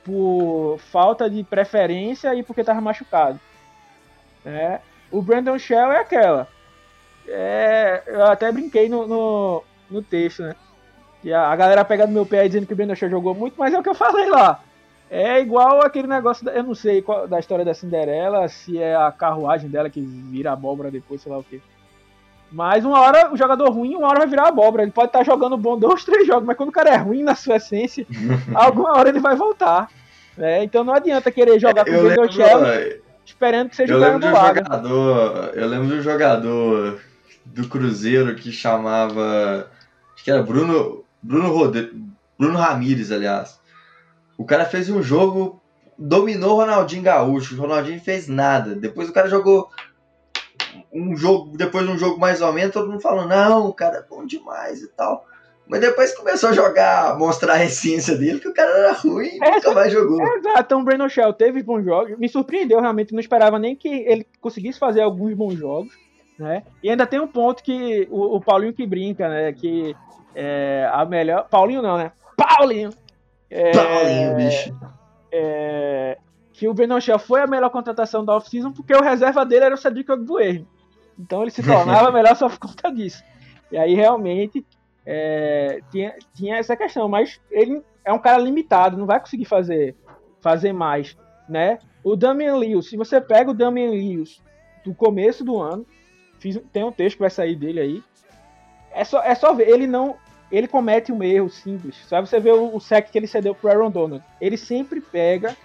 por 0.05 0.79
falta 0.79 1.29
de 1.31 1.43
preferência 1.43 2.35
e 2.35 2.43
porque 2.43 2.61
estava 2.61 2.81
machucado. 2.81 3.41
Né? 4.45 4.81
O 5.11 5.23
Brandon 5.23 5.59
Shell 5.59 5.93
é 5.93 5.99
aquela. 5.99 6.49
É, 7.27 8.03
eu 8.07 8.25
até 8.25 8.53
brinquei 8.53 8.89
no, 8.89 9.07
no, 9.07 9.65
no 9.91 10.03
texto, 10.03 10.43
né? 10.43 10.55
E 11.23 11.33
a, 11.33 11.49
a, 11.49 11.57
galera 11.57 11.85
pega 11.85 12.07
no 12.07 12.13
meu 12.13 12.27
pé 12.27 12.47
dizendo 12.47 12.67
que 12.67 12.75
o 12.75 12.77
Brandon 12.77 12.95
Shell 12.95 13.09
jogou 13.09 13.35
muito, 13.35 13.55
mas 13.59 13.73
é 13.73 13.79
o 13.79 13.83
que 13.83 13.89
eu 13.89 13.95
falei 13.95 14.29
lá. 14.29 14.63
É 15.11 15.41
igual 15.41 15.81
aquele 15.81 16.07
negócio, 16.07 16.45
da, 16.45 16.53
eu 16.53 16.63
não 16.63 16.75
sei 16.75 17.01
qual, 17.01 17.27
da 17.27 17.39
história 17.39 17.65
da 17.65 17.73
Cinderela, 17.73 18.47
se 18.49 18.79
é 18.79 18.95
a 18.95 19.11
carruagem 19.11 19.71
dela 19.71 19.89
que 19.89 20.01
vira 20.01 20.53
abóbora 20.53 20.91
depois, 20.91 21.23
sei 21.23 21.33
lá 21.33 21.39
o 21.39 21.45
que. 21.45 21.63
Mas 22.55 22.85
uma 22.85 23.01
hora 23.01 23.33
o 23.33 23.37
jogador 23.37 23.69
ruim, 23.71 23.97
uma 23.97 24.07
hora 24.07 24.21
vai 24.21 24.29
virar 24.29 24.47
abóbora. 24.47 24.85
Ele 24.85 24.93
pode 24.93 25.09
estar 25.09 25.19
tá 25.19 25.25
jogando 25.25 25.57
bom 25.57 25.77
dois, 25.77 26.05
três 26.05 26.25
jogos, 26.25 26.45
mas 26.45 26.57
quando 26.57 26.69
o 26.69 26.73
cara 26.73 26.91
é 26.91 26.97
ruim 26.97 27.25
na 27.25 27.35
sua 27.35 27.57
essência, 27.57 28.07
alguma 28.55 28.97
hora 28.97 29.09
ele 29.09 29.19
vai 29.19 29.35
voltar. 29.35 29.89
Né? 30.37 30.63
Então 30.63 30.85
não 30.85 30.95
adianta 30.95 31.33
querer 31.33 31.59
jogar 31.59 31.85
com 31.85 31.91
o 31.91 32.03
Brandon 32.03 32.31
Shell 32.31 33.03
esperando 33.27 33.71
que 33.71 33.77
seja 33.77 33.93
eu 33.93 33.99
lembro 33.99 34.21
do 34.21 34.29
jogador, 34.29 35.51
Eu 35.55 35.69
lembro 35.69 35.89
do 35.89 36.01
jogador 36.01 37.01
do 37.45 37.69
Cruzeiro 37.69 38.37
que 38.37 38.53
chamava. 38.53 39.69
Acho 40.15 40.25
que 40.25 40.31
era 40.31 40.43
Bruno. 40.43 41.05
Bruno 41.21 41.51
Rodrigues. 41.51 41.93
Bruno 42.39 42.59
Ramires, 42.59 43.11
aliás. 43.11 43.59
O 44.39 44.45
cara 44.45 44.65
fez 44.65 44.89
um 44.91 45.03
jogo, 45.03 45.61
dominou 45.99 46.53
o 46.53 46.61
Ronaldinho 46.61 47.03
Gaúcho. 47.03 47.57
O 47.57 47.61
Ronaldinho 47.61 48.01
fez 48.01 48.29
nada. 48.29 48.77
Depois 48.77 49.09
o 49.09 49.13
cara 49.13 49.29
jogou 49.29 49.71
um 50.93 51.17
jogo, 51.17 51.57
depois 51.57 51.87
de 51.87 51.93
um 51.93 51.99
jogo 51.99 52.19
mais 52.19 52.41
ou 52.41 52.53
menos, 52.53 52.73
todo 52.73 52.91
mundo 52.91 53.01
falando, 53.01 53.29
não, 53.29 53.69
o 53.69 53.73
cara 53.73 53.99
é 53.99 54.03
bom 54.03 54.25
demais 54.25 54.83
e 54.83 54.89
tal. 54.89 55.27
Mas 55.67 55.81
depois 55.81 56.15
começou 56.15 56.51
a 56.51 56.53
jogar, 56.53 57.19
mostrar 57.19 57.55
a 57.55 57.65
essência 57.65 58.17
dele, 58.17 58.39
que 58.39 58.49
o 58.49 58.55
cara 58.55 58.71
era 58.71 58.93
ruim 58.93 59.29
e 59.29 59.45
é, 59.45 59.51
nunca 59.53 59.73
mais 59.73 59.93
jogou. 59.93 60.21
É, 60.21 60.37
exato, 60.37 60.61
então 60.61 60.81
o 60.81 60.85
Brandon 60.85 61.09
Shell 61.09 61.33
teve 61.33 61.63
bons 61.63 61.83
jogos, 61.85 62.19
me 62.19 62.29
surpreendeu 62.29 62.81
realmente, 62.81 63.15
não 63.15 63.21
esperava 63.21 63.59
nem 63.59 63.75
que 63.75 63.89
ele 63.89 64.27
conseguisse 64.41 64.79
fazer 64.79 65.01
alguns 65.01 65.33
bons 65.35 65.55
jogos, 65.55 65.93
né? 66.39 66.65
E 66.83 66.91
ainda 66.91 67.07
tem 67.07 67.19
um 67.19 67.27
ponto 67.27 67.63
que 67.63 68.07
o, 68.11 68.37
o 68.37 68.41
Paulinho 68.41 68.75
que 68.75 68.87
brinca, 68.87 69.29
né? 69.29 69.53
Que 69.53 69.97
é 70.35 70.89
a 70.93 71.05
melhor. 71.05 71.49
Paulinho 71.49 71.81
não, 71.81 71.97
né? 71.97 72.13
Paulinho! 72.37 72.91
É, 73.49 73.73
Paulinho, 73.73 74.37
bicho. 74.37 74.75
É, 75.33 76.19
que 76.55 76.69
o 76.69 76.73
Brandon 76.73 77.01
Shell 77.01 77.19
foi 77.19 77.43
a 77.43 77.47
melhor 77.47 77.69
contratação 77.69 78.25
da 78.25 78.37
off-season 78.37 78.73
porque 78.73 78.95
o 78.95 79.03
reserva 79.03 79.45
dele 79.45 79.65
era 79.67 79.75
o 79.75 79.79
Cedric 79.79 80.11
Ogbuerri. 80.11 80.67
Então 81.19 81.43
ele 81.43 81.51
se 81.51 81.63
tornava 81.67 82.11
melhor 82.13 82.35
só 82.37 82.49
por 82.49 82.59
conta 82.59 82.91
disso. 82.91 83.23
E 83.73 83.77
aí 83.77 83.95
realmente 83.95 84.65
é, 85.05 85.81
tinha, 85.91 86.15
tinha 86.33 86.57
essa 86.57 86.77
questão, 86.77 87.09
mas 87.09 87.41
ele 87.51 87.83
é 88.05 88.13
um 88.13 88.21
cara 88.21 88.39
limitado, 88.39 88.97
não 88.97 89.05
vai 89.05 89.19
conseguir 89.19 89.47
fazer, 89.47 89.97
fazer 90.41 90.73
mais, 90.73 91.17
né? 91.49 91.81
O 92.05 92.15
Damian 92.15 92.57
Lewis, 92.57 92.89
se 92.89 92.97
você 92.97 93.21
pega 93.21 93.51
o 93.51 93.55
Damian 93.55 93.91
Lewis 93.91 94.41
do 94.85 94.95
começo 94.95 95.43
do 95.43 95.61
ano, 95.61 95.85
fiz, 96.39 96.61
tem 96.73 96.85
um 96.85 96.93
texto 96.93 97.17
que 97.17 97.23
vai 97.23 97.31
sair 97.31 97.57
dele 97.57 97.81
aí, 97.81 98.03
é 98.93 99.03
só, 99.03 99.23
é 99.23 99.35
só 99.35 99.53
ver, 99.53 99.69
ele 99.69 99.89
não, 99.89 100.17
ele 100.53 100.69
comete 100.69 101.11
um 101.11 101.23
erro 101.23 101.51
simples, 101.51 101.97
só 102.07 102.21
você 102.21 102.39
ver 102.39 102.53
o, 102.53 102.77
o 102.77 102.81
sec 102.81 103.11
que 103.11 103.19
ele 103.19 103.27
cedeu 103.27 103.55
pro 103.55 103.71
Aaron 103.71 103.91
Donald, 103.91 104.23
ele 104.41 104.57
sempre 104.57 105.01
pega, 105.01 105.57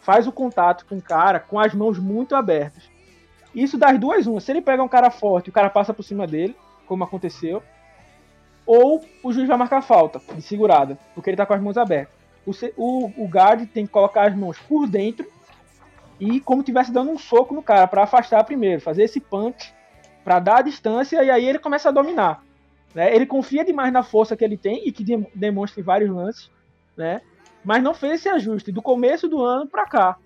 faz 0.00 0.26
o 0.26 0.32
contato 0.32 0.84
com 0.86 0.96
o 0.96 1.02
cara 1.02 1.38
com 1.38 1.58
as 1.58 1.74
mãos 1.74 1.98
muito 1.98 2.34
abertas, 2.34 2.90
Isso 3.54 3.76
das 3.76 3.98
duas, 3.98 4.26
uma. 4.26 4.40
Se 4.40 4.52
ele 4.52 4.62
pega 4.62 4.82
um 4.82 4.88
cara 4.88 5.10
forte 5.10 5.50
o 5.50 5.52
cara 5.52 5.68
passa 5.68 5.92
por 5.92 6.02
cima 6.02 6.26
dele, 6.26 6.56
como 6.86 7.04
aconteceu, 7.04 7.62
ou 8.64 9.04
o 9.22 9.32
juiz 9.32 9.48
vai 9.48 9.56
marcar 9.56 9.82
falta 9.82 10.20
de 10.34 10.42
segurada, 10.42 10.96
porque 11.14 11.30
ele 11.30 11.36
tá 11.36 11.44
com 11.44 11.54
as 11.54 11.60
mãos 11.60 11.76
abertas. 11.76 12.14
O, 12.46 12.52
o, 12.76 13.24
o 13.24 13.28
guard 13.28 13.66
tem 13.66 13.86
que 13.86 13.92
colocar 13.92 14.28
as 14.28 14.36
mãos 14.36 14.58
por 14.58 14.86
dentro 14.88 15.26
e 16.18 16.40
como 16.40 16.62
tivesse 16.62 16.92
dando 16.92 17.10
um 17.10 17.18
soco 17.18 17.54
no 17.54 17.62
cara 17.62 17.86
para 17.86 18.04
afastar 18.04 18.44
primeiro, 18.44 18.80
fazer 18.80 19.04
esse 19.04 19.18
punch 19.20 19.74
para 20.22 20.38
dar 20.38 20.58
a 20.58 20.62
distância 20.62 21.22
e 21.24 21.30
aí 21.30 21.44
ele 21.44 21.58
começa 21.58 21.88
a 21.88 21.92
dominar. 21.92 22.44
Né? 22.94 23.14
Ele 23.14 23.26
confia 23.26 23.64
demais 23.64 23.92
na 23.92 24.02
força 24.02 24.36
que 24.36 24.44
ele 24.44 24.56
tem 24.56 24.86
e 24.86 24.92
que 24.92 25.02
de, 25.02 25.16
demonstra 25.34 25.80
em 25.80 25.84
vários 25.84 26.10
lances, 26.10 26.50
né? 26.96 27.20
Mas 27.64 27.82
não 27.82 27.94
fez 27.94 28.14
esse 28.14 28.28
ajuste 28.28 28.72
do 28.72 28.82
começo 28.82 29.28
do 29.28 29.42
ano 29.42 29.66
para 29.66 29.86
cá. 29.86 30.16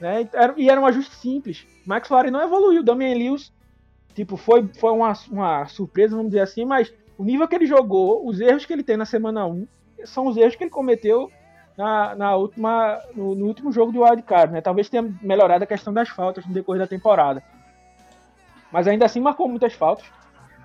Né? 0.00 0.28
E 0.56 0.70
era 0.70 0.80
um 0.80 0.86
ajuste 0.86 1.14
simples. 1.16 1.66
Max 1.84 2.08
Flores 2.08 2.32
não 2.32 2.42
evoluiu. 2.42 2.82
Damian 2.82 3.14
Lewis, 3.14 3.52
tipo, 4.14 4.36
foi, 4.36 4.66
foi 4.78 4.92
uma, 4.92 5.12
uma 5.30 5.66
surpresa, 5.66 6.16
vamos 6.16 6.30
dizer 6.30 6.42
assim, 6.42 6.64
mas 6.64 6.92
o 7.16 7.24
nível 7.24 7.48
que 7.48 7.54
ele 7.54 7.66
jogou, 7.66 8.26
os 8.26 8.40
erros 8.40 8.64
que 8.64 8.72
ele 8.72 8.82
tem 8.82 8.96
na 8.96 9.04
semana 9.04 9.46
1, 9.46 9.66
são 10.04 10.26
os 10.26 10.36
erros 10.36 10.54
que 10.54 10.64
ele 10.64 10.70
cometeu 10.70 11.30
na, 11.76 12.14
na 12.14 12.36
última, 12.36 13.00
no, 13.14 13.34
no, 13.34 13.46
último 13.46 13.72
jogo 13.72 13.92
do 13.92 14.02
Wildcard. 14.02 14.52
Né? 14.52 14.60
Talvez 14.60 14.88
tenha 14.88 15.02
melhorado 15.20 15.64
a 15.64 15.66
questão 15.66 15.92
das 15.92 16.08
faltas 16.08 16.46
no 16.46 16.54
decorrer 16.54 16.80
da 16.80 16.86
temporada. 16.86 17.42
Mas 18.70 18.86
ainda 18.86 19.04
assim 19.04 19.20
marcou 19.20 19.48
muitas 19.48 19.74
faltas. 19.74 20.06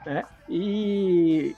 Né? 0.06 0.24
E, 0.48 1.56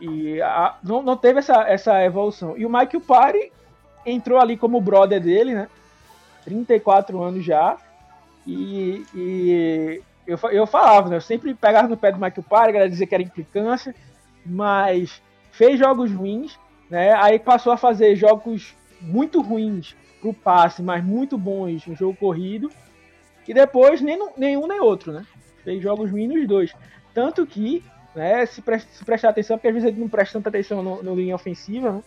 e 0.00 0.40
a, 0.42 0.76
não, 0.82 1.02
não 1.02 1.16
teve 1.16 1.40
essa, 1.40 1.62
essa 1.68 2.04
evolução. 2.04 2.56
E 2.56 2.64
o 2.64 2.70
Michael 2.70 3.00
Parry 3.00 3.52
entrou 4.04 4.38
ali 4.38 4.56
como 4.56 4.80
brother 4.80 5.20
dele, 5.20 5.54
né? 5.54 5.68
34 6.44 7.22
anos 7.22 7.44
já. 7.44 7.76
E, 8.46 9.04
e 9.14 10.02
eu, 10.26 10.38
eu 10.50 10.66
falava, 10.66 11.08
né? 11.08 11.16
Eu 11.16 11.20
sempre 11.20 11.54
pegava 11.54 11.88
no 11.88 11.96
pé 11.96 12.10
do 12.12 12.18
Michael 12.18 12.44
Parry, 12.48 12.76
era 12.76 12.88
dizer 12.88 13.06
que 13.06 13.14
era 13.14 13.22
implicância, 13.22 13.94
mas 14.44 15.22
fez 15.52 15.78
jogos 15.78 16.10
ruins, 16.12 16.58
né? 16.88 17.12
Aí 17.14 17.38
passou 17.38 17.72
a 17.72 17.76
fazer 17.76 18.16
jogos 18.16 18.74
muito 19.00 19.40
ruins 19.40 19.94
pro 20.20 20.34
passe, 20.34 20.82
mas 20.82 21.04
muito 21.04 21.36
bons 21.38 21.86
no 21.86 21.94
jogo 21.94 22.16
corrido. 22.16 22.70
E 23.46 23.54
depois 23.54 24.00
nem, 24.00 24.18
nenhum 24.36 24.66
nem 24.66 24.80
outro, 24.80 25.12
né? 25.12 25.26
Fez 25.64 25.82
jogos 25.82 26.10
ruins 26.10 26.28
nos 26.28 26.46
dois. 26.46 26.72
Tanto 27.12 27.44
que, 27.46 27.82
né, 28.14 28.46
se, 28.46 28.62
pre 28.62 28.78
se 28.78 29.04
prestar 29.04 29.30
atenção, 29.30 29.56
porque 29.56 29.68
às 29.68 29.74
vezes 29.74 29.88
ele 29.88 30.00
não 30.00 30.08
presta 30.08 30.38
tanta 30.38 30.48
atenção 30.48 30.82
no, 30.82 31.02
no 31.02 31.16
linha 31.16 31.34
ofensiva, 31.34 31.92
né? 31.92 32.02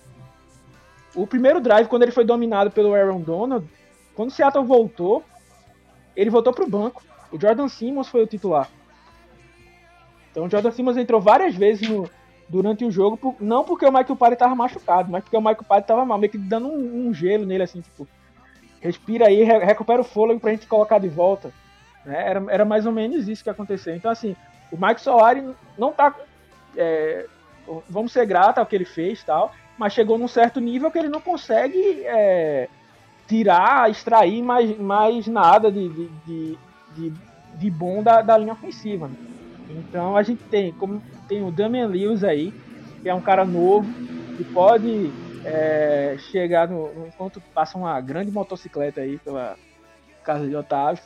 O 1.15 1.27
primeiro 1.27 1.61
drive, 1.61 1.87
quando 1.87 2.03
ele 2.03 2.11
foi 2.11 2.25
dominado 2.25 2.71
pelo 2.71 2.93
Aaron 2.93 3.21
Donald, 3.21 3.67
quando 4.15 4.29
o 4.29 4.33
Seattle 4.33 4.65
voltou, 4.65 5.23
ele 6.15 6.29
voltou 6.29 6.53
pro 6.53 6.69
banco. 6.69 7.03
O 7.31 7.39
Jordan 7.39 7.67
Simmons 7.67 8.07
foi 8.07 8.23
o 8.23 8.27
titular. 8.27 8.69
Então 10.31 10.45
o 10.45 10.49
Jordan 10.49 10.71
Simmons 10.71 10.97
entrou 10.97 11.21
várias 11.21 11.55
vezes 11.55 11.87
no, 11.87 12.09
durante 12.49 12.83
o 12.83 12.91
jogo, 12.91 13.35
não 13.39 13.63
porque 13.63 13.85
o 13.85 13.91
Michael 13.91 14.15
Parry 14.15 14.35
tava 14.35 14.55
machucado, 14.55 15.11
mas 15.11 15.23
porque 15.23 15.37
o 15.37 15.41
Michael 15.41 15.63
Parry 15.63 15.83
tava 15.83 16.05
mal, 16.05 16.17
meio 16.17 16.31
que 16.31 16.37
dando 16.37 16.67
um, 16.67 17.07
um 17.07 17.13
gelo 17.13 17.45
nele, 17.45 17.63
assim, 17.63 17.81
tipo, 17.81 18.07
respira 18.81 19.27
aí, 19.27 19.43
re, 19.43 19.59
recupera 19.59 20.01
o 20.01 20.03
fôlego 20.03 20.39
pra 20.39 20.51
gente 20.51 20.67
colocar 20.67 20.99
de 20.99 21.07
volta. 21.07 21.51
Né? 22.05 22.29
Era, 22.29 22.43
era 22.49 22.65
mais 22.65 22.85
ou 22.85 22.91
menos 22.91 23.27
isso 23.27 23.43
que 23.43 23.49
aconteceu. 23.49 23.95
Então, 23.95 24.11
assim, 24.11 24.35
o 24.71 24.77
Mike 24.77 25.01
Solari 25.01 25.43
não 25.77 25.91
tá. 25.91 26.13
É, 26.75 27.27
vamos 27.87 28.11
ser 28.11 28.25
gratos 28.25 28.57
ao 28.57 28.65
que 28.65 28.75
ele 28.75 28.85
fez 28.85 29.23
tal, 29.23 29.51
mas 29.77 29.93
chegou 29.93 30.17
num 30.17 30.27
certo 30.27 30.59
nível 30.59 30.91
que 30.91 30.97
ele 30.97 31.09
não 31.09 31.21
consegue 31.21 32.03
é, 32.05 32.67
tirar, 33.27 33.89
extrair 33.89 34.41
mais, 34.41 34.77
mais 34.77 35.27
nada 35.27 35.71
de, 35.71 35.89
de, 35.89 36.09
de, 36.25 36.57
de, 36.95 37.13
de 37.55 37.71
bom 37.71 38.03
da, 38.03 38.21
da 38.21 38.37
linha 38.37 38.53
ofensiva. 38.53 39.07
Né? 39.07 39.15
Então 39.69 40.15
a 40.15 40.23
gente 40.23 40.43
tem, 40.43 40.71
como 40.73 41.01
tem 41.27 41.43
o 41.43 41.51
Damian 41.51 41.87
Lewis 41.87 42.23
aí, 42.23 42.53
que 43.01 43.09
é 43.09 43.13
um 43.13 43.21
cara 43.21 43.45
novo, 43.45 43.91
que 44.37 44.43
pode 44.43 45.11
é, 45.43 46.15
chegar 46.31 46.67
no, 46.67 46.93
no, 46.93 47.07
enquanto 47.07 47.41
passa 47.53 47.77
uma 47.77 47.99
grande 47.99 48.31
motocicleta 48.31 49.01
aí 49.01 49.17
pela 49.19 49.57
casa 50.23 50.47
de 50.47 50.55
Otávio. 50.55 51.03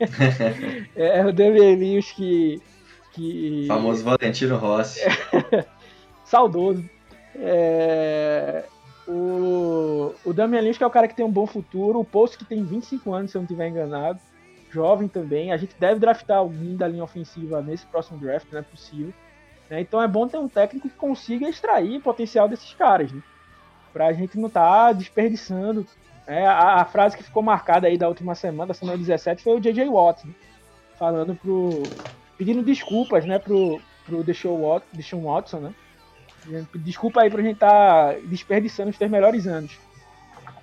é, 0.96 1.18
é 1.18 1.26
o 1.26 1.32
Damian 1.32 1.76
Lewis 1.76 2.10
que. 2.12 2.60
que... 3.12 3.64
Famoso 3.68 4.02
Valentino 4.02 4.56
Rossi. 4.56 5.00
Saudoso. 6.24 6.84
É, 7.36 8.64
o, 9.06 10.14
o 10.24 10.32
Damian 10.32 10.60
Lynch, 10.60 10.78
que 10.78 10.84
é 10.84 10.86
o 10.86 10.90
cara 10.90 11.08
que 11.08 11.14
tem 11.14 11.24
um 11.24 11.30
bom 11.30 11.46
futuro. 11.46 12.00
O 12.00 12.04
Post, 12.04 12.38
que 12.38 12.44
tem 12.44 12.64
25 12.64 13.12
anos, 13.12 13.30
se 13.30 13.36
eu 13.36 13.40
não 13.40 13.44
estiver 13.44 13.68
enganado. 13.68 14.18
Jovem 14.70 15.08
também. 15.08 15.52
A 15.52 15.56
gente 15.56 15.74
deve 15.78 15.98
draftar 15.98 16.38
alguém 16.38 16.76
da 16.76 16.86
linha 16.86 17.04
ofensiva 17.04 17.60
nesse 17.60 17.84
próximo 17.86 18.18
draft, 18.18 18.46
não 18.52 18.60
é 18.60 18.62
possível. 18.62 19.12
Né? 19.68 19.80
Então 19.80 20.00
é 20.00 20.08
bom 20.08 20.28
ter 20.28 20.38
um 20.38 20.48
técnico 20.48 20.88
que 20.88 20.94
consiga 20.94 21.48
extrair 21.48 22.00
potencial 22.00 22.48
desses 22.48 22.72
caras. 22.74 23.10
Né? 23.12 23.22
Pra 23.92 24.12
gente 24.12 24.38
não 24.38 24.48
estar 24.48 24.86
tá 24.86 24.92
desperdiçando. 24.92 25.86
É, 26.26 26.46
a, 26.46 26.74
a, 26.74 26.84
frase 26.84 27.16
que 27.16 27.24
ficou 27.24 27.42
marcada 27.42 27.88
aí 27.88 27.98
da 27.98 28.06
última 28.06 28.36
semana, 28.36 28.68
da 28.68 28.74
semana 28.74 28.96
17, 28.96 29.42
foi 29.42 29.56
o 29.56 29.60
J.J. 29.60 29.88
Watt. 29.88 30.24
Né? 30.24 30.34
Falando 30.96 31.34
pro. 31.34 31.82
pedindo 32.38 32.62
desculpas, 32.62 33.24
né, 33.24 33.38
pro, 33.38 33.80
pro 34.06 34.22
Deshaun 34.22 35.22
Watson, 35.24 35.58
né? 35.58 35.74
Desculpa 36.74 37.22
aí 37.22 37.30
pra 37.30 37.42
gente 37.42 37.54
estar 37.54 38.14
tá 38.14 38.18
desperdiçando 38.24 38.90
os 38.90 38.98
teus 38.98 39.10
melhores 39.10 39.46
anos. 39.46 39.78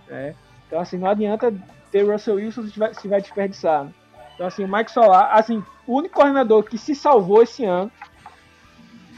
É. 0.10 0.34
Então, 0.68 0.80
assim, 0.80 0.98
não 0.98 1.08
adianta 1.10 1.54
ter 1.92 2.04
Russell 2.04 2.36
Wilson 2.36 2.68
se 2.68 2.80
vai, 2.80 2.94
se 2.94 3.08
vai 3.08 3.22
desperdiçar. 3.22 3.86
Né? 3.86 3.94
Então, 4.36 4.48
assim, 4.48 4.64
o 4.64 4.68
Mike 4.68 4.92
Solar, 4.92 5.36
assim, 5.36 5.64
o 5.86 5.96
único 5.96 6.16
coordenador 6.16 6.64
que 6.64 6.78
se 6.78 6.94
salvou 6.94 7.42
esse 7.42 7.66
ano 7.66 7.92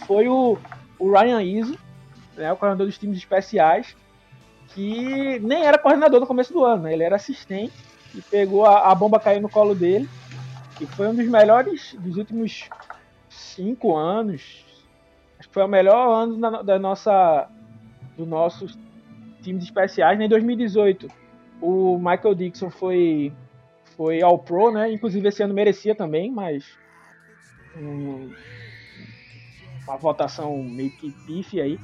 foi 0.05 0.27
o, 0.27 0.57
o 0.97 1.11
Ryan 1.11 1.41
Izzo, 1.41 1.77
né, 2.37 2.51
o 2.51 2.57
coordenador 2.57 2.87
dos 2.87 2.97
times 2.97 3.17
especiais, 3.17 3.95
que 4.69 5.39
nem 5.39 5.63
era 5.63 5.77
coordenador 5.77 6.19
no 6.19 6.27
começo 6.27 6.53
do 6.53 6.63
ano, 6.63 6.83
né? 6.83 6.93
Ele 6.93 7.03
era 7.03 7.15
assistente 7.15 7.73
e 8.13 8.21
pegou 8.21 8.65
a, 8.65 8.91
a 8.91 8.95
bomba 8.95 9.19
caiu 9.19 9.41
no 9.41 9.49
colo 9.49 9.75
dele. 9.75 10.07
E 10.79 10.85
foi 10.85 11.07
um 11.07 11.15
dos 11.15 11.27
melhores 11.27 11.95
dos 11.99 12.15
últimos 12.15 12.69
cinco 13.29 13.97
anos, 13.97 14.65
Acho 15.39 15.47
que 15.47 15.53
foi 15.53 15.63
o 15.63 15.67
melhor 15.67 16.23
ano 16.23 16.37
da, 16.37 16.61
da 16.61 16.79
nossa 16.79 17.49
do 18.17 18.25
nossos 18.25 18.77
times 19.41 19.63
especiais. 19.63 20.19
Né? 20.19 20.25
Em 20.25 20.29
2018, 20.29 21.07
o 21.61 21.97
Michael 21.97 22.35
Dixon 22.35 22.69
foi 22.69 23.33
foi 23.95 24.21
ao 24.21 24.37
Pro, 24.37 24.71
né? 24.71 24.91
Inclusive 24.91 25.27
esse 25.27 25.43
ano 25.43 25.53
merecia 25.53 25.95
também, 25.95 26.31
mas 26.31 26.77
um, 27.77 28.31
uma 29.83 29.97
votação 29.97 30.61
meio 30.63 30.91
que 30.91 31.11
pife 31.25 31.59
aí. 31.59 31.79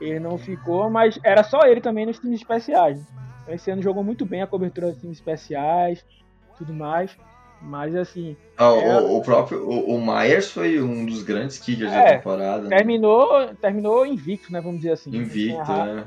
Ele 0.00 0.18
não 0.18 0.38
ficou, 0.38 0.88
mas 0.88 1.18
era 1.22 1.42
só 1.42 1.66
ele 1.66 1.80
também 1.80 2.06
nos 2.06 2.18
times 2.18 2.40
especiais. 2.40 3.00
Então, 3.42 3.54
esse 3.54 3.70
ano 3.70 3.82
jogou 3.82 4.02
muito 4.02 4.24
bem 4.24 4.42
a 4.42 4.46
cobertura 4.46 4.88
dos 4.88 4.98
times 4.98 5.18
especiais, 5.18 6.04
tudo 6.56 6.72
mais. 6.72 7.16
Mas 7.62 7.94
assim. 7.94 8.36
Ah, 8.56 8.64
é... 8.64 9.00
o, 9.00 9.18
o, 9.18 9.22
próprio. 9.22 9.68
O, 9.68 9.96
o, 9.96 10.00
Myers 10.00 10.50
foi 10.50 10.80
um 10.80 11.04
dos 11.04 11.22
grandes 11.22 11.58
kickers 11.58 11.92
é, 11.92 11.94
da 11.94 12.16
temporada. 12.16 12.62
Né? 12.62 12.76
Terminou, 12.76 13.40
né? 13.40 13.56
terminou 13.60 14.06
invicto, 14.06 14.52
né? 14.52 14.60
Vamos 14.60 14.78
dizer 14.78 14.92
assim. 14.92 15.14
Invicto, 15.14 15.70
né? 15.70 16.04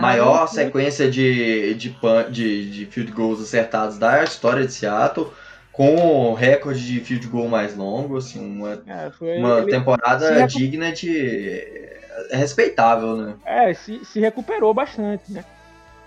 Maior 0.00 0.46
sequência 0.48 1.10
de, 1.10 1.74
de, 1.74 1.94
de, 2.30 2.70
de 2.70 2.86
field 2.86 3.12
goals 3.12 3.42
acertados 3.42 3.98
da 3.98 4.24
história 4.24 4.64
de 4.64 4.72
Seattle 4.72 5.30
com 5.70 6.32
recorde 6.32 6.86
de 6.86 7.00
field 7.00 7.26
goal 7.26 7.48
mais 7.48 7.76
longo, 7.76 8.16
assim, 8.16 8.40
uma, 8.40 8.82
é, 8.86 9.10
uma 9.38 9.58
ele, 9.58 9.70
temporada 9.70 10.46
digna 10.46 10.92
de. 10.92 11.92
É 12.30 12.36
respeitável, 12.36 13.16
né? 13.16 13.34
É, 13.44 13.74
se, 13.74 14.02
se 14.04 14.20
recuperou 14.20 14.72
bastante, 14.72 15.32
né? 15.32 15.44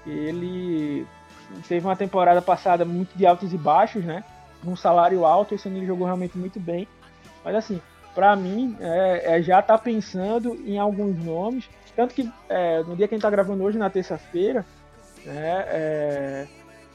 Ele 0.05 1.05
teve 1.67 1.85
uma 1.85 1.97
temporada 1.97 2.41
passada 2.41 2.85
muito 2.85 3.15
de 3.17 3.25
altos 3.25 3.53
e 3.53 3.57
baixos, 3.57 4.05
né? 4.05 4.23
Num 4.63 4.75
salário 4.75 5.25
alto, 5.25 5.55
esse 5.55 5.67
ano 5.67 5.77
ele 5.77 5.85
jogou 5.85 6.05
realmente 6.05 6.37
muito 6.37 6.59
bem. 6.59 6.87
Mas 7.43 7.55
assim, 7.55 7.81
para 8.13 8.35
mim, 8.35 8.75
é, 8.79 9.37
é, 9.37 9.41
já 9.41 9.61
tá 9.61 9.77
pensando 9.77 10.55
em 10.65 10.77
alguns 10.77 11.23
nomes. 11.23 11.69
Tanto 11.95 12.13
que 12.13 12.31
é, 12.49 12.81
no 12.83 12.95
dia 12.95 13.07
que 13.07 13.13
a 13.13 13.17
gente 13.17 13.23
tá 13.23 13.29
gravando 13.29 13.63
hoje, 13.63 13.77
na 13.77 13.89
terça-feira, 13.89 14.65
né, 15.25 15.65
é, 15.67 16.47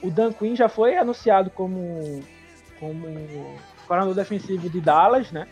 o 0.02 0.10
Dan 0.10 0.32
Quinn 0.32 0.56
já 0.56 0.68
foi 0.68 0.96
anunciado 0.96 1.50
como, 1.50 2.22
como 2.78 3.06
coordenador 3.86 4.14
defensivo 4.14 4.68
de 4.68 4.80
Dallas, 4.80 5.30
né? 5.30 5.46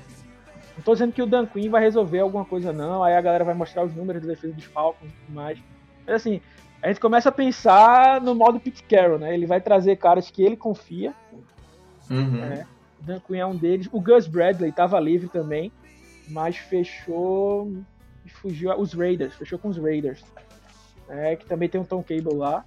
Não 0.76 0.82
tô 0.82 0.92
dizendo 0.92 1.12
que 1.12 1.22
o 1.22 1.26
Dan 1.26 1.46
Quinn 1.46 1.70
vai 1.70 1.82
resolver 1.82 2.20
alguma 2.20 2.44
coisa, 2.44 2.72
não. 2.72 3.04
Aí 3.04 3.14
a 3.14 3.20
galera 3.20 3.44
vai 3.44 3.54
mostrar 3.54 3.84
os 3.84 3.94
números 3.94 4.22
da 4.22 4.28
defesa 4.28 4.54
dos 4.54 4.64
Falcons 4.64 5.10
e 5.10 5.14
tudo 5.26 5.34
mais. 5.34 5.58
Mas 6.06 6.16
assim, 6.16 6.40
a 6.82 6.88
gente 6.88 7.00
começa 7.00 7.28
a 7.28 7.32
pensar 7.32 8.20
no 8.20 8.34
modo 8.34 8.58
Pete 8.58 8.82
Carroll, 8.82 9.18
né? 9.18 9.34
Ele 9.34 9.46
vai 9.46 9.60
trazer 9.60 9.96
caras 9.96 10.30
que 10.30 10.42
ele 10.42 10.56
confia, 10.56 11.14
Uhum. 12.10 12.44
É, 12.44 12.66
o 13.00 13.04
Dan 13.04 13.20
Quinn 13.20 13.38
é 13.38 13.46
um 13.46 13.56
deles. 13.56 13.88
O 13.92 14.00
Gus 14.00 14.26
Bradley 14.26 14.70
estava 14.70 14.98
livre 14.98 15.28
também, 15.28 15.72
mas 16.28 16.56
fechou. 16.56 17.72
Fugiu 18.26 18.72
os 18.78 18.92
Raiders, 18.92 19.34
fechou 19.34 19.58
com 19.58 19.68
os 19.68 19.78
Raiders. 19.78 20.22
É, 21.08 21.34
que 21.34 21.46
também 21.46 21.68
tem 21.68 21.80
um 21.80 21.84
Tom 21.84 22.02
Cable 22.02 22.34
lá. 22.34 22.64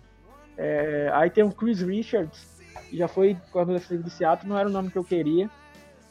É, 0.58 1.10
aí 1.14 1.30
tem 1.30 1.44
o 1.44 1.52
Chris 1.52 1.82
Richards, 1.82 2.46
que 2.90 2.98
já 2.98 3.08
foi 3.08 3.38
eu 3.54 4.02
de 4.04 4.10
Seattle, 4.10 4.50
não 4.50 4.58
era 4.58 4.68
o 4.68 4.72
nome 4.72 4.92
que 4.92 4.98
eu 4.98 5.04
queria. 5.04 5.50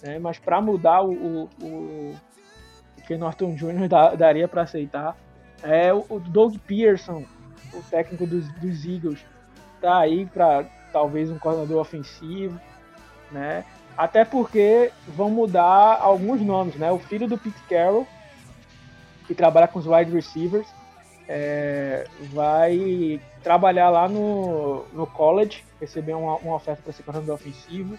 né? 0.02 0.18
mas 0.18 0.38
para 0.38 0.60
mudar 0.60 1.02
o, 1.02 1.12
o, 1.12 1.50
o, 1.62 2.14
Ken 3.06 3.18
Norton 3.18 3.54
Jr. 3.54 3.88
Da, 3.88 4.14
daria 4.14 4.48
para 4.48 4.62
aceitar. 4.62 5.16
É 5.62 5.92
o, 5.92 6.04
o 6.08 6.18
Doug 6.18 6.56
Pearson, 6.66 7.24
o 7.74 7.82
técnico 7.90 8.26
dos, 8.26 8.50
dos 8.54 8.84
Eagles, 8.84 9.24
tá 9.80 9.98
aí 9.98 10.26
para 10.26 10.64
talvez 10.92 11.30
um 11.30 11.38
coordenador 11.38 11.80
ofensivo, 11.80 12.58
né? 13.32 13.64
Até 13.96 14.24
porque 14.24 14.90
vão 15.06 15.30
mudar 15.30 15.98
alguns 16.00 16.40
nomes, 16.40 16.76
né? 16.76 16.90
O 16.90 16.98
filho 16.98 17.28
do 17.28 17.36
Pete 17.36 17.60
Carroll, 17.68 18.06
que 19.26 19.34
trabalha 19.34 19.68
com 19.68 19.78
os 19.78 19.86
wide 19.86 20.10
receivers, 20.10 20.66
é, 21.28 22.06
vai 22.32 23.20
trabalhar 23.42 23.90
lá 23.90 24.08
no, 24.08 24.84
no 24.92 25.06
college, 25.06 25.64
receber 25.80 26.14
uma, 26.14 26.36
uma 26.36 26.56
oferta 26.56 26.82
para 26.82 26.92
ser 26.92 27.02
coordenador 27.02 27.34
ofensivo. 27.34 27.98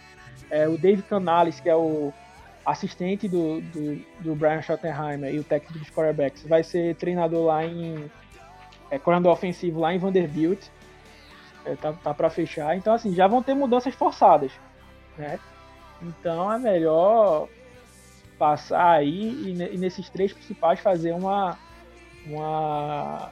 É, 0.49 0.67
o 0.67 0.77
David 0.77 1.03
Canales, 1.03 1.59
que 1.59 1.69
é 1.69 1.75
o 1.75 2.13
assistente 2.65 3.27
do, 3.27 3.61
do, 3.61 4.05
do 4.19 4.35
Brian 4.35 4.61
Schottenheimer 4.61 5.33
e 5.33 5.39
o 5.39 5.43
técnico 5.43 5.79
dos 5.79 5.89
quarterbacks, 5.89 6.45
vai 6.47 6.63
ser 6.63 6.95
treinador 6.95 7.45
lá 7.45 7.65
em. 7.65 8.09
É, 8.89 8.99
coordenador 8.99 9.33
ofensivo 9.33 9.79
lá 9.79 9.93
em 9.93 9.97
Vanderbilt. 9.97 10.67
É, 11.65 11.75
tá, 11.75 11.93
tá 11.93 12.13
para 12.13 12.29
fechar. 12.29 12.75
Então, 12.75 12.93
assim, 12.93 13.13
já 13.13 13.27
vão 13.27 13.41
ter 13.41 13.53
mudanças 13.53 13.95
forçadas. 13.95 14.51
Né? 15.17 15.39
Então 16.01 16.51
é 16.51 16.59
melhor 16.59 17.47
passar 18.37 18.97
aí 18.97 19.29
e, 19.29 19.75
e 19.75 19.77
nesses 19.77 20.09
três 20.09 20.33
principais 20.33 20.79
fazer 20.79 21.13
uma, 21.13 21.57
uma 22.25 23.31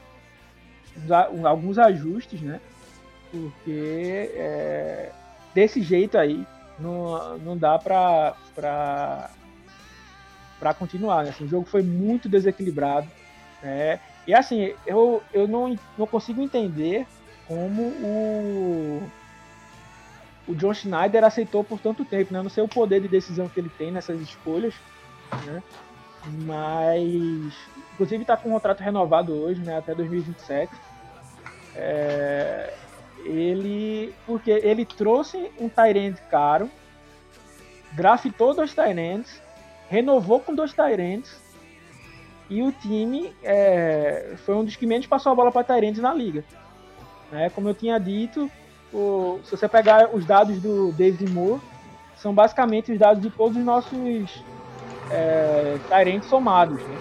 alguns 1.44 1.78
ajustes, 1.78 2.42
né? 2.42 2.60
Porque 3.32 4.32
é, 4.36 5.12
desse 5.54 5.82
jeito 5.82 6.18
aí 6.18 6.46
não, 6.80 7.38
não 7.40 7.58
dá 7.58 7.80
pra, 7.80 8.36
pra, 8.54 9.30
pra 10.60 10.74
continuar. 10.74 11.24
Né? 11.24 11.30
Assim, 11.30 11.46
o 11.46 11.50
jogo 11.50 11.66
foi 11.66 11.82
muito 11.82 12.28
desequilibrado. 12.28 13.08
Né? 13.62 14.00
E 14.28 14.34
assim, 14.34 14.74
eu, 14.86 15.24
eu 15.34 15.48
não, 15.48 15.78
não 15.98 16.08
consigo 16.08 16.42
entender 16.42 17.08
como 17.48 17.82
o, 17.82 19.12
o 20.48 20.56
John 20.56 20.74
Schneider 20.74 21.24
aceitou 21.24 21.64
por 21.64 21.80
tanto 21.80 22.04
tempo. 22.04 22.34
Né? 22.34 22.40
Eu 22.40 22.44
não 22.44 22.50
sei 22.50 22.64
o 22.64 22.68
poder 22.68 23.02
de 23.02 23.08
decisão 23.08 23.48
que 23.48 23.60
ele 23.60 23.72
tem 23.78 23.92
nessas 23.92 24.20
escolhas. 24.20 24.74
Né? 25.46 25.64
Mas, 26.44 27.54
inclusive, 27.94 28.24
está 28.24 28.36
com 28.38 28.50
um 28.50 28.54
contrato 28.54 28.82
renovado 28.82 29.34
hoje, 29.34 29.62
né? 29.62 29.78
até 29.78 29.94
2027. 29.96 30.72
É, 31.76 32.74
ele 33.24 34.14
porque 34.26 34.52
ele 34.52 34.86
trouxe 34.86 35.52
um 35.60 35.70
Tyrant 35.70 36.18
caro, 36.30 36.70
draftou 37.94 38.54
dois 38.54 38.74
Tyrants, 38.74 39.42
renovou 39.90 40.40
com 40.40 40.54
dois 40.54 40.74
Tyrants 40.74 41.40
e 42.50 42.62
o 42.64 42.72
time 42.72 43.34
é, 43.44 44.36
foi 44.46 44.56
um 44.56 44.66
dos 44.66 44.76
que 44.76 44.86
menos 44.86 45.08
passou 45.08 45.32
a 45.32 45.36
bola 45.36 45.52
para 45.52 45.64
Tyrants 45.64 46.02
na 46.02 46.14
liga. 46.14 46.44
É, 47.32 47.50
como 47.50 47.70
eu 47.70 47.74
tinha 47.74 47.98
dito, 47.98 48.52
o, 48.94 49.40
se 49.44 49.52
você 49.52 49.68
pegar 49.68 50.10
os 50.14 50.26
dados 50.26 50.60
do 50.60 50.92
David 50.92 51.32
Moore, 51.32 51.62
são 52.16 52.34
basicamente 52.34 52.92
os 52.92 53.00
dados 53.00 53.22
de 53.22 53.30
todos 53.30 53.58
os 53.58 53.64
nossos 53.64 54.44
é, 55.10 55.78
somados. 56.22 56.82
Né? 56.82 56.98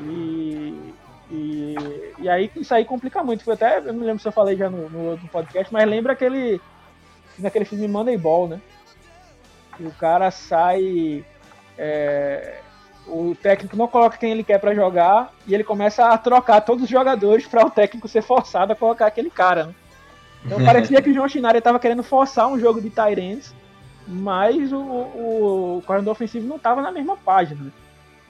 E 0.00 0.92
e, 1.32 1.74
e 2.18 2.28
aí 2.28 2.50
isso 2.56 2.74
aí 2.74 2.84
complica 2.84 3.24
muito. 3.24 3.42
Foi 3.42 3.54
até, 3.54 3.78
eu 3.78 3.92
não 3.92 4.04
lembro 4.04 4.20
se 4.20 4.28
eu 4.28 4.32
falei 4.32 4.54
já 4.54 4.68
no, 4.68 4.90
no 4.90 5.10
outro 5.10 5.26
podcast, 5.28 5.72
mas 5.72 5.88
lembra 5.88 6.12
aquele. 6.12 6.60
naquele 7.38 7.64
filme 7.64 7.88
Moneyball, 7.88 8.48
né? 8.48 8.60
Que 9.76 9.84
o 9.84 9.92
cara 9.92 10.30
sai. 10.30 11.24
É, 11.78 12.58
o 13.06 13.34
técnico 13.34 13.76
não 13.76 13.88
coloca 13.88 14.18
quem 14.18 14.30
ele 14.30 14.44
quer 14.44 14.58
para 14.58 14.74
jogar 14.74 15.32
e 15.46 15.54
ele 15.54 15.64
começa 15.64 16.06
a 16.06 16.18
trocar 16.18 16.60
todos 16.60 16.84
os 16.84 16.90
jogadores 16.90 17.46
para 17.46 17.66
o 17.66 17.70
técnico 17.70 18.06
ser 18.06 18.22
forçado 18.22 18.72
a 18.72 18.76
colocar 18.76 19.06
aquele 19.06 19.30
cara. 19.30 19.64
Né? 19.64 19.74
Então 20.44 20.64
parecia 20.64 21.00
que 21.02 21.10
o 21.10 21.14
João 21.14 21.28
Chinari 21.28 21.58
estava 21.58 21.78
querendo 21.78 22.02
forçar 22.02 22.48
um 22.48 22.58
jogo 22.58 22.80
de 22.80 22.90
Tyrants, 22.90 23.54
mas 24.06 24.72
o, 24.72 24.78
o, 24.78 25.78
o 25.78 25.82
coordenador 25.82 26.12
ofensivo 26.12 26.46
não 26.46 26.56
estava 26.56 26.82
na 26.82 26.90
mesma 26.90 27.16
página. 27.16 27.64
Né? 27.64 27.70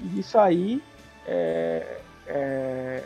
E 0.01 0.21
isso 0.21 0.39
aí 0.39 0.83
é, 1.27 1.99
é, 2.27 3.03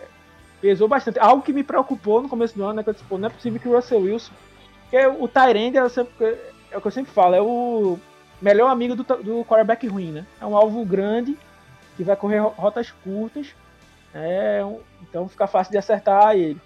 pesou 0.60 0.88
bastante. 0.88 1.18
Algo 1.18 1.42
que 1.42 1.52
me 1.52 1.62
preocupou 1.62 2.22
no 2.22 2.28
começo 2.28 2.56
do 2.56 2.64
ano, 2.64 2.74
né? 2.74 2.82
Que 2.82 2.90
eu 2.90 2.94
disse, 2.94 3.04
pô, 3.04 3.18
não 3.18 3.28
é 3.28 3.30
possível 3.30 3.60
que 3.60 3.68
o 3.68 3.74
Russell 3.74 4.00
Wilson. 4.00 4.32
Porque 4.82 5.06
o 5.06 5.28
Tyrande 5.28 5.78
é, 5.78 5.80
é 6.70 6.76
o 6.76 6.80
que 6.80 6.86
eu 6.86 6.92
sempre 6.92 7.12
falo, 7.12 7.34
é 7.34 7.42
o 7.42 7.98
melhor 8.40 8.70
amigo 8.70 8.94
do, 8.94 9.02
do 9.02 9.44
quarterback 9.44 9.86
ruim, 9.86 10.12
né? 10.12 10.26
É 10.40 10.46
um 10.46 10.56
alvo 10.56 10.84
grande 10.84 11.36
que 11.96 12.04
vai 12.04 12.16
correr 12.16 12.38
rotas 12.38 12.90
curtas. 13.02 13.48
É, 14.14 14.62
então 15.02 15.28
fica 15.28 15.46
fácil 15.46 15.72
de 15.72 15.78
acertar 15.78 16.34
ele. 16.34 16.60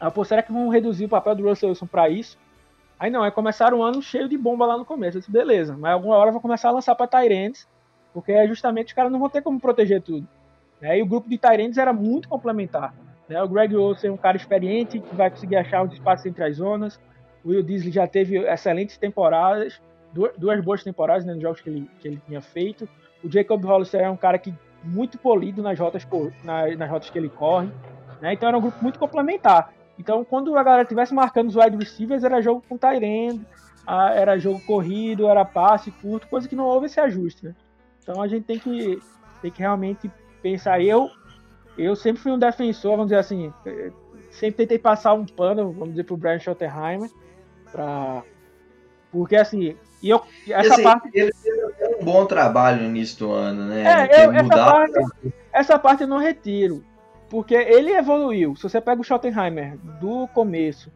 Ah, 0.00 0.10
pô, 0.10 0.24
será 0.24 0.42
que 0.42 0.52
vão 0.52 0.68
reduzir 0.68 1.06
o 1.06 1.08
papel 1.08 1.34
do 1.34 1.48
Russell 1.48 1.70
Wilson 1.70 1.86
para 1.86 2.08
isso? 2.08 2.38
Aí 2.98 3.10
não, 3.10 3.24
é 3.24 3.30
começar 3.30 3.72
um 3.72 3.82
ano 3.82 4.02
cheio 4.02 4.28
de 4.28 4.36
bomba 4.36 4.66
lá 4.66 4.76
no 4.76 4.84
começo. 4.84 5.16
Eu 5.16 5.20
disse, 5.20 5.30
beleza, 5.30 5.76
mas 5.76 5.92
alguma 5.92 6.16
hora 6.16 6.32
vou 6.32 6.40
começar 6.40 6.68
a 6.68 6.72
lançar 6.72 6.94
para 6.94 7.06
Tyrants, 7.06 7.68
porque 8.12 8.32
é 8.32 8.46
justamente 8.46 8.88
os 8.88 8.92
caras 8.92 9.12
não 9.12 9.18
vão 9.18 9.28
ter 9.28 9.42
como 9.42 9.60
proteger 9.60 10.02
tudo. 10.02 10.26
Né? 10.80 10.98
E 10.98 11.02
o 11.02 11.06
grupo 11.06 11.28
de 11.28 11.38
Tyrants 11.38 11.78
era 11.78 11.92
muito 11.92 12.28
complementar. 12.28 12.94
Né? 13.28 13.40
O 13.42 13.48
Greg 13.48 13.76
Olsen 13.76 14.10
é 14.10 14.12
um 14.12 14.16
cara 14.16 14.36
experiente 14.36 14.98
que 14.98 15.14
vai 15.14 15.30
conseguir 15.30 15.56
achar 15.56 15.84
os 15.84 15.92
espaços 15.92 16.26
entre 16.26 16.42
as 16.42 16.56
zonas. 16.56 17.00
O 17.44 17.50
Will 17.50 17.62
Disley 17.62 17.92
já 17.92 18.06
teve 18.06 18.38
excelentes 18.38 18.96
temporadas, 18.96 19.80
duas, 20.12 20.36
duas 20.36 20.64
boas 20.64 20.82
temporadas 20.82 21.24
né, 21.24 21.34
nos 21.34 21.42
jogos 21.42 21.60
que 21.60 21.70
ele, 21.70 21.90
que 22.00 22.08
ele 22.08 22.22
tinha 22.26 22.40
feito. 22.40 22.88
O 23.22 23.30
Jacob 23.30 23.64
Hollister 23.64 24.00
é 24.00 24.10
um 24.10 24.16
cara 24.16 24.38
que 24.38 24.52
muito 24.82 25.18
polido 25.18 25.62
nas 25.62 25.78
rotas, 25.78 26.06
nas, 26.42 26.76
nas 26.76 26.90
rotas 26.90 27.10
que 27.10 27.18
ele 27.18 27.28
corre. 27.28 27.68
Né? 28.20 28.32
Então 28.32 28.48
era 28.48 28.58
um 28.58 28.60
grupo 28.60 28.78
muito 28.82 28.98
complementar. 28.98 29.72
Então 29.98 30.24
quando 30.24 30.56
a 30.56 30.62
galera 30.62 30.82
estivesse 30.82 31.12
marcando 31.12 31.48
os 31.48 31.56
wide 31.56 31.76
receivers, 31.76 32.24
era 32.24 32.40
jogo 32.40 32.62
com 32.68 32.78
Tyrend, 32.78 33.44
era 34.14 34.38
jogo 34.38 34.60
corrido, 34.60 35.28
era 35.28 35.44
passe 35.44 35.90
curto, 35.90 36.28
coisa 36.28 36.48
que 36.48 36.56
não 36.56 36.64
houve 36.64 36.86
esse 36.86 37.00
ajuste. 37.00 37.46
Né? 37.46 37.54
Então 38.02 38.22
a 38.22 38.28
gente 38.28 38.44
tem 38.44 38.58
que, 38.58 39.00
tem 39.42 39.50
que 39.50 39.60
realmente 39.60 40.10
pensar, 40.42 40.80
eu, 40.80 41.10
eu 41.76 41.96
sempre 41.96 42.22
fui 42.22 42.32
um 42.32 42.38
defensor, 42.38 42.92
vamos 42.92 43.06
dizer 43.06 43.18
assim, 43.18 43.52
sempre 44.30 44.56
tentei 44.56 44.78
passar 44.78 45.14
um 45.14 45.26
pano, 45.26 45.72
vamos 45.72 45.90
dizer, 45.90 46.04
pro 46.04 46.16
Brian 46.16 46.38
Schottenheimer, 46.38 47.10
pra... 47.72 48.22
porque 49.10 49.36
assim, 49.36 49.76
e 50.02 50.10
eu, 50.10 50.22
essa 50.48 50.74
assim, 50.74 50.82
parte... 50.82 51.10
Ele 51.12 51.32
fez 51.32 52.00
um 52.00 52.04
bom 52.04 52.24
trabalho 52.24 52.82
no 52.82 52.88
início 52.88 53.18
do 53.18 53.32
ano, 53.32 53.66
né? 53.66 54.06
É, 54.10 54.26
eu, 54.26 54.32
essa, 54.32 54.48
parte, 54.48 55.08
essa 55.52 55.78
parte 55.78 56.02
eu 56.02 56.08
não 56.08 56.18
retiro, 56.18 56.84
porque 57.28 57.54
ele 57.54 57.92
evoluiu. 57.92 58.56
Se 58.56 58.62
você 58.62 58.80
pega 58.80 59.00
o 59.00 59.04
Schottenheimer 59.04 59.76
do 60.00 60.26
começo 60.28 60.90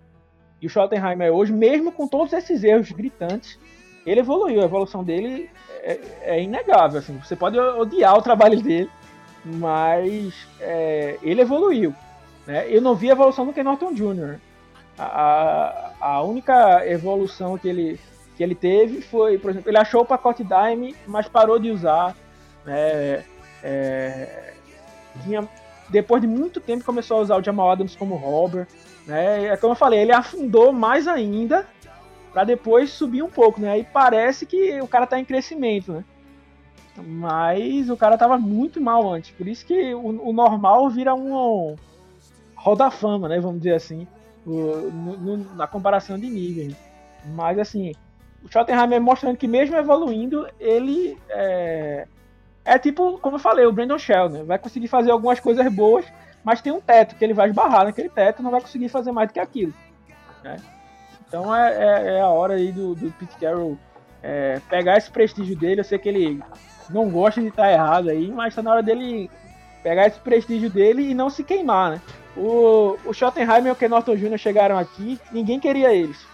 e 0.61 0.67
o 0.67 0.71
Schottenheimer 0.71 1.33
hoje, 1.33 1.53
mesmo 1.53 1.93
com 1.93 2.07
todos 2.07 2.33
esses 2.33 2.65
erros 2.65 2.91
gritantes, 2.91 3.59
ele 4.07 4.21
evoluiu. 4.21 4.63
A 4.63 4.65
evolução 4.65 5.05
dele 5.05 5.51
é, 5.83 6.01
é 6.23 6.43
inegável. 6.43 7.01
Assim. 7.01 7.19
Você 7.19 7.37
pode 7.37 7.59
odiar 7.59 8.17
o 8.17 8.23
trabalho 8.23 8.61
dele, 8.63 8.91
mas 9.45 10.47
é, 10.61 11.19
ele 11.23 11.43
evoluiu. 11.43 11.95
Né? 12.47 12.67
Eu 12.69 12.81
não 12.81 12.95
vi 12.95 13.11
a 13.11 13.13
evolução 13.13 13.47
do 13.47 13.53
Ken 13.53 13.63
Norton 13.63 13.93
Jr. 13.93 14.39
A, 14.99 15.93
a, 16.01 16.23
única 16.23 16.87
evolução 16.87 17.57
que 17.57 17.69
ele, 17.69 18.01
que 18.37 18.43
ele 18.43 18.55
teve 18.55 19.01
foi, 19.01 19.39
por 19.39 19.51
exemplo, 19.51 19.71
ele 19.71 19.79
achou 19.79 20.03
o 20.03 20.07
pacote 20.07 20.45
Dime, 20.45 20.95
mas 21.07 21.29
parou 21.29 21.59
de 21.59 21.71
usar. 21.71 22.15
Né? 22.65 23.25
É, 23.63 24.55
tinha, 25.25 25.49
depois 25.93 26.23
de 26.23 26.27
muito 26.27 26.61
tempo 26.61 26.85
começou 26.85 27.19
a 27.19 27.21
usar 27.21 27.37
o 27.37 27.45
Jamal 27.45 27.71
Adams 27.71 27.95
como 27.95 28.17
Robert. 28.17 28.67
Né? 29.07 29.47
É 29.47 29.57
como 29.57 29.73
eu 29.73 29.77
falei, 29.77 30.01
ele 30.01 30.13
afundou 30.13 30.73
mais 30.73 31.07
ainda 31.07 31.67
para 32.33 32.45
depois 32.45 32.91
subir 32.91 33.23
um 33.23 33.29
pouco, 33.29 33.61
né? 33.61 33.79
E 33.79 33.85
parece 33.85 34.47
que 34.47 34.81
o 34.81 34.89
cara 34.89 35.05
está 35.05 35.21
em 35.21 35.25
crescimento, 35.25 35.93
né? 35.93 36.05
Mas 36.97 37.91
o 37.91 37.97
cara 37.97 38.17
tava 38.17 38.39
muito 38.39 38.81
mal 38.81 39.13
antes. 39.13 39.31
Por 39.33 39.47
isso 39.47 39.67
que 39.67 39.95
o, 39.95 40.29
o 40.29 40.33
normal 40.33 40.89
vira 40.89 41.15
um 41.15 41.77
roda 42.55 42.91
fama, 42.91 43.29
né? 43.29 43.39
Vamos 43.39 43.59
dizer 43.59 43.75
assim. 43.75 44.07
O, 44.47 44.51
no, 44.51 45.17
no, 45.17 45.55
na 45.55 45.67
comparação 45.67 46.19
de 46.19 46.29
nível. 46.29 46.75
Mas 47.35 47.59
assim, 47.59 47.93
o 48.43 48.51
Schottenheimer 48.51 49.01
mostrando 49.01 49.37
que 49.37 49.47
mesmo 49.47 49.77
evoluindo, 49.77 50.47
ele 50.59 51.17
é, 51.29 52.07
é 52.65 52.79
tipo, 52.79 53.19
como 53.19 53.37
eu 53.37 53.41
falei, 53.41 53.67
o 53.67 53.73
Brandon 53.73 53.99
Shell, 53.99 54.29
né? 54.29 54.43
Vai 54.45 54.59
conseguir 54.59 54.89
fazer 54.89 55.11
algumas 55.11 55.41
coisas 55.41 55.67
boas, 55.73 56.05
mas 56.45 56.61
tem 56.61 56.73
um 56.73 56.81
teto 56.81 57.17
que 57.17 57.25
ele 57.25 57.35
vai 57.35 57.49
esbarrar 57.49 57.85
naquele 57.85 58.09
teto 58.09 58.43
não 58.43 58.51
vai 58.51 58.61
conseguir 58.61 58.89
fazer 58.89 59.13
mais 59.13 59.29
do 59.29 59.35
que 59.35 59.41
aquilo. 59.41 59.73
Né? 60.43 60.57
Então 61.27 61.55
é, 61.55 61.73
é, 61.73 62.17
é, 62.17 62.21
a 62.21 62.29
hora 62.29 62.55
aí 62.55 62.71
do, 62.73 62.95
do 62.95 63.11
Pete 63.13 63.37
Carroll 63.37 63.79
é, 64.23 64.61
pegar 64.69 64.97
esse 64.97 65.11
prestígio 65.11 65.57
dele. 65.57 65.81
Eu 65.81 65.85
sei 65.85 65.99
que 65.99 66.09
ele 66.09 66.43
não 66.91 67.09
gosta 67.11 67.41
de 67.41 67.49
estar 67.49 67.71
errado 67.71 68.11
aí, 68.11 68.31
mas 68.31 68.55
tá 68.55 68.63
na 68.63 68.73
hora 68.73 68.83
dele 68.83 69.31
pegar 69.83 70.07
esse 70.07 70.21
prestígio 70.21 70.71
dele 70.71 71.11
e 71.11 71.15
não 71.15 71.31
se 71.31 71.43
queimar, 71.43 71.93
né? 71.93 72.01
O, 72.37 72.97
o 73.05 73.13
e 73.13 73.71
o 73.71 73.75
Ken 73.75 73.89
Norton 73.89 74.17
Jr. 74.17 74.39
chegaram 74.39 74.79
aqui, 74.79 75.19
ninguém 75.33 75.61
queria 75.61 75.93
eles. 75.93 76.25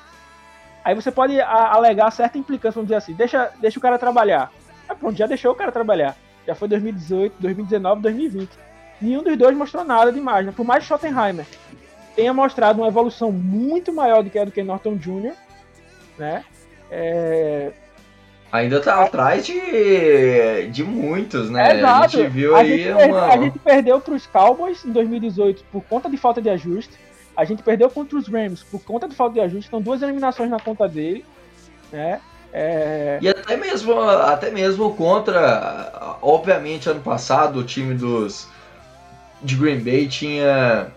Aí 0.84 0.94
você 0.94 1.10
pode 1.10 1.40
alegar 1.40 2.10
certa 2.10 2.38
implicância, 2.38 2.76
vamos 2.76 2.88
dizer 2.88 2.96
assim, 2.96 3.14
deixa, 3.14 3.50
deixa 3.60 3.78
o 3.78 3.82
cara 3.82 3.98
trabalhar. 3.98 4.50
Ah, 4.88 4.94
pronto, 4.94 5.16
já 5.16 5.26
deixou 5.26 5.52
o 5.52 5.54
cara 5.54 5.70
trabalhar. 5.70 6.16
Já 6.46 6.54
foi 6.54 6.68
2018, 6.68 7.36
2019, 7.38 8.02
2020. 8.02 8.50
Nenhum 9.00 9.22
dos 9.22 9.36
dois 9.36 9.56
mostrou 9.56 9.84
nada 9.84 10.10
demais, 10.10 10.46
né? 10.46 10.52
Por 10.54 10.64
mais 10.64 10.82
que 10.82 10.88
Schottenheimer 10.88 11.46
tenha 12.16 12.32
mostrado 12.32 12.80
uma 12.80 12.88
evolução 12.88 13.30
muito 13.30 13.92
maior 13.92 14.24
do 14.24 14.30
que 14.30 14.38
a 14.38 14.44
do 14.44 14.50
Ken 14.50 14.64
Norton 14.64 14.96
Jr., 14.96 15.34
né? 16.18 16.44
É... 16.90 17.70
Ainda 18.50 18.80
tá 18.80 19.04
atrás 19.04 19.46
de, 19.46 20.68
de 20.68 20.82
muitos, 20.82 21.50
né? 21.50 21.80
É. 21.80 21.84
A 21.84 22.06
gente 22.08 22.26
viu 22.28 22.56
a 22.56 22.60
aí 22.60 22.78
gente 22.78 23.10
uma... 23.10 23.26
A 23.26 23.36
gente 23.36 23.58
perdeu 23.58 24.00
pros 24.00 24.26
Cowboys 24.26 24.84
em 24.84 24.90
2018 24.90 25.64
por 25.70 25.84
conta 25.84 26.08
de 26.08 26.16
falta 26.16 26.40
de 26.40 26.48
ajuste. 26.48 26.98
A 27.36 27.44
gente 27.44 27.62
perdeu 27.62 27.88
contra 27.90 28.18
os 28.18 28.26
Rams 28.26 28.64
por 28.64 28.82
conta 28.82 29.06
de 29.06 29.14
falta 29.14 29.34
de 29.34 29.40
ajuste. 29.40 29.68
Então, 29.68 29.80
duas 29.80 30.02
eliminações 30.02 30.50
na 30.50 30.58
conta 30.58 30.88
dele, 30.88 31.24
né? 31.92 32.20
É... 32.52 33.18
E 33.20 33.28
até 33.28 33.56
mesmo, 33.56 33.98
até 34.00 34.50
mesmo 34.50 34.94
contra, 34.94 36.16
obviamente, 36.22 36.88
ano 36.88 37.00
passado 37.00 37.58
o 37.58 37.64
time 37.64 37.94
dos 37.94 38.48
de 39.42 39.54
Green 39.54 39.80
Bay 39.80 40.08
tinha 40.08 40.90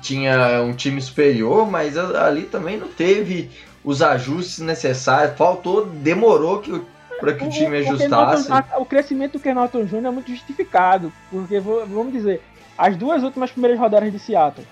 tinha 0.00 0.62
um 0.62 0.72
time 0.72 1.00
superior, 1.00 1.70
mas 1.70 1.96
ali 1.96 2.44
também 2.44 2.78
não 2.78 2.88
teve 2.88 3.50
os 3.84 4.02
ajustes 4.02 4.58
necessários, 4.58 5.36
faltou, 5.36 5.86
demorou 5.86 6.60
que 6.60 6.82
para 7.20 7.34
que 7.34 7.44
o 7.44 7.50
time 7.50 7.76
ajustasse. 7.76 8.48
O, 8.50 8.82
o 8.82 8.86
crescimento 8.86 9.32
do 9.32 9.40
Kenorton 9.40 9.84
Jr. 9.84 10.06
é 10.06 10.10
muito 10.10 10.30
justificado, 10.30 11.12
porque 11.30 11.60
vamos 11.60 12.12
dizer, 12.12 12.42
as 12.78 12.96
duas 12.96 13.22
últimas 13.22 13.50
primeiras 13.50 13.78
rodadas 13.78 14.10
de 14.10 14.18
Seattle 14.18 14.66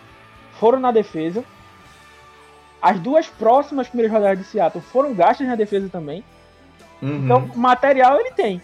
foram 0.59 0.81
na 0.81 0.91
defesa. 0.91 1.45
As 2.81 2.99
duas 3.01 3.27
próximas 3.27 3.89
primeiras 3.89 4.13
rodadas 4.13 4.39
de 4.39 4.45
Seattle 4.45 4.83
foram 4.83 5.15
gastas 5.15 5.47
na 5.47 5.57
defesa 5.57 5.89
também. 5.89 6.23
Uhum. 7.03 7.25
Então, 7.25 7.51
material 7.55 8.21
ele 8.21 8.31
tem. 8.33 8.63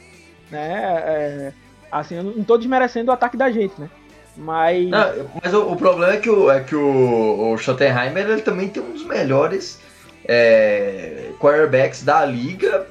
Né? 0.50 0.82
É, 0.82 1.52
assim, 1.90 2.16
eu 2.16 2.22
não 2.22 2.40
estou 2.40 2.58
desmerecendo 2.58 3.10
o 3.10 3.14
ataque 3.14 3.36
da 3.36 3.50
gente, 3.50 3.80
né? 3.80 3.88
Mas. 4.36 4.88
Não, 4.88 5.30
mas 5.42 5.54
o, 5.54 5.72
o, 5.72 5.76
problema 5.76 6.14
é 6.14 6.16
que 6.16 6.30
o, 6.30 6.50
é 6.50 6.60
que 6.60 6.74
o, 6.74 7.52
o 7.52 7.58
Schottenheimer 7.58 8.28
ele 8.28 8.42
também 8.42 8.68
tem 8.68 8.82
um 8.82 8.92
dos 8.92 9.04
melhores 9.04 9.80
é, 10.26 11.30
quarterbacks 11.38 12.02
da 12.02 12.24
liga 12.24 12.86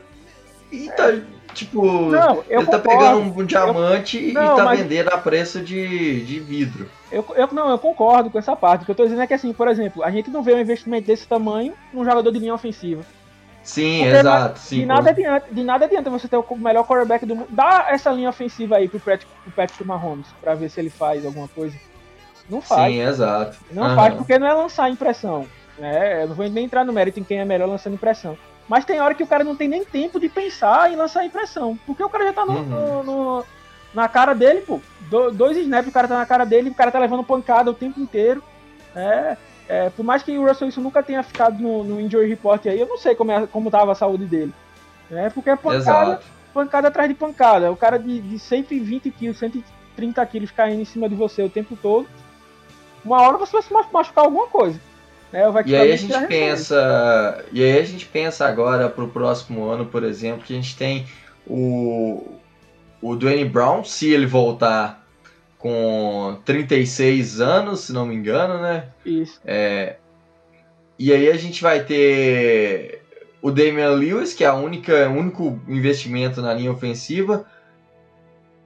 e 0.72 0.90
tá, 0.90 1.12
é. 1.12 1.22
Tipo, 1.54 1.86
não, 1.86 2.44
ele 2.50 2.66
concordo. 2.66 2.72
tá 2.72 2.80
pegando 2.80 3.20
um 3.20 3.46
diamante 3.46 4.28
eu, 4.28 4.34
não, 4.34 4.54
e 4.54 4.58
tá 4.58 4.64
mas... 4.66 4.80
vendendo 4.80 5.10
a 5.10 5.18
preço 5.18 5.62
de, 5.62 6.24
de 6.24 6.40
vidro. 6.40 6.90
Eu, 7.12 7.26
eu, 7.36 7.48
não, 7.52 7.70
eu 7.70 7.78
concordo 7.78 8.30
com 8.30 8.40
essa 8.40 8.56
parte. 8.56 8.82
O 8.82 8.86
que 8.86 8.92
eu 8.92 8.96
tô 8.96 9.04
dizendo 9.04 9.22
é 9.22 9.28
que, 9.28 9.34
assim, 9.34 9.54
por 9.54 9.68
exemplo, 9.68 10.04
a 10.04 10.12
gente 10.12 10.30
não 10.30 10.42
vê 10.42 10.54
um 10.54 10.60
investimento 10.60 11.08
desse 11.08 11.28
tamanho 11.28 11.74
num 11.94 12.04
jogador 12.04 12.32
de 12.32 12.40
linha 12.40 12.54
ofensiva. 12.54 13.04
Sim, 13.64 14.02
Porque 14.04 14.18
exato. 14.18 14.60
Sim, 14.60 14.80
de, 14.80 14.86
nada 14.86 15.10
adianta, 15.10 15.48
de 15.50 15.64
nada 15.64 15.86
adianta 15.86 16.10
você 16.10 16.28
ter 16.28 16.38
o 16.38 16.46
melhor 16.58 16.86
quarterback 16.86 17.26
do 17.26 17.36
mundo. 17.36 17.48
Dá 17.50 17.88
essa 17.90 18.12
linha 18.12 18.30
ofensiva 18.30 18.76
aí 18.76 18.90
pro 18.90 19.00
Patrick, 19.00 19.32
pro 19.44 19.54
Patrick 19.54 19.84
Mahomes 19.86 20.28
pra 20.42 20.54
ver 20.54 20.70
se 20.70 20.82
ele 20.82 20.90
faz 20.90 21.26
alguma 21.26 21.48
coisa. 21.48 21.76
Não 22.50 22.62
faz. 22.62 22.94
Sim, 22.94 23.02
exato. 23.02 23.58
Não 23.72 23.90
uhum. 23.90 23.96
faz 23.96 24.14
porque 24.16 24.38
não 24.38 24.48
é 24.48 24.54
lançar 24.54 24.90
impressão. 24.90 25.48
Né? 25.78 26.24
Eu 26.24 26.28
não 26.28 26.36
vou 26.36 26.48
nem 26.50 26.66
entrar 26.66 26.84
no 26.84 26.92
mérito 26.92 27.20
em 27.20 27.24
quem 27.24 27.40
é 27.40 27.46
melhor 27.46 27.70
lançando 27.70 27.94
impressão. 27.94 28.38
Mas 28.68 28.86
tem 28.86 29.00
hora 29.00 29.14
que 29.14 29.24
o 29.24 29.28
cara 29.28 29.44
não 29.44 29.56
tem 29.56 29.68
nem 29.68 29.84
tempo 29.84 30.20
de 30.20 30.30
pensar 30.30 30.92
em 30.92 30.96
lançar 30.96 31.26
impressão. 31.26 31.78
Porque 31.86 32.04
o 32.04 32.10
cara 32.10 32.26
já 32.26 32.34
tá 32.34 32.46
no, 32.46 32.54
uhum. 32.54 32.64
no, 32.64 33.04
no 33.04 33.46
na 33.94 34.08
cara 34.08 34.34
dele, 34.34 34.62
pô. 34.62 34.82
Do, 35.02 35.32
dois 35.32 35.58
snaps, 35.58 35.90
o 35.90 35.94
cara 35.94 36.08
tá 36.08 36.18
na 36.18 36.26
cara 36.26 36.46
dele, 36.46 36.70
o 36.70 36.76
cara 36.76 36.92
tá 36.92 37.00
levando 37.00 37.24
pancada 37.24 37.70
o 37.70 37.76
tempo 37.76 38.00
inteiro. 38.00 38.44
É, 38.96 39.38
é, 39.68 39.90
por 39.90 40.04
mais 40.04 40.24
que 40.24 40.38
o 40.38 40.48
Russell 40.48 40.68
Wilson 40.68 40.82
nunca 40.82 41.04
tenha 41.04 41.24
ficado 41.24 41.62
no, 41.62 41.84
no 41.84 42.02
injury 42.02 42.28
report 42.28 42.66
aí, 42.66 42.80
eu 42.80 42.88
não 42.88 42.98
sei 42.98 43.16
como, 43.16 43.32
é, 43.32 43.48
como 43.48 43.72
tava 43.72 43.92
a 43.92 43.96
saúde 43.96 44.26
dele. 44.26 44.54
É, 45.12 45.30
porque 45.30 45.50
é 45.50 45.56
pancada, 45.56 46.12
Exato. 46.12 46.26
pancada 46.54 46.88
atrás 46.88 47.10
de 47.10 47.16
pancada. 47.16 47.72
O 47.72 47.78
cara 47.78 47.98
de, 47.98 48.20
de 48.22 48.40
120 48.40 49.12
quilos, 49.12 49.38
130 49.38 50.26
quilos 50.26 50.52
caindo 50.52 50.82
em 50.82 50.86
cima 50.86 51.08
de 51.08 51.16
você 51.16 51.44
o 51.44 51.50
tempo 51.50 51.78
todo. 51.80 52.08
Uma 53.06 53.22
hora 53.22 53.38
você 53.38 53.52
vai 53.52 53.62
se 53.62 53.94
machucar 53.94 54.26
alguma 54.26 54.48
coisa. 54.48 54.80
Né? 55.34 55.42
E 55.66 55.76
aí 55.76 55.92
a 55.92 55.96
gente 55.96 56.28
pensa. 56.28 57.44
E 57.52 57.64
aí 57.64 57.80
a 57.80 57.84
gente 57.84 58.06
pensa 58.06 58.46
agora 58.46 58.88
pro 58.88 59.08
próximo 59.08 59.66
ano, 59.66 59.84
por 59.88 60.04
exemplo, 60.04 60.44
que 60.44 60.54
a 60.54 60.56
gente 60.56 60.78
tem 60.78 61.08
o, 61.48 62.38
o 63.02 63.16
Dwayne 63.16 63.44
Brown, 63.44 63.84
se 63.84 64.14
ele 64.14 64.28
voltar 64.28 65.04
com 65.58 66.40
36 66.46 67.42
anos, 67.42 67.80
se 67.80 67.94
não 67.94 68.06
me 68.06 68.14
engano, 68.14 68.62
né? 68.62 68.90
Isso. 69.04 69.42
É, 69.44 69.96
e 71.00 71.12
aí 71.12 71.28
a 71.28 71.36
gente 71.36 71.64
vai 71.64 71.84
ter 71.84 73.02
o 73.42 73.50
Damian 73.50 73.90
Lewis, 73.90 74.36
que 74.36 74.44
é 74.44 74.48
a 74.48 74.54
única, 74.54 75.10
o 75.10 75.14
único 75.14 75.60
investimento 75.68 76.44
na 76.44 76.54
linha 76.54 76.72
ofensiva. 76.72 77.46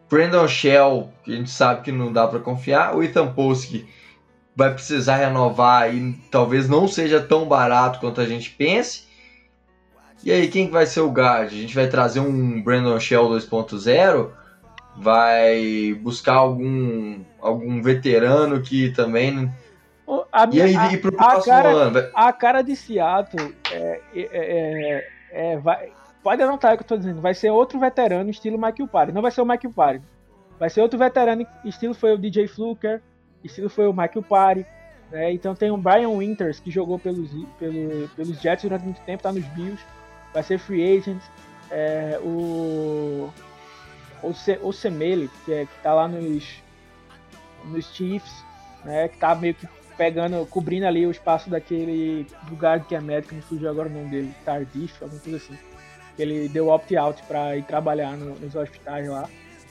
Brandon 0.09 0.47
Shell, 0.47 1.13
que 1.24 1.32
a 1.32 1.36
gente 1.36 1.49
sabe 1.49 1.82
que 1.82 1.91
não 1.93 2.11
dá 2.11 2.28
para 2.28 2.39
confiar. 2.39 2.93
O 2.95 3.01
Ethan 3.01 3.32
Post 3.34 3.88
vai 4.58 4.74
precisar 4.74 5.18
renovar 5.18 5.93
e 5.93 6.14
talvez 6.32 6.68
não 6.68 6.88
seja 6.88 7.22
tão 7.22 7.47
barato 7.47 7.99
quanto 7.99 8.20
a 8.20 8.26
gente 8.26 8.49
pense. 8.49 9.05
E 10.24 10.32
aí, 10.32 10.47
quem 10.47 10.68
vai 10.72 10.88
ser 10.88 11.01
o 11.01 11.12
guard? 11.12 11.45
A 11.45 11.55
gente 11.55 11.76
vai 11.76 11.88
trazer 11.88 12.20
um 12.20 12.60
Brandon 12.64 12.99
Shell 12.99 13.30
2.0? 13.30 14.32
Vai 14.97 15.93
buscar 16.01 16.34
algum, 16.34 17.20
algum 17.39 17.84
veterano 17.84 18.60
que 18.60 18.89
também. 18.93 19.53
A 20.32 20.47
minha, 20.47 20.68
e 20.68 20.76
aí, 20.76 20.95
e 20.95 20.97
pro 20.97 21.12
próximo 21.12 21.53
cara, 21.53 21.70
ano? 21.70 22.10
A 22.16 22.34
cara 22.34 22.64
de 22.64 22.76
Seattle 22.76 23.55
é, 23.72 24.01
é, 24.16 24.28
é, 24.32 25.10
é 25.34 25.58
vai, 25.58 25.91
pode 26.24 26.41
anotar 26.41 26.74
o 26.74 26.78
que 26.78 26.84
eu 26.84 26.88
tô 26.88 26.97
dizendo. 26.97 27.22
Vai 27.22 27.36
ser 27.36 27.51
outro 27.51 27.80
veterano 27.80 28.32
estilo 28.32 28.58
Michael 28.58 28.88
Parry. 28.88 29.12
Não 29.12 29.22
vai 29.22 29.30
ser 29.30 29.41
o 29.41 29.45
Michael 29.45 29.74
Parry. 29.74 30.01
Vai 30.58 30.72
ser 30.72 30.82
outro 30.82 30.97
veterano 30.97 31.45
estilo 31.64 31.93
foi 31.93 32.16
o 32.16 32.18
DJ 32.18 32.47
Fluker, 32.47 33.03
estilo 33.48 33.70
foi 33.70 33.88
o 33.88 33.91
Michael 33.91 34.24
Parry. 34.24 34.66
Né? 35.12 35.34
Então 35.34 35.56
tem 35.56 35.72
o 35.72 35.78
Brian 35.78 36.10
Winters, 36.10 36.60
que 36.60 36.70
jogou 36.70 37.00
pelos, 37.00 37.30
pelo, 37.58 38.08
pelos 38.10 38.39
Jets 38.39 38.64
durante 38.64 38.84
muito 38.84 39.02
tempo, 39.02 39.24
tá 39.24 39.32
nos 39.32 39.45
Bills 39.48 39.84
vai 40.34 40.43
ser 40.43 40.60
free 40.60 40.98
agent. 40.98 41.22
É, 41.72 42.20
o 42.24 43.30
o, 44.22 44.34
Se, 44.34 44.60
o 44.62 44.72
Semele, 44.72 45.30
que, 45.45 45.54
é, 45.54 45.66
que 45.66 45.82
tá 45.82 45.93
lá 45.93 46.08
nos, 46.08 46.62
nos 47.66 47.86
Chiefs, 47.93 48.43
né, 48.84 49.08
que 49.08 49.18
tá 49.18 49.36
meio 49.36 49.54
que 49.54 49.68
pegando, 49.98 50.45
cobrindo 50.45 50.86
ali 50.86 51.06
o 51.06 51.12
espaço 51.12 51.50
daquele 51.50 52.28
lugar 52.50 52.86
que 52.86 52.95
é 52.95 53.02
médico, 53.02 53.36
me 53.36 53.41
fugiu 53.41 53.70
agora 53.70 53.89
o 53.89 53.91
nome 53.91 54.10
dele, 54.10 54.34
Tardif, 54.45 55.04
alguma 55.04 55.20
coisa 55.20 55.38
assim. 55.38 55.58
Ele 56.18 56.48
deu 56.50 56.70
opt-out 56.70 57.22
para 57.24 57.58
ir 57.58 57.64
trabalhar 57.64 58.16
no, 58.16 58.36
nos 58.36 58.56
hospitais 58.56 59.08
lá. 59.08 59.28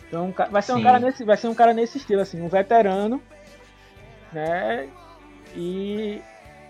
Então 0.06 0.32
vai 0.50 0.62
ser 0.62 0.72
um 0.72 0.82
cara 0.82 0.98
nesse, 1.00 1.24
vai 1.24 1.36
ser 1.36 1.48
um 1.48 1.54
cara 1.54 1.72
nesse 1.72 1.98
estilo 1.98 2.20
assim, 2.20 2.40
um 2.40 2.48
veterano, 2.48 3.20
né? 4.32 4.88
E 5.54 6.20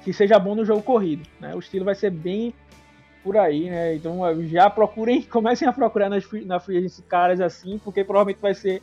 que 0.03 0.13
seja 0.13 0.39
bom 0.39 0.55
no 0.55 0.65
jogo 0.65 0.83
corrido, 0.83 1.29
né? 1.41 1.55
O 1.55 1.59
estilo 1.59 1.85
vai 1.85 1.95
ser 1.95 2.11
bem 2.11 2.55
por 3.25 3.37
aí, 3.37 3.69
né? 3.69 3.95
Então 3.95 4.21
já 4.47 4.71
procurem, 4.71 5.23
comecem 5.29 5.67
a 5.67 5.73
procurar 5.73 6.09
nas, 6.09 6.25
na 6.45 6.61
free 6.61 6.89
caras 7.09 7.41
assim, 7.41 7.79
porque 7.83 8.05
provavelmente 8.05 8.41
vai 8.41 8.55
ser 8.55 8.83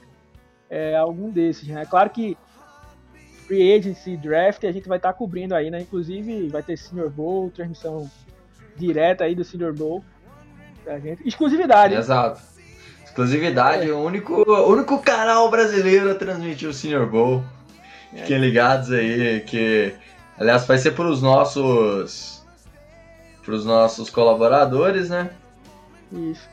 é, 0.70 0.96
algum 0.96 1.30
desses, 1.30 1.68
né? 1.68 1.86
Claro 1.86 2.10
que 2.10 2.38
free 3.48 3.74
agency, 3.74 4.18
draft, 4.18 4.64
a 4.64 4.72
gente 4.72 4.88
vai 4.88 4.98
estar 4.98 5.14
tá 5.14 5.18
cobrindo 5.18 5.56
aí, 5.56 5.70
né? 5.70 5.82
Inclusive 5.82 6.50
vai 6.50 6.64
ter 6.64 6.78
Senior 6.78 7.10
Bowl, 7.10 7.50
transmissão 7.52 8.10
direta 8.76 9.24
aí 9.24 9.36
do 9.36 9.44
Senior 9.44 9.74
Bowl 9.74 10.04
da 10.86 11.00
gente. 11.00 11.26
Exclusividade. 11.28 11.96
Exato. 11.96 12.42
Exclusividade, 13.06 13.90
é. 13.90 13.94
o 13.94 14.00
único, 14.00 14.44
único 14.68 15.00
canal 15.00 15.50
brasileiro 15.50 16.12
a 16.12 16.16
transmitir 16.16 16.68
o 16.68 16.74
Senior 16.74 17.08
Bowl. 17.08 17.44
Fiquem 18.22 18.38
ligados 18.38 18.92
aí, 18.92 19.42
que 19.42 19.94
aliás 20.38 20.66
vai 20.66 20.78
ser 20.78 20.92
para 20.92 21.06
os 21.06 21.22
nossos 21.22 22.44
para 23.44 23.54
os 23.54 23.66
nossos 23.66 24.10
colaboradores, 24.10 25.10
né? 25.10 25.32
Isso. 26.12 26.48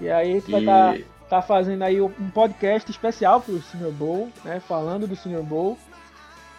E 0.00 0.10
aí 0.10 0.30
a 0.30 0.34
gente 0.34 0.50
vai 0.50 0.60
estar 0.60 0.94
tá, 0.94 1.00
tá 1.28 1.42
fazendo 1.42 1.82
aí 1.82 2.00
um 2.00 2.30
podcast 2.32 2.90
especial 2.90 3.40
para 3.40 3.54
o 3.54 3.62
Senior 3.62 3.92
Bowl, 3.92 4.28
né? 4.44 4.60
Falando 4.60 5.06
do 5.06 5.16
Senior 5.16 5.42
Bowl. 5.42 5.78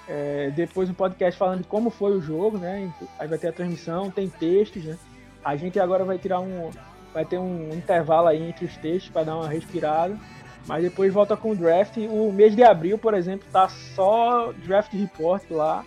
É, 0.07 0.51
depois 0.53 0.89
um 0.89 0.93
podcast 0.93 1.37
falando 1.37 1.61
de 1.61 1.67
como 1.67 1.89
foi 1.89 2.11
o 2.11 2.21
jogo, 2.21 2.57
né? 2.57 2.91
Aí 3.17 3.27
vai 3.27 3.37
ter 3.37 3.47
a 3.47 3.53
transmissão, 3.53 4.11
tem 4.11 4.27
textos, 4.27 4.83
né? 4.83 4.97
A 5.43 5.55
gente 5.55 5.79
agora 5.79 6.03
vai 6.03 6.17
tirar 6.17 6.39
um. 6.39 6.71
Vai 7.13 7.25
ter 7.25 7.37
um 7.37 7.69
intervalo 7.73 8.27
aí 8.27 8.49
entre 8.49 8.65
os 8.65 8.75
textos 8.77 9.11
para 9.11 9.23
dar 9.23 9.35
uma 9.35 9.47
respirada. 9.47 10.17
Mas 10.65 10.83
depois 10.83 11.13
volta 11.13 11.35
com 11.35 11.51
o 11.51 11.55
draft. 11.55 11.97
O 11.97 12.31
mês 12.31 12.55
de 12.55 12.63
abril, 12.63 12.97
por 12.97 13.13
exemplo, 13.13 13.47
tá 13.51 13.67
só 13.67 14.53
draft 14.65 14.93
report 14.93 15.43
lá. 15.51 15.83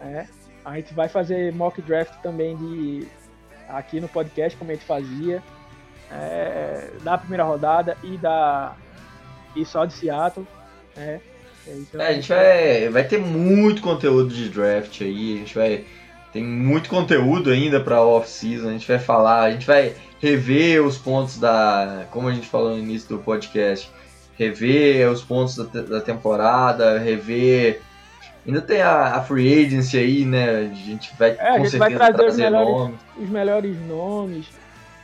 É. 0.00 0.26
A 0.64 0.76
gente 0.76 0.94
vai 0.94 1.08
fazer 1.08 1.52
mock 1.52 1.80
draft 1.82 2.14
também 2.22 2.56
de 2.56 3.06
aqui 3.68 4.00
no 4.00 4.08
podcast, 4.08 4.58
como 4.58 4.70
a 4.70 4.74
gente 4.74 4.84
fazia, 4.84 5.42
é, 6.10 6.90
da 7.02 7.16
primeira 7.16 7.44
rodada 7.44 7.96
e 8.02 8.16
da 8.16 8.74
e 9.56 9.64
só 9.64 9.84
de 9.84 9.92
Seattle. 9.92 10.46
Né? 10.96 11.20
Então, 11.66 12.00
é, 12.00 12.08
a 12.08 12.12
gente 12.12 12.28
vai, 12.28 12.88
vai 12.90 13.04
ter 13.04 13.18
muito 13.18 13.80
conteúdo 13.80 14.34
de 14.34 14.48
draft 14.50 15.00
aí, 15.00 15.34
a 15.34 15.38
gente 15.38 15.54
vai 15.54 15.84
tem 16.34 16.42
muito 16.42 16.90
conteúdo 16.90 17.50
ainda 17.50 17.78
para 17.78 18.02
off-season. 18.02 18.68
A 18.68 18.72
gente 18.72 18.88
vai 18.88 18.98
falar, 18.98 19.42
a 19.42 19.50
gente 19.52 19.64
vai 19.64 19.94
rever 20.24 20.82
os 20.82 20.96
pontos 20.96 21.38
da. 21.38 22.06
Como 22.10 22.28
a 22.28 22.32
gente 22.32 22.48
falou 22.48 22.70
no 22.70 22.78
início 22.78 23.08
do 23.10 23.22
podcast, 23.22 23.90
rever 24.38 25.10
os 25.10 25.22
pontos 25.22 25.56
da, 25.56 25.82
da 25.82 26.00
temporada, 26.00 26.98
rever. 26.98 27.82
Ainda 28.46 28.60
tem 28.60 28.80
a, 28.80 29.16
a, 29.16 29.22
free 29.22 29.66
agency 29.66 29.98
aí, 29.98 30.24
né? 30.24 30.70
A 30.70 30.74
gente 30.74 31.14
vai, 31.18 31.30
é, 31.30 31.48
a 31.48 31.58
gente 31.58 31.76
vai 31.76 31.94
trazer, 31.94 32.14
trazer 32.14 32.30
os, 32.30 32.36
melhores, 32.36 32.70
nomes. 32.70 33.00
os 33.18 33.28
melhores 33.28 33.86
nomes. 33.86 34.46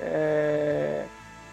É, 0.01 1.05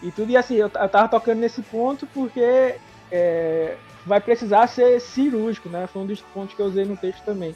e 0.02 0.12
tudo. 0.12 0.32
E 0.32 0.38
assim, 0.38 0.56
eu, 0.56 0.72
eu 0.74 0.90
tava 0.90 1.08
tocando 1.10 1.40
nesse 1.40 1.62
ponto 1.62 2.08
porque 2.08 2.76
é, 3.12 3.76
vai 4.06 4.22
precisar 4.22 4.68
ser 4.68 5.00
cirúrgico, 5.02 5.68
né? 5.68 5.88
Foi 5.88 6.02
um 6.02 6.06
dos 6.06 6.22
pontos 6.22 6.56
que 6.56 6.62
eu 6.62 6.68
usei 6.68 6.86
no 6.86 6.96
texto 6.96 7.24
também. 7.24 7.54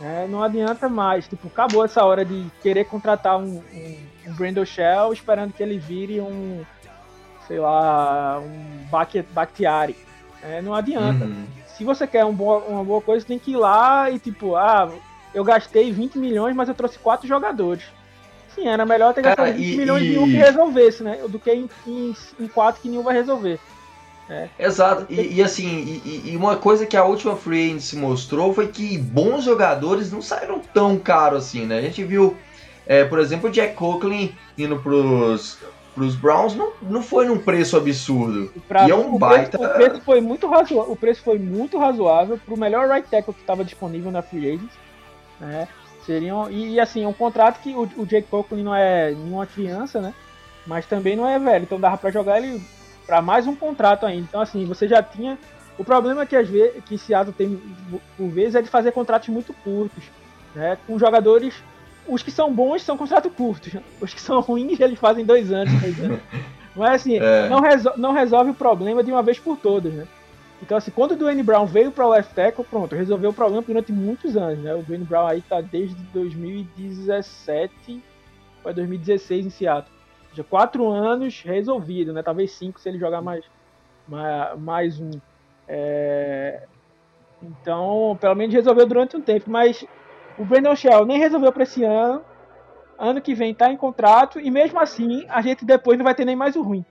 É, 0.00 0.26
não 0.28 0.42
adianta 0.42 0.88
mais. 0.88 1.26
Tipo, 1.26 1.48
acabou 1.48 1.84
essa 1.84 2.04
hora 2.04 2.24
de 2.24 2.46
querer 2.62 2.84
contratar 2.84 3.38
um, 3.38 3.62
um, 3.72 3.98
um 4.26 4.32
Brandon 4.34 4.64
Shell 4.64 5.12
esperando 5.12 5.52
que 5.52 5.62
ele 5.62 5.78
vire 5.78 6.20
um, 6.20 6.64
sei 7.46 7.58
lá, 7.58 8.38
um 8.40 8.86
Bakhtiari. 9.32 9.96
É, 10.42 10.60
não 10.60 10.74
adianta. 10.74 11.24
Uhum. 11.24 11.46
Se 11.66 11.84
você 11.84 12.06
quer 12.06 12.24
um 12.24 12.32
boa, 12.32 12.58
uma 12.58 12.84
boa 12.84 13.00
coisa, 13.00 13.26
tem 13.26 13.38
que 13.38 13.52
ir 13.52 13.56
lá 13.56 14.10
e 14.10 14.18
tipo, 14.18 14.56
ah, 14.56 14.90
eu 15.34 15.44
gastei 15.44 15.92
20 15.92 16.18
milhões, 16.18 16.54
mas 16.54 16.68
eu 16.68 16.74
trouxe 16.74 16.98
quatro 16.98 17.26
jogadores. 17.26 17.84
Sim, 18.54 18.68
era 18.68 18.86
melhor 18.86 19.12
ter 19.12 19.22
gastado 19.22 19.52
20 19.52 19.72
e, 19.72 19.76
milhões 19.76 20.02
e... 20.02 20.14
em 20.14 20.18
um 20.18 20.24
que 20.24 20.36
resolvesse, 20.36 21.02
né? 21.02 21.20
Do 21.28 21.38
que 21.38 21.52
em, 21.52 21.68
em, 21.86 22.16
em 22.40 22.48
quatro 22.48 22.80
que 22.80 22.88
nenhum 22.88 23.02
vai 23.02 23.14
resolver. 23.14 23.60
É. 24.28 24.48
Exato, 24.58 25.06
e, 25.08 25.36
e 25.36 25.42
assim, 25.42 26.00
e, 26.04 26.30
e, 26.32 26.36
uma 26.36 26.56
coisa 26.56 26.84
que 26.84 26.96
a 26.96 27.04
última 27.04 27.36
Free 27.36 27.70
Agency 27.70 27.96
mostrou 27.96 28.52
foi 28.52 28.66
que 28.68 28.98
bons 28.98 29.44
jogadores 29.44 30.10
não 30.10 30.20
saíram 30.20 30.60
tão 30.74 30.98
caro 30.98 31.36
assim, 31.36 31.64
né? 31.64 31.78
A 31.78 31.82
gente 31.82 32.02
viu, 32.02 32.36
é, 32.86 33.04
por 33.04 33.20
exemplo, 33.20 33.48
o 33.48 33.52
Jack 33.52 33.74
Coughlin 33.74 34.34
indo 34.58 34.80
pros, 34.80 35.58
pros 35.94 36.16
Browns, 36.16 36.56
não, 36.56 36.72
não 36.82 37.02
foi 37.02 37.26
num 37.26 37.38
preço 37.38 37.76
absurdo. 37.76 38.52
Pra, 38.66 38.88
e 38.88 38.90
é 38.90 38.94
um 38.96 39.14
o 39.14 39.18
baita. 39.18 39.58
Preço, 39.58 39.72
o, 39.72 39.74
preço 39.74 40.00
foi 40.00 40.20
muito 40.20 40.48
razoável, 40.48 40.92
o 40.92 40.96
preço 40.96 41.22
foi 41.22 41.38
muito 41.38 41.78
razoável 41.78 42.40
pro 42.44 42.58
melhor 42.58 42.88
right 42.88 43.08
tackle 43.08 43.32
que 43.32 43.40
estava 43.40 43.64
disponível 43.64 44.10
na 44.10 44.22
Free 44.22 44.54
Agency. 44.54 44.78
Né? 45.38 45.68
Seriam, 46.04 46.50
e, 46.50 46.74
e 46.74 46.80
assim, 46.80 47.06
um 47.06 47.12
contrato 47.12 47.60
que 47.60 47.72
o, 47.74 47.88
o 47.96 48.04
Jake 48.04 48.28
Coughlin 48.28 48.64
não 48.64 48.74
é 48.74 49.12
nenhuma 49.12 49.46
criança, 49.46 50.00
né? 50.00 50.12
Mas 50.66 50.84
também 50.84 51.14
não 51.14 51.28
é 51.28 51.38
velho, 51.38 51.62
então 51.62 51.78
dava 51.78 51.96
para 51.96 52.10
jogar 52.10 52.38
ele 52.38 52.60
para 53.06 53.22
mais 53.22 53.46
um 53.46 53.54
contrato 53.54 54.04
ainda. 54.04 54.26
Então, 54.28 54.40
assim, 54.40 54.64
você 54.66 54.88
já 54.88 55.02
tinha. 55.02 55.38
O 55.78 55.84
problema 55.84 56.24
que 56.24 56.34
às 56.34 56.48
vezes 56.48 56.82
que 56.84 56.96
Seattle 56.96 57.34
tem 57.34 57.60
por 58.16 58.28
vezes 58.30 58.54
é 58.54 58.62
de 58.62 58.68
fazer 58.68 58.92
contratos 58.92 59.28
muito 59.28 59.52
curtos, 59.52 60.04
né? 60.54 60.76
Com 60.86 60.98
jogadores. 60.98 61.54
Os 62.08 62.22
que 62.22 62.30
são 62.30 62.52
bons 62.52 62.82
são 62.82 62.96
contratos 62.96 63.32
curtos. 63.32 63.74
Os 64.00 64.14
que 64.14 64.20
são 64.20 64.40
ruins, 64.40 64.80
eles 64.80 64.98
fazem 64.98 65.24
dois 65.24 65.52
anos, 65.52 65.72
três 65.80 66.00
anos. 66.00 66.20
Mas 66.74 67.00
assim, 67.00 67.18
é. 67.18 67.48
não, 67.48 67.60
resol 67.60 67.94
não 67.96 68.12
resolve 68.12 68.50
o 68.50 68.54
problema 68.54 69.02
de 69.02 69.10
uma 69.10 69.22
vez 69.22 69.38
por 69.38 69.56
todas, 69.56 69.92
né? 69.92 70.06
Então, 70.62 70.76
assim, 70.78 70.90
quando 70.90 71.12
o 71.12 71.16
Dwayne 71.16 71.42
Brown 71.42 71.66
veio 71.66 71.90
para 71.90 72.06
o 72.06 72.10
left 72.10 72.34
tackle, 72.34 72.64
pronto, 72.64 72.94
resolveu 72.94 73.30
o 73.30 73.34
problema 73.34 73.62
durante 73.62 73.92
muitos 73.92 74.36
anos, 74.36 74.58
né? 74.60 74.74
O 74.74 74.82
Dwayne 74.82 75.04
Brown 75.04 75.26
aí 75.26 75.42
tá 75.42 75.60
desde 75.60 75.96
2017 76.14 78.02
para 78.62 78.72
2016 78.72 79.46
em 79.46 79.50
Seattle 79.50 79.95
já 80.36 80.44
quatro 80.44 80.88
anos 80.90 81.42
resolvido, 81.42 82.12
né? 82.12 82.22
Talvez 82.22 82.52
cinco 82.52 82.78
se 82.78 82.88
ele 82.88 82.98
jogar 82.98 83.22
mais, 83.22 83.44
mais, 84.06 84.58
mais 84.58 85.00
um. 85.00 85.10
É... 85.66 86.62
Então, 87.42 88.16
pelo 88.20 88.34
menos 88.34 88.54
resolveu 88.54 88.86
durante 88.86 89.16
um 89.16 89.20
tempo. 89.20 89.50
Mas 89.50 89.84
o 90.38 90.44
Brandon 90.44 90.76
Shell 90.76 91.06
nem 91.06 91.18
resolveu 91.18 91.52
para 91.52 91.62
esse 91.62 91.82
ano. 91.84 92.22
Ano 92.98 93.20
que 93.20 93.34
vem 93.34 93.54
tá 93.54 93.70
em 93.70 93.76
contrato. 93.76 94.38
E 94.38 94.50
mesmo 94.50 94.78
assim, 94.78 95.24
a 95.28 95.40
gente 95.40 95.64
depois 95.64 95.98
não 95.98 96.04
vai 96.04 96.14
ter 96.14 96.24
nem 96.24 96.36
mais 96.36 96.54
o 96.56 96.62
ruim. 96.62 96.84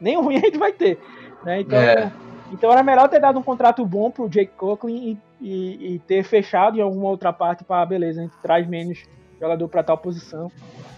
Nem 0.00 0.16
o 0.16 0.22
ruim 0.22 0.36
a 0.36 0.40
gente 0.40 0.58
vai 0.58 0.72
ter. 0.72 0.98
Né? 1.44 1.60
Então, 1.60 1.78
é. 1.78 2.12
então 2.52 2.70
era 2.70 2.82
melhor 2.82 3.08
ter 3.08 3.20
dado 3.20 3.38
um 3.38 3.42
contrato 3.42 3.84
bom 3.84 4.10
pro 4.10 4.28
Jake 4.28 4.52
Coughlin 4.56 5.18
e, 5.40 5.48
e, 5.48 5.94
e 5.94 5.98
ter 6.00 6.22
fechado 6.22 6.78
em 6.78 6.82
alguma 6.82 7.08
outra 7.08 7.32
parte 7.32 7.64
para 7.64 7.84
beleza, 7.86 8.20
a 8.20 8.24
gente 8.24 8.36
traz 8.42 8.66
menos 8.66 9.04
jogador 9.40 9.68
para 9.68 9.82
tal 9.82 9.98
posição, 9.98 10.50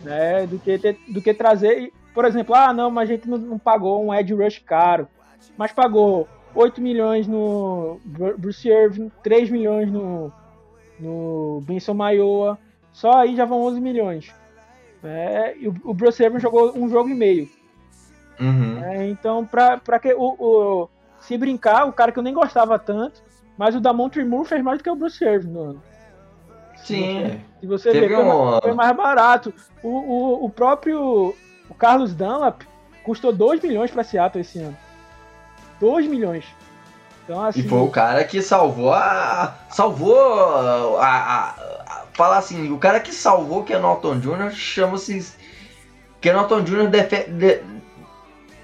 né? 0.03 0.47
Do 0.47 0.59
que, 0.59 0.79
ter, 0.79 0.99
do 1.09 1.21
que 1.21 1.35
trazer, 1.35 1.93
por 2.15 2.25
exemplo, 2.25 2.55
ah, 2.55 2.73
não, 2.73 2.91
mas 2.91 3.09
a 3.09 3.13
gente 3.13 3.29
não, 3.29 3.39
não 3.39 3.59
pagou 3.59 4.05
um 4.05 4.15
Ed 4.15 4.33
Rush 4.35 4.59
caro, 4.61 5.09
mas 5.57 5.73
pagou 5.73 6.29
8 6.55 6.81
milhões 6.81 7.27
no 7.27 8.01
Bruce 8.05 8.69
Irving, 8.69 9.11
3 9.23 9.51
milhões 9.51 9.91
no, 9.91 10.33
no 10.99 11.61
Benson 11.65 11.95
Maioa, 11.95 12.59
só 12.93 13.19
aí 13.19 13.37
já 13.37 13.45
vão 13.45 13.63
11 13.63 13.81
milhões. 13.81 14.35
É, 15.03 15.57
e 15.57 15.69
o, 15.69 15.75
o 15.85 15.95
Bruce 15.95 16.23
Irving 16.23 16.41
jogou 16.41 16.77
um 16.77 16.89
jogo 16.89 17.09
e 17.09 17.15
meio. 17.15 17.49
Uhum. 18.39 18.83
É, 18.85 19.09
então, 19.09 19.45
pra, 19.45 19.77
pra 19.77 19.99
que 19.99 20.13
o, 20.15 20.35
o, 20.39 20.89
se 21.21 21.37
brincar, 21.37 21.87
o 21.87 21.93
cara 21.93 22.11
que 22.11 22.19
eu 22.19 22.23
nem 22.23 22.35
gostava 22.35 22.79
tanto, 22.79 23.23
mas 23.57 23.75
o 23.75 23.81
Damon 23.81 24.11
Moore 24.27 24.49
fez 24.49 24.63
mais 24.63 24.79
do 24.79 24.85
que 24.85 24.91
o 24.91 24.97
Bruce 24.97 25.23
Irving 25.25 25.51
no 25.51 25.61
ano. 25.61 25.83
Sim. 26.85 27.41
Se 27.61 27.67
você 27.67 27.93
ver, 27.93 28.19
um... 28.19 28.61
foi 28.61 28.73
mais 28.73 28.97
barato. 28.97 29.53
O, 29.83 29.89
o, 29.89 30.45
o 30.47 30.51
próprio 30.51 31.35
o 31.69 31.75
Carlos 31.75 32.13
Dunlap 32.13 32.63
custou 33.05 33.33
2 33.33 33.63
milhões 33.63 33.91
para 33.91 34.03
Seattle 34.03 34.41
esse 34.41 34.59
ano. 34.59 34.77
2 35.81 36.07
milhões. 36.07 36.45
Então, 37.25 37.43
assim, 37.45 37.61
e 37.61 37.69
foi 37.69 37.79
o 37.79 37.89
cara 37.89 38.25
que 38.25 38.43
salvou 38.43 38.93
a. 38.93 39.55
Salvou 39.71 40.99
a. 40.99 41.07
a, 41.07 41.51
a 41.51 42.05
falar 42.13 42.39
assim, 42.39 42.73
o 42.73 42.79
cara 42.79 42.99
que 42.99 43.15
salvou 43.15 43.63
Ken 43.63 43.79
Norton 43.79 44.19
Jr. 44.19 44.51
chama-se. 44.51 45.35
Ken 46.21 46.33
Norton 46.33 46.63
Jr. 46.63 46.89
Deve, 46.89 47.63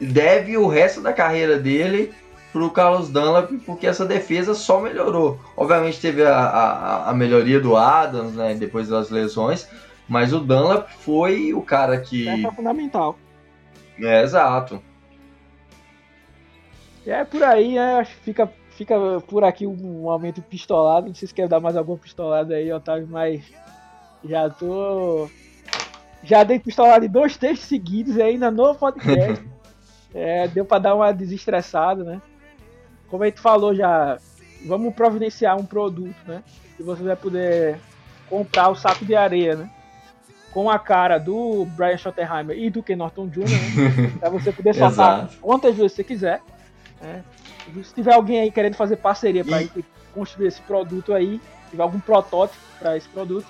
deve 0.01 0.59
o 0.59 0.67
resto 0.67 1.01
da 1.01 1.13
carreira 1.13 1.59
dele 1.59 2.13
pro 2.57 2.71
Carlos 2.71 3.11
Dunlap, 3.11 3.51
porque 3.67 3.87
essa 3.87 4.07
defesa 4.07 4.55
só 4.55 4.81
melhorou. 4.81 5.39
Obviamente 5.55 6.01
teve 6.01 6.25
a, 6.25 6.39
a, 6.39 7.11
a 7.11 7.13
melhoria 7.13 7.61
do 7.61 7.77
Adams, 7.77 8.33
né, 8.33 8.55
depois 8.55 8.89
das 8.89 9.11
lesões, 9.11 9.69
mas 10.09 10.33
o 10.33 10.41
Dunlap 10.41 10.89
foi 10.89 11.53
o 11.53 11.61
cara 11.61 12.01
que... 12.01 12.27
É 12.27 12.51
fundamental. 12.51 13.19
É, 14.01 14.23
exato. 14.23 14.83
É 17.07 17.25
por 17.25 17.43
aí, 17.43 17.75
né, 17.75 17.97
acho 17.97 18.17
que 18.17 18.23
fica, 18.23 18.51
fica 18.71 18.95
por 19.29 19.45
aqui 19.45 19.67
um 19.67 20.09
aumento 20.09 20.41
pistolado, 20.41 21.09
não 21.09 21.15
sei 21.15 21.29
se 21.29 21.35
quer 21.35 21.49
dar 21.49 21.61
mais 21.61 21.77
alguma 21.77 21.99
pistolada 21.99 22.55
aí, 22.55 22.73
Otávio, 22.73 23.07
mas 23.07 23.45
já 24.25 24.49
tô... 24.49 25.29
Já 26.23 26.43
dei 26.43 26.59
pistolada 26.59 27.05
em 27.05 27.11
dois 27.11 27.37
textos 27.37 27.69
seguidos 27.69 28.19
ainda 28.19 28.51
no 28.51 28.75
podcast. 28.75 29.45
É, 30.15 30.49
deu 30.49 30.65
para 30.65 30.79
dar 30.79 30.95
uma 30.95 31.13
desestressada, 31.13 32.03
né? 32.03 32.23
Como 33.09 33.23
a 33.23 33.27
gente 33.27 33.41
falou 33.41 33.75
já, 33.75 34.19
vamos 34.67 34.95
providenciar 34.95 35.57
um 35.57 35.65
produto, 35.65 36.17
né? 36.27 36.43
Que 36.77 36.83
você 36.83 37.03
vai 37.03 37.17
poder 37.17 37.79
comprar 38.29 38.69
o 38.69 38.75
saco 38.75 39.05
de 39.05 39.15
areia, 39.15 39.57
né? 39.57 39.71
Com 40.53 40.71
a 40.71 40.79
cara 40.79 41.19
do 41.19 41.67
Brian 41.77 41.97
Schottenheimer 41.97 42.59
e 42.59 42.71
do 42.71 42.83
Ken 42.83 42.97
Norton 42.97 43.29
Jr., 43.29 43.49
né? 43.49 44.13
pra 44.21 44.31
você 44.31 44.53
poder 44.53 44.75
soltar 44.75 45.29
quantas 45.41 45.77
vezes 45.77 45.93
você 45.93 46.05
quiser. 46.05 46.41
Né? 47.01 47.23
Se 47.83 47.95
tiver 47.95 48.15
alguém 48.15 48.41
aí 48.41 48.51
querendo 48.51 48.75
fazer 48.75 48.97
parceria 48.97 49.45
para 49.45 49.63
e... 49.63 49.85
construir 50.15 50.49
esse 50.49 50.61
produto 50.63 51.13
aí, 51.13 51.41
tiver 51.71 51.83
algum 51.83 52.01
protótipo 52.01 52.61
para 52.79 52.97
esse 52.97 53.09
produto, 53.09 53.47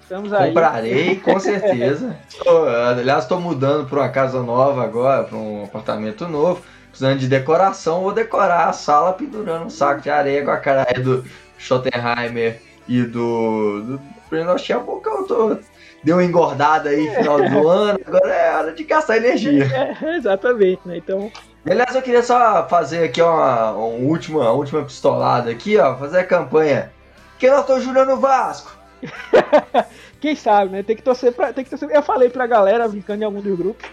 estamos 0.00 0.32
aí. 0.32 0.48
Comprarei, 0.48 1.16
com 1.16 1.38
certeza. 1.40 2.16
tô, 2.42 2.64
aliás, 2.66 3.24
estou 3.24 3.40
mudando 3.40 3.88
para 3.88 4.00
uma 4.00 4.08
casa 4.08 4.42
nova 4.42 4.84
agora, 4.84 5.24
para 5.24 5.36
um 5.36 5.64
apartamento 5.64 6.28
novo 6.28 6.62
precisando 6.94 7.18
de 7.18 7.26
decoração, 7.26 8.02
vou 8.02 8.12
decorar 8.12 8.68
a 8.68 8.72
sala 8.72 9.12
pendurando 9.12 9.66
um 9.66 9.70
saco 9.70 10.00
de 10.00 10.10
areia 10.10 10.44
com 10.44 10.50
a 10.52 10.56
cara 10.58 10.84
do 11.00 11.24
Schottenheimer 11.58 12.60
e 12.86 13.02
do, 13.02 13.82
do 13.82 14.00
Breno 14.30 14.56
Shell, 14.56 14.80
que 15.02 15.08
eu 15.08 15.26
tô. 15.26 15.58
Deu 16.04 16.16
uma 16.16 16.24
engordada 16.24 16.90
aí 16.90 17.08
no 17.08 17.14
final 17.14 17.38
do 17.38 17.66
ano, 17.68 17.98
agora 18.06 18.32
é 18.32 18.56
hora 18.56 18.72
de 18.72 18.84
gastar 18.84 19.16
energia. 19.16 19.96
É, 20.00 20.16
exatamente, 20.16 20.82
né? 20.84 20.98
Então. 20.98 21.32
Aliás, 21.68 21.94
eu 21.94 22.02
queria 22.02 22.22
só 22.22 22.68
fazer 22.68 23.04
aqui 23.04 23.20
uma, 23.20 23.72
uma 23.72 23.86
última, 23.86 24.40
uma 24.42 24.52
última 24.52 24.84
pistolada 24.84 25.50
aqui, 25.50 25.76
ó, 25.78 25.96
fazer 25.96 26.18
a 26.18 26.24
campanha. 26.24 26.92
Que 27.38 27.46
eu 27.46 27.62
tô 27.64 27.80
jurando 27.80 28.12
o 28.12 28.20
Vasco. 28.20 28.70
Quem 30.20 30.36
sabe, 30.36 30.70
né? 30.70 30.82
Tem 30.82 30.94
que 30.94 31.02
torcer 31.02 31.32
pra. 31.32 31.52
Tem 31.52 31.64
que 31.64 31.70
torcer. 31.70 31.90
Eu 31.90 32.02
falei 32.02 32.28
pra 32.28 32.46
galera, 32.46 32.86
brincando 32.86 33.22
em 33.22 33.26
algum 33.26 33.40
dos 33.40 33.58
grupos, 33.58 33.84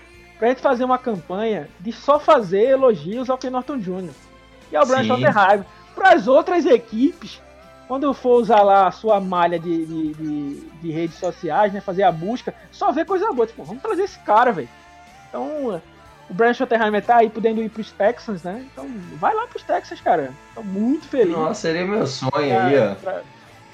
pra 0.41 0.49
gente 0.49 0.61
fazer 0.61 0.83
uma 0.83 0.97
campanha 0.97 1.69
de 1.79 1.93
só 1.93 2.19
fazer 2.19 2.69
elogios 2.69 3.29
ao 3.29 3.37
Ken 3.37 3.51
Norton 3.51 3.77
Jr. 3.77 4.09
e 4.71 4.75
ao 4.75 4.87
Brian 4.87 5.03
Schottenheimer. 5.03 5.63
Para 5.93 6.13
as 6.13 6.27
outras 6.27 6.65
equipes, 6.65 7.39
quando 7.87 8.11
for 8.11 8.41
usar 8.41 8.63
lá 8.63 8.87
a 8.87 8.91
sua 8.91 9.21
malha 9.21 9.59
de, 9.59 9.85
de, 9.85 10.13
de, 10.15 10.59
de, 10.81 10.91
redes 10.91 11.19
sociais, 11.19 11.71
né, 11.71 11.79
fazer 11.79 12.01
a 12.01 12.11
busca, 12.11 12.55
só 12.71 12.91
ver 12.91 13.05
coisa 13.05 13.31
boa. 13.31 13.45
Tipo, 13.45 13.63
vamos 13.63 13.83
trazer 13.83 14.01
esse 14.01 14.17
cara, 14.21 14.51
velho. 14.51 14.67
Então, 15.29 15.79
o 16.27 16.33
Brian 16.33 16.55
Schottenheimer 16.55 17.05
tá 17.05 17.17
aí 17.17 17.29
podendo 17.29 17.61
ir 17.61 17.69
pros 17.69 17.91
Texans, 17.91 18.41
né? 18.41 18.65
Então, 18.73 18.89
vai 19.19 19.35
lá 19.35 19.45
pros 19.45 19.61
Texans, 19.61 20.01
cara. 20.01 20.31
Tô 20.55 20.63
muito 20.63 21.07
feliz. 21.07 21.37
Nossa, 21.37 21.61
seria 21.61 21.85
meu 21.85 22.07
sonho 22.07 22.31
pra, 22.31 22.65
aí, 22.65 22.79
ó. 22.79 22.95
Pra, 22.95 23.21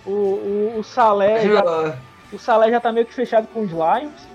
o, 0.06 0.12
o, 0.12 0.80
o 0.80 0.84
Salé. 0.84 1.48
Já... 1.48 1.98
O 2.34 2.38
Salé 2.38 2.70
já 2.72 2.82
tá 2.82 2.92
meio 2.92 3.06
que 3.06 3.14
fechado 3.14 3.48
com 3.54 3.62
os 3.62 3.72
Lions. 3.72 4.28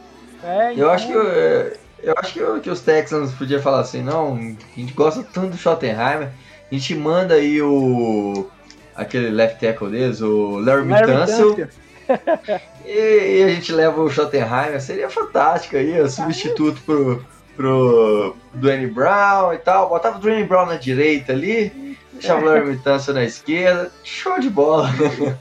Né? 0.43 0.73
Então... 0.73 0.85
Eu 0.87 0.91
acho 0.91 1.07
que 1.07 1.13
eu, 1.13 1.82
eu 2.03 2.15
acho 2.17 2.33
que, 2.33 2.61
que, 2.61 2.71
os 2.71 2.81
Texans 2.81 3.33
podiam 3.33 3.63
falar 3.63 3.81
assim, 3.81 4.03
não, 4.03 4.35
a 4.35 4.81
gente 4.81 4.93
gosta 4.93 5.23
tanto 5.23 5.51
do 5.51 5.57
Schottenheimer, 5.57 6.31
a 6.71 6.75
gente 6.75 6.95
manda 6.95 7.35
aí 7.35 7.63
o 7.63 8.49
aquele 8.95 9.31
left 9.31 9.59
tackle 9.59 9.91
deles, 9.91 10.21
o 10.21 10.59
Larry, 10.59 10.89
Tunsil, 11.07 11.69
e, 12.85 13.39
e, 13.39 13.45
a 13.45 13.49
gente 13.49 13.73
leva 13.73 14.01
o 14.01 14.11
Schottenheimer, 14.11 14.81
seria 14.81 15.09
fantástico 15.09 15.77
aí, 15.77 16.01
o 16.01 16.09
substituto 16.09 16.81
pro, 16.83 17.25
pro 17.57 18.37
Dwayne 18.55 18.89
Brown 18.89 19.55
e 19.55 19.59
tal, 19.59 19.89
botava 19.89 20.19
o 20.19 20.21
Dwayne 20.21 20.45
Brown 20.45 20.67
na 20.67 20.77
direita 20.77 21.33
ali, 21.33 21.97
deixava 22.13 22.43
o 22.43 22.45
Larry 22.45 22.77
Tunsil 22.85 23.15
na 23.15 23.25
esquerda, 23.25 23.91
show 24.03 24.39
de 24.41 24.51
bola. 24.51 24.91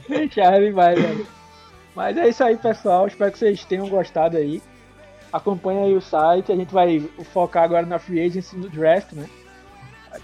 Fechado 0.06 0.64
demais, 0.64 1.00
velho. 1.00 1.26
Mas 1.94 2.16
é 2.16 2.28
isso 2.28 2.42
aí, 2.42 2.56
pessoal. 2.56 3.06
Espero 3.06 3.30
que 3.30 3.38
vocês 3.38 3.64
tenham 3.64 3.86
gostado 3.88 4.36
aí. 4.36 4.62
Acompanha 5.32 5.84
aí 5.84 5.94
o 5.96 6.00
site. 6.00 6.52
A 6.52 6.56
gente 6.56 6.72
vai 6.72 7.00
focar 7.32 7.64
agora 7.64 7.86
na 7.86 7.98
free 7.98 8.20
agency 8.20 8.56
do 8.56 8.68
draft, 8.68 9.12
né? 9.12 9.28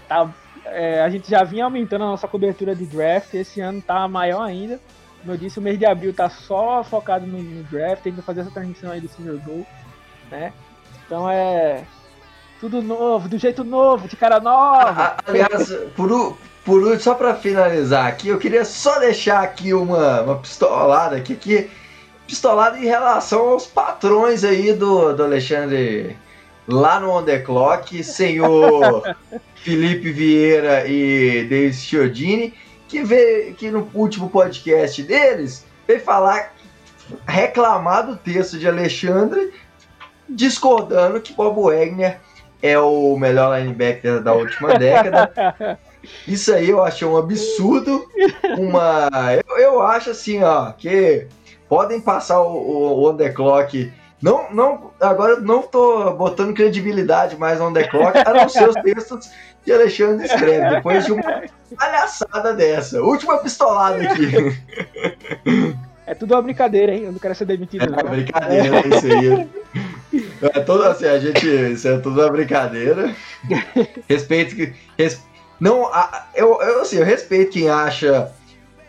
Tá, 0.07 0.29
é, 0.65 1.01
a 1.01 1.09
gente 1.09 1.29
já 1.29 1.43
vinha 1.43 1.65
aumentando 1.65 2.03
a 2.03 2.07
nossa 2.07 2.27
cobertura 2.27 2.75
de 2.75 2.85
draft. 2.85 3.33
Esse 3.33 3.59
ano 3.59 3.81
tá 3.81 4.07
maior 4.07 4.41
ainda. 4.41 4.79
Como 5.19 5.33
eu 5.33 5.37
disse, 5.37 5.59
o 5.59 5.61
mês 5.61 5.77
de 5.77 5.85
abril 5.85 6.13
tá 6.13 6.29
só 6.29 6.83
focado 6.83 7.25
no, 7.25 7.41
no 7.41 7.63
draft. 7.63 8.05
A 8.05 8.09
gente 8.09 8.21
fazer 8.21 8.41
essa 8.41 8.51
transmissão 8.51 8.91
aí 8.91 9.01
do 9.01 9.07
Silver 9.07 9.37
Bowl, 9.39 9.65
né? 10.29 10.53
Então 11.05 11.29
é 11.29 11.83
tudo 12.59 12.81
novo, 12.81 13.29
do 13.29 13.37
jeito 13.37 13.63
novo, 13.63 14.07
de 14.07 14.15
cara 14.15 14.39
nova. 14.39 15.15
Aliás, 15.25 15.73
por, 15.95 16.37
por 16.65 16.99
só 16.99 17.15
para 17.15 17.33
finalizar 17.35 18.07
aqui, 18.07 18.27
eu 18.27 18.37
queria 18.37 18.65
só 18.65 18.99
deixar 18.99 19.41
aqui 19.41 19.73
uma, 19.73 20.21
uma 20.21 20.35
pistolada 20.35 21.15
aqui, 21.15 21.33
aqui, 21.33 21.71
pistolada 22.29 22.77
em 22.77 22.85
relação 22.85 23.49
aos 23.49 23.65
patrões 23.65 24.43
aí 24.43 24.71
do, 24.71 25.13
do 25.13 25.23
Alexandre 25.23 26.15
lá 26.67 26.99
no 26.99 27.09
On 27.09 27.23
The 27.23 27.39
Clock, 27.39 28.03
senhor 28.03 29.15
Felipe 29.55 30.11
Vieira 30.11 30.87
e 30.87 31.45
Davis 31.45 31.81
Chiodini, 31.81 32.53
que 32.87 33.03
veio 33.03 33.55
que 33.55 33.71
no 33.71 33.89
último 33.95 34.29
podcast 34.29 35.01
deles 35.01 35.65
veio 35.87 35.99
falar, 36.01 36.53
reclamar 37.25 38.05
do 38.05 38.15
texto 38.15 38.59
de 38.59 38.67
Alexandre, 38.67 39.51
discordando 40.29 41.19
que 41.19 41.33
Bob 41.33 41.59
Wagner 41.63 42.19
é 42.61 42.77
o 42.77 43.17
melhor 43.17 43.59
linebacker 43.59 44.21
da 44.21 44.33
última 44.33 44.77
década. 44.77 45.79
Isso 46.27 46.53
aí 46.53 46.69
eu 46.69 46.83
achei 46.83 47.07
um 47.07 47.17
absurdo. 47.17 48.05
Uma. 48.55 49.09
Eu, 49.47 49.57
eu 49.57 49.81
acho 49.81 50.11
assim, 50.11 50.43
ó, 50.43 50.71
que 50.71 51.27
podem 51.69 52.01
passar 52.01 52.41
o, 52.41 52.51
o, 52.51 52.99
o 52.99 53.09
on 53.09 53.15
the 53.15 53.29
clock. 53.29 53.93
Não, 54.21 54.51
não, 54.51 54.91
agora 54.99 55.33
eu 55.33 55.41
não 55.41 55.61
tô 55.61 56.11
botando 56.11 56.53
credibilidade 56.53 57.37
mais 57.37 57.61
on 57.61 57.71
the 57.71 57.87
clock, 57.87 58.17
a 58.17 58.33
não 58.33 58.49
ser 58.49 58.67
os 58.67 58.75
textos 58.83 59.29
que 59.63 59.71
Alexandre 59.71 60.25
escreve, 60.25 60.69
depois 60.75 61.05
de 61.05 61.13
uma 61.13 61.43
palhaçada 61.77 62.53
dessa. 62.53 63.01
Última 63.01 63.37
pistolada 63.37 64.01
aqui. 64.03 64.57
É 66.05 66.15
tudo 66.15 66.33
uma 66.33 66.41
brincadeira, 66.41 66.91
hein? 66.91 67.03
Eu 67.03 67.11
não 67.11 67.19
quero 67.19 67.35
ser 67.35 67.45
demitido. 67.45 67.83
É 67.83 67.87
uma 67.87 68.09
brincadeira, 68.09 68.77
é 68.77 68.87
isso 68.87 69.05
aí. 69.05 69.49
É 70.41 70.59
tudo 70.61 70.83
assim, 70.85 71.05
a 71.05 71.19
gente. 71.19 71.45
Isso 71.47 71.87
é 71.87 71.99
tudo 71.99 72.19
uma 72.19 72.31
brincadeira. 72.31 73.13
Respeito 74.09 74.55
que. 74.55 74.73
Res, 74.97 75.23
não, 75.59 75.89
eu, 76.33 76.59
eu, 76.61 76.81
assim, 76.81 76.97
eu 76.97 77.05
respeito 77.05 77.51
quem 77.51 77.69
acha 77.69 78.31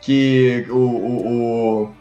que 0.01 0.64
o, 0.70 0.76
o, 0.76 1.83
o, 1.83 1.95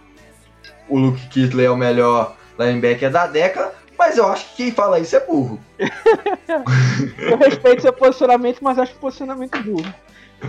o 0.89 0.97
Luke 0.97 1.27
Kittley 1.27 1.65
é 1.65 1.71
o 1.71 1.77
melhor 1.77 2.35
linebacker 2.57 3.11
da 3.11 3.27
década, 3.27 3.71
mas 3.97 4.17
eu 4.17 4.27
acho 4.27 4.49
que 4.49 4.63
quem 4.63 4.71
fala 4.71 4.99
isso 4.99 5.15
é 5.15 5.19
burro. 5.19 5.59
eu 7.17 7.37
respeito 7.37 7.81
seu 7.81 7.93
posicionamento, 7.93 8.59
mas 8.61 8.79
acho 8.79 8.93
o 8.93 8.99
posicionamento 8.99 9.61
burro. 9.63 9.93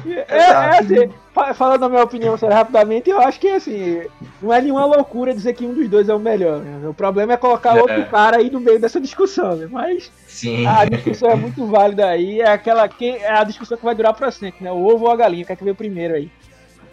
É, 0.07 0.37
é, 0.37 0.79
assim, 0.79 1.13
falando 1.55 1.85
a 1.85 1.89
minha 1.89 2.05
opinião 2.05 2.37
rapidamente, 2.37 3.11
eu 3.11 3.21
acho 3.21 3.41
que 3.41 3.49
assim, 3.49 4.03
não 4.41 4.53
é 4.53 4.61
nenhuma 4.61 4.85
loucura 4.85 5.35
dizer 5.35 5.53
que 5.55 5.67
um 5.67 5.75
dos 5.75 5.89
dois 5.89 6.09
é 6.09 6.15
o 6.15 6.19
melhor. 6.19 6.61
Né? 6.61 6.89
O 6.89 6.95
problema 6.95 7.33
é 7.33 7.37
colocar 7.37 7.77
é. 7.77 7.81
outro 7.83 8.07
cara 8.07 8.37
aí 8.37 8.51
no 8.51 8.61
meio 8.61 8.79
dessa 8.79 9.01
discussão, 9.01 9.57
né? 9.57 9.69
Mas 9.69 10.11
Sim. 10.29 10.65
a 10.65 10.85
discussão 10.85 11.31
é 11.31 11.35
muito 11.35 11.67
válida 11.67 12.07
aí, 12.07 12.41
é 12.41 12.49
aquela 12.49 12.89
que 12.89 13.11
é 13.11 13.33
a 13.33 13.45
discussão 13.45 13.77
que 13.77 13.85
vai 13.85 13.95
durar 13.95 14.15
para 14.15 14.31
sempre, 14.31 14.63
né? 14.63 14.71
O 14.71 14.87
ovo 14.87 15.07
ou 15.07 15.11
a 15.11 15.17
galinha, 15.17 15.45
quer 15.45 15.57
que 15.57 15.65
veio 15.65 15.75
primeiro 15.75 16.15
aí. 16.15 16.31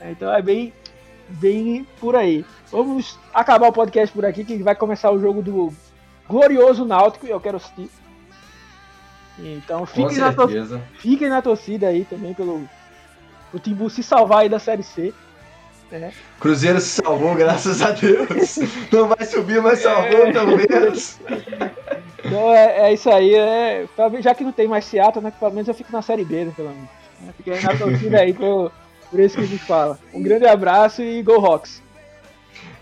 Então 0.01 0.33
é 0.33 0.41
bem, 0.41 0.73
bem 1.29 1.85
por 1.99 2.15
aí. 2.15 2.45
Vamos 2.71 3.19
acabar 3.33 3.67
o 3.67 3.73
podcast 3.73 4.13
por 4.13 4.25
aqui, 4.25 4.43
que 4.43 4.61
vai 4.63 4.75
começar 4.75 5.11
o 5.11 5.19
jogo 5.19 5.41
do 5.41 5.73
glorioso 6.27 6.85
Náutico, 6.85 7.25
eu 7.25 7.39
quero 7.39 7.57
assistir. 7.57 7.89
Então 9.39 9.85
fiquem 9.85 10.17
na, 10.17 10.33
fiquem 10.97 11.29
na 11.29 11.41
torcida 11.41 11.87
aí 11.87 12.05
também 12.05 12.33
pelo 12.33 12.67
o 13.53 13.59
Timbu 13.59 13.89
se 13.89 14.03
salvar 14.03 14.39
aí 14.39 14.49
da 14.49 14.59
Série 14.59 14.83
C. 14.83 15.13
Né? 15.89 16.11
Cruzeiro 16.39 16.81
se 16.81 17.01
salvou, 17.01 17.33
graças 17.35 17.81
a 17.81 17.91
Deus. 17.91 18.57
Não 18.91 19.07
vai 19.07 19.25
subir, 19.25 19.61
mas 19.61 19.79
salvou 19.79 20.27
é. 20.27 20.31
pelo 20.33 20.57
menos. 20.57 21.17
Então 22.25 22.51
é, 22.51 22.89
é, 22.89 22.93
isso 22.93 23.09
aí, 23.09 23.33
é, 23.33 23.87
já 24.19 24.35
que 24.35 24.43
não 24.43 24.51
tem 24.51 24.67
mais 24.67 24.83
Seattle, 24.83 25.23
né? 25.23 25.31
Pelo 25.39 25.51
menos 25.51 25.67
eu 25.67 25.73
fico 25.73 25.93
na 25.93 26.01
Série 26.01 26.25
B, 26.25 26.43
né, 26.43 26.53
pelo 26.53 26.69
menos. 26.69 26.89
Fiquei 27.37 27.61
na 27.61 27.77
torcida 27.77 28.19
aí 28.19 28.33
por, 28.33 28.71
por 29.09 29.19
isso 29.19 29.35
que 29.35 29.43
a 29.43 29.47
gente 29.47 29.63
fala. 29.63 29.99
Um 30.13 30.21
grande 30.21 30.45
abraço 30.45 31.01
e 31.01 31.21
Go 31.21 31.39
Rocks! 31.39 31.81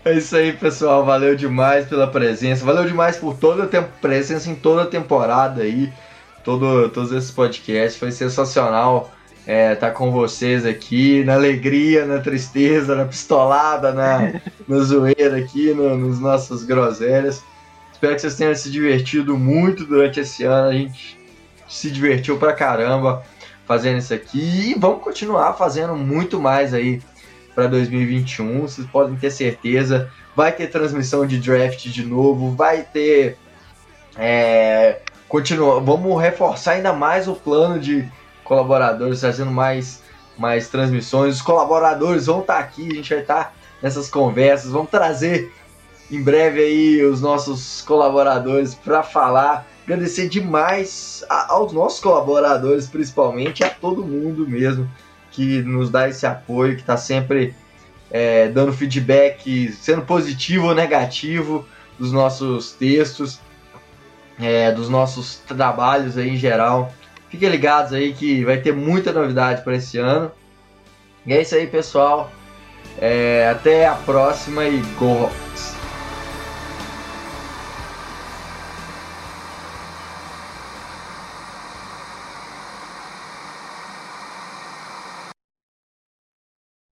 É 0.04 0.14
isso 0.14 0.36
aí, 0.36 0.52
pessoal. 0.52 1.04
Valeu 1.04 1.34
demais 1.34 1.86
pela 1.86 2.06
presença. 2.06 2.64
Valeu 2.64 2.84
demais 2.84 3.16
por 3.16 3.36
toda 3.36 3.64
a 3.78 3.82
presença 3.82 4.48
em 4.48 4.54
toda 4.54 4.82
a 4.82 4.86
temporada 4.86 5.62
aí. 5.62 5.92
Todo, 6.44 6.88
todos 6.90 7.10
esses 7.10 7.30
podcasts. 7.30 7.98
Foi 7.98 8.12
sensacional 8.12 9.10
é, 9.46 9.76
tá 9.76 9.92
com 9.92 10.10
vocês 10.10 10.66
aqui, 10.66 11.22
na 11.22 11.34
alegria, 11.34 12.04
na 12.04 12.18
tristeza, 12.18 12.96
na 12.96 13.04
pistolada, 13.04 13.92
na, 13.92 14.40
na 14.66 14.78
zoeira 14.80 15.36
aqui, 15.36 15.72
no, 15.72 15.96
nos 15.96 16.18
nossos 16.18 16.64
groselhas. 16.64 17.44
Espero 17.92 18.14
que 18.14 18.20
vocês 18.20 18.34
tenham 18.34 18.54
se 18.54 18.70
divertido 18.70 19.38
muito 19.38 19.84
durante 19.84 20.20
esse 20.20 20.42
ano. 20.42 20.68
A 20.68 20.72
gente 20.72 21.16
se 21.68 21.90
divertiu 21.90 22.36
pra 22.38 22.52
caramba 22.52 23.22
fazendo 23.66 23.98
isso 23.98 24.14
aqui 24.14 24.70
e 24.70 24.74
vamos 24.78 25.02
continuar 25.02 25.54
fazendo 25.54 25.94
muito 25.96 26.40
mais 26.40 26.72
aí 26.72 27.02
para 27.54 27.66
2021. 27.66 28.62
Vocês 28.62 28.86
podem 28.86 29.16
ter 29.16 29.30
certeza. 29.30 30.10
Vai 30.34 30.52
ter 30.52 30.68
transmissão 30.68 31.26
de 31.26 31.38
draft 31.38 31.86
de 31.86 32.04
novo, 32.04 32.54
vai 32.54 32.82
ter. 32.82 33.38
É, 34.16 35.00
continua, 35.28 35.80
vamos 35.80 36.20
reforçar 36.20 36.72
ainda 36.72 36.92
mais 36.92 37.26
o 37.26 37.34
plano 37.34 37.80
de 37.80 38.06
colaboradores, 38.44 39.20
trazendo 39.20 39.50
mais, 39.50 40.02
mais 40.38 40.68
transmissões. 40.68 41.36
Os 41.36 41.42
colaboradores 41.42 42.26
vão 42.26 42.40
estar 42.40 42.54
tá 42.54 42.60
aqui, 42.60 42.88
a 42.90 42.94
gente 42.94 43.12
vai 43.12 43.22
estar 43.22 43.44
tá 43.44 43.52
nessas 43.82 44.08
conversas, 44.08 44.70
vamos 44.70 44.90
trazer 44.90 45.52
em 46.10 46.22
breve 46.22 46.60
aí 46.60 47.02
os 47.04 47.20
nossos 47.20 47.82
colaboradores 47.82 48.74
para 48.74 49.02
falar. 49.02 49.66
Agradecer 49.86 50.28
demais 50.28 51.24
aos 51.28 51.72
nossos 51.72 52.00
colaboradores, 52.00 52.88
principalmente, 52.88 53.62
a 53.62 53.70
todo 53.70 54.04
mundo 54.04 54.46
mesmo 54.46 54.90
que 55.30 55.62
nos 55.62 55.90
dá 55.90 56.08
esse 56.08 56.26
apoio, 56.26 56.74
que 56.74 56.80
está 56.80 56.96
sempre 56.96 57.54
é, 58.10 58.48
dando 58.48 58.72
feedback, 58.72 59.70
sendo 59.72 60.02
positivo 60.02 60.66
ou 60.66 60.74
negativo 60.74 61.64
dos 61.96 62.10
nossos 62.10 62.72
textos, 62.72 63.38
é, 64.40 64.72
dos 64.72 64.88
nossos 64.88 65.36
trabalhos 65.46 66.18
aí 66.18 66.30
em 66.30 66.36
geral. 66.36 66.92
Fiquem 67.28 67.48
ligados 67.48 67.92
aí 67.92 68.12
que 68.12 68.44
vai 68.44 68.56
ter 68.56 68.72
muita 68.72 69.12
novidade 69.12 69.62
para 69.62 69.76
esse 69.76 69.98
ano. 69.98 70.32
E 71.24 71.32
é 71.32 71.42
isso 71.42 71.54
aí, 71.54 71.68
pessoal. 71.68 72.32
É, 72.98 73.48
até 73.52 73.86
a 73.86 73.94
próxima 73.94 74.64
e 74.64 74.78
Go! 74.98 75.30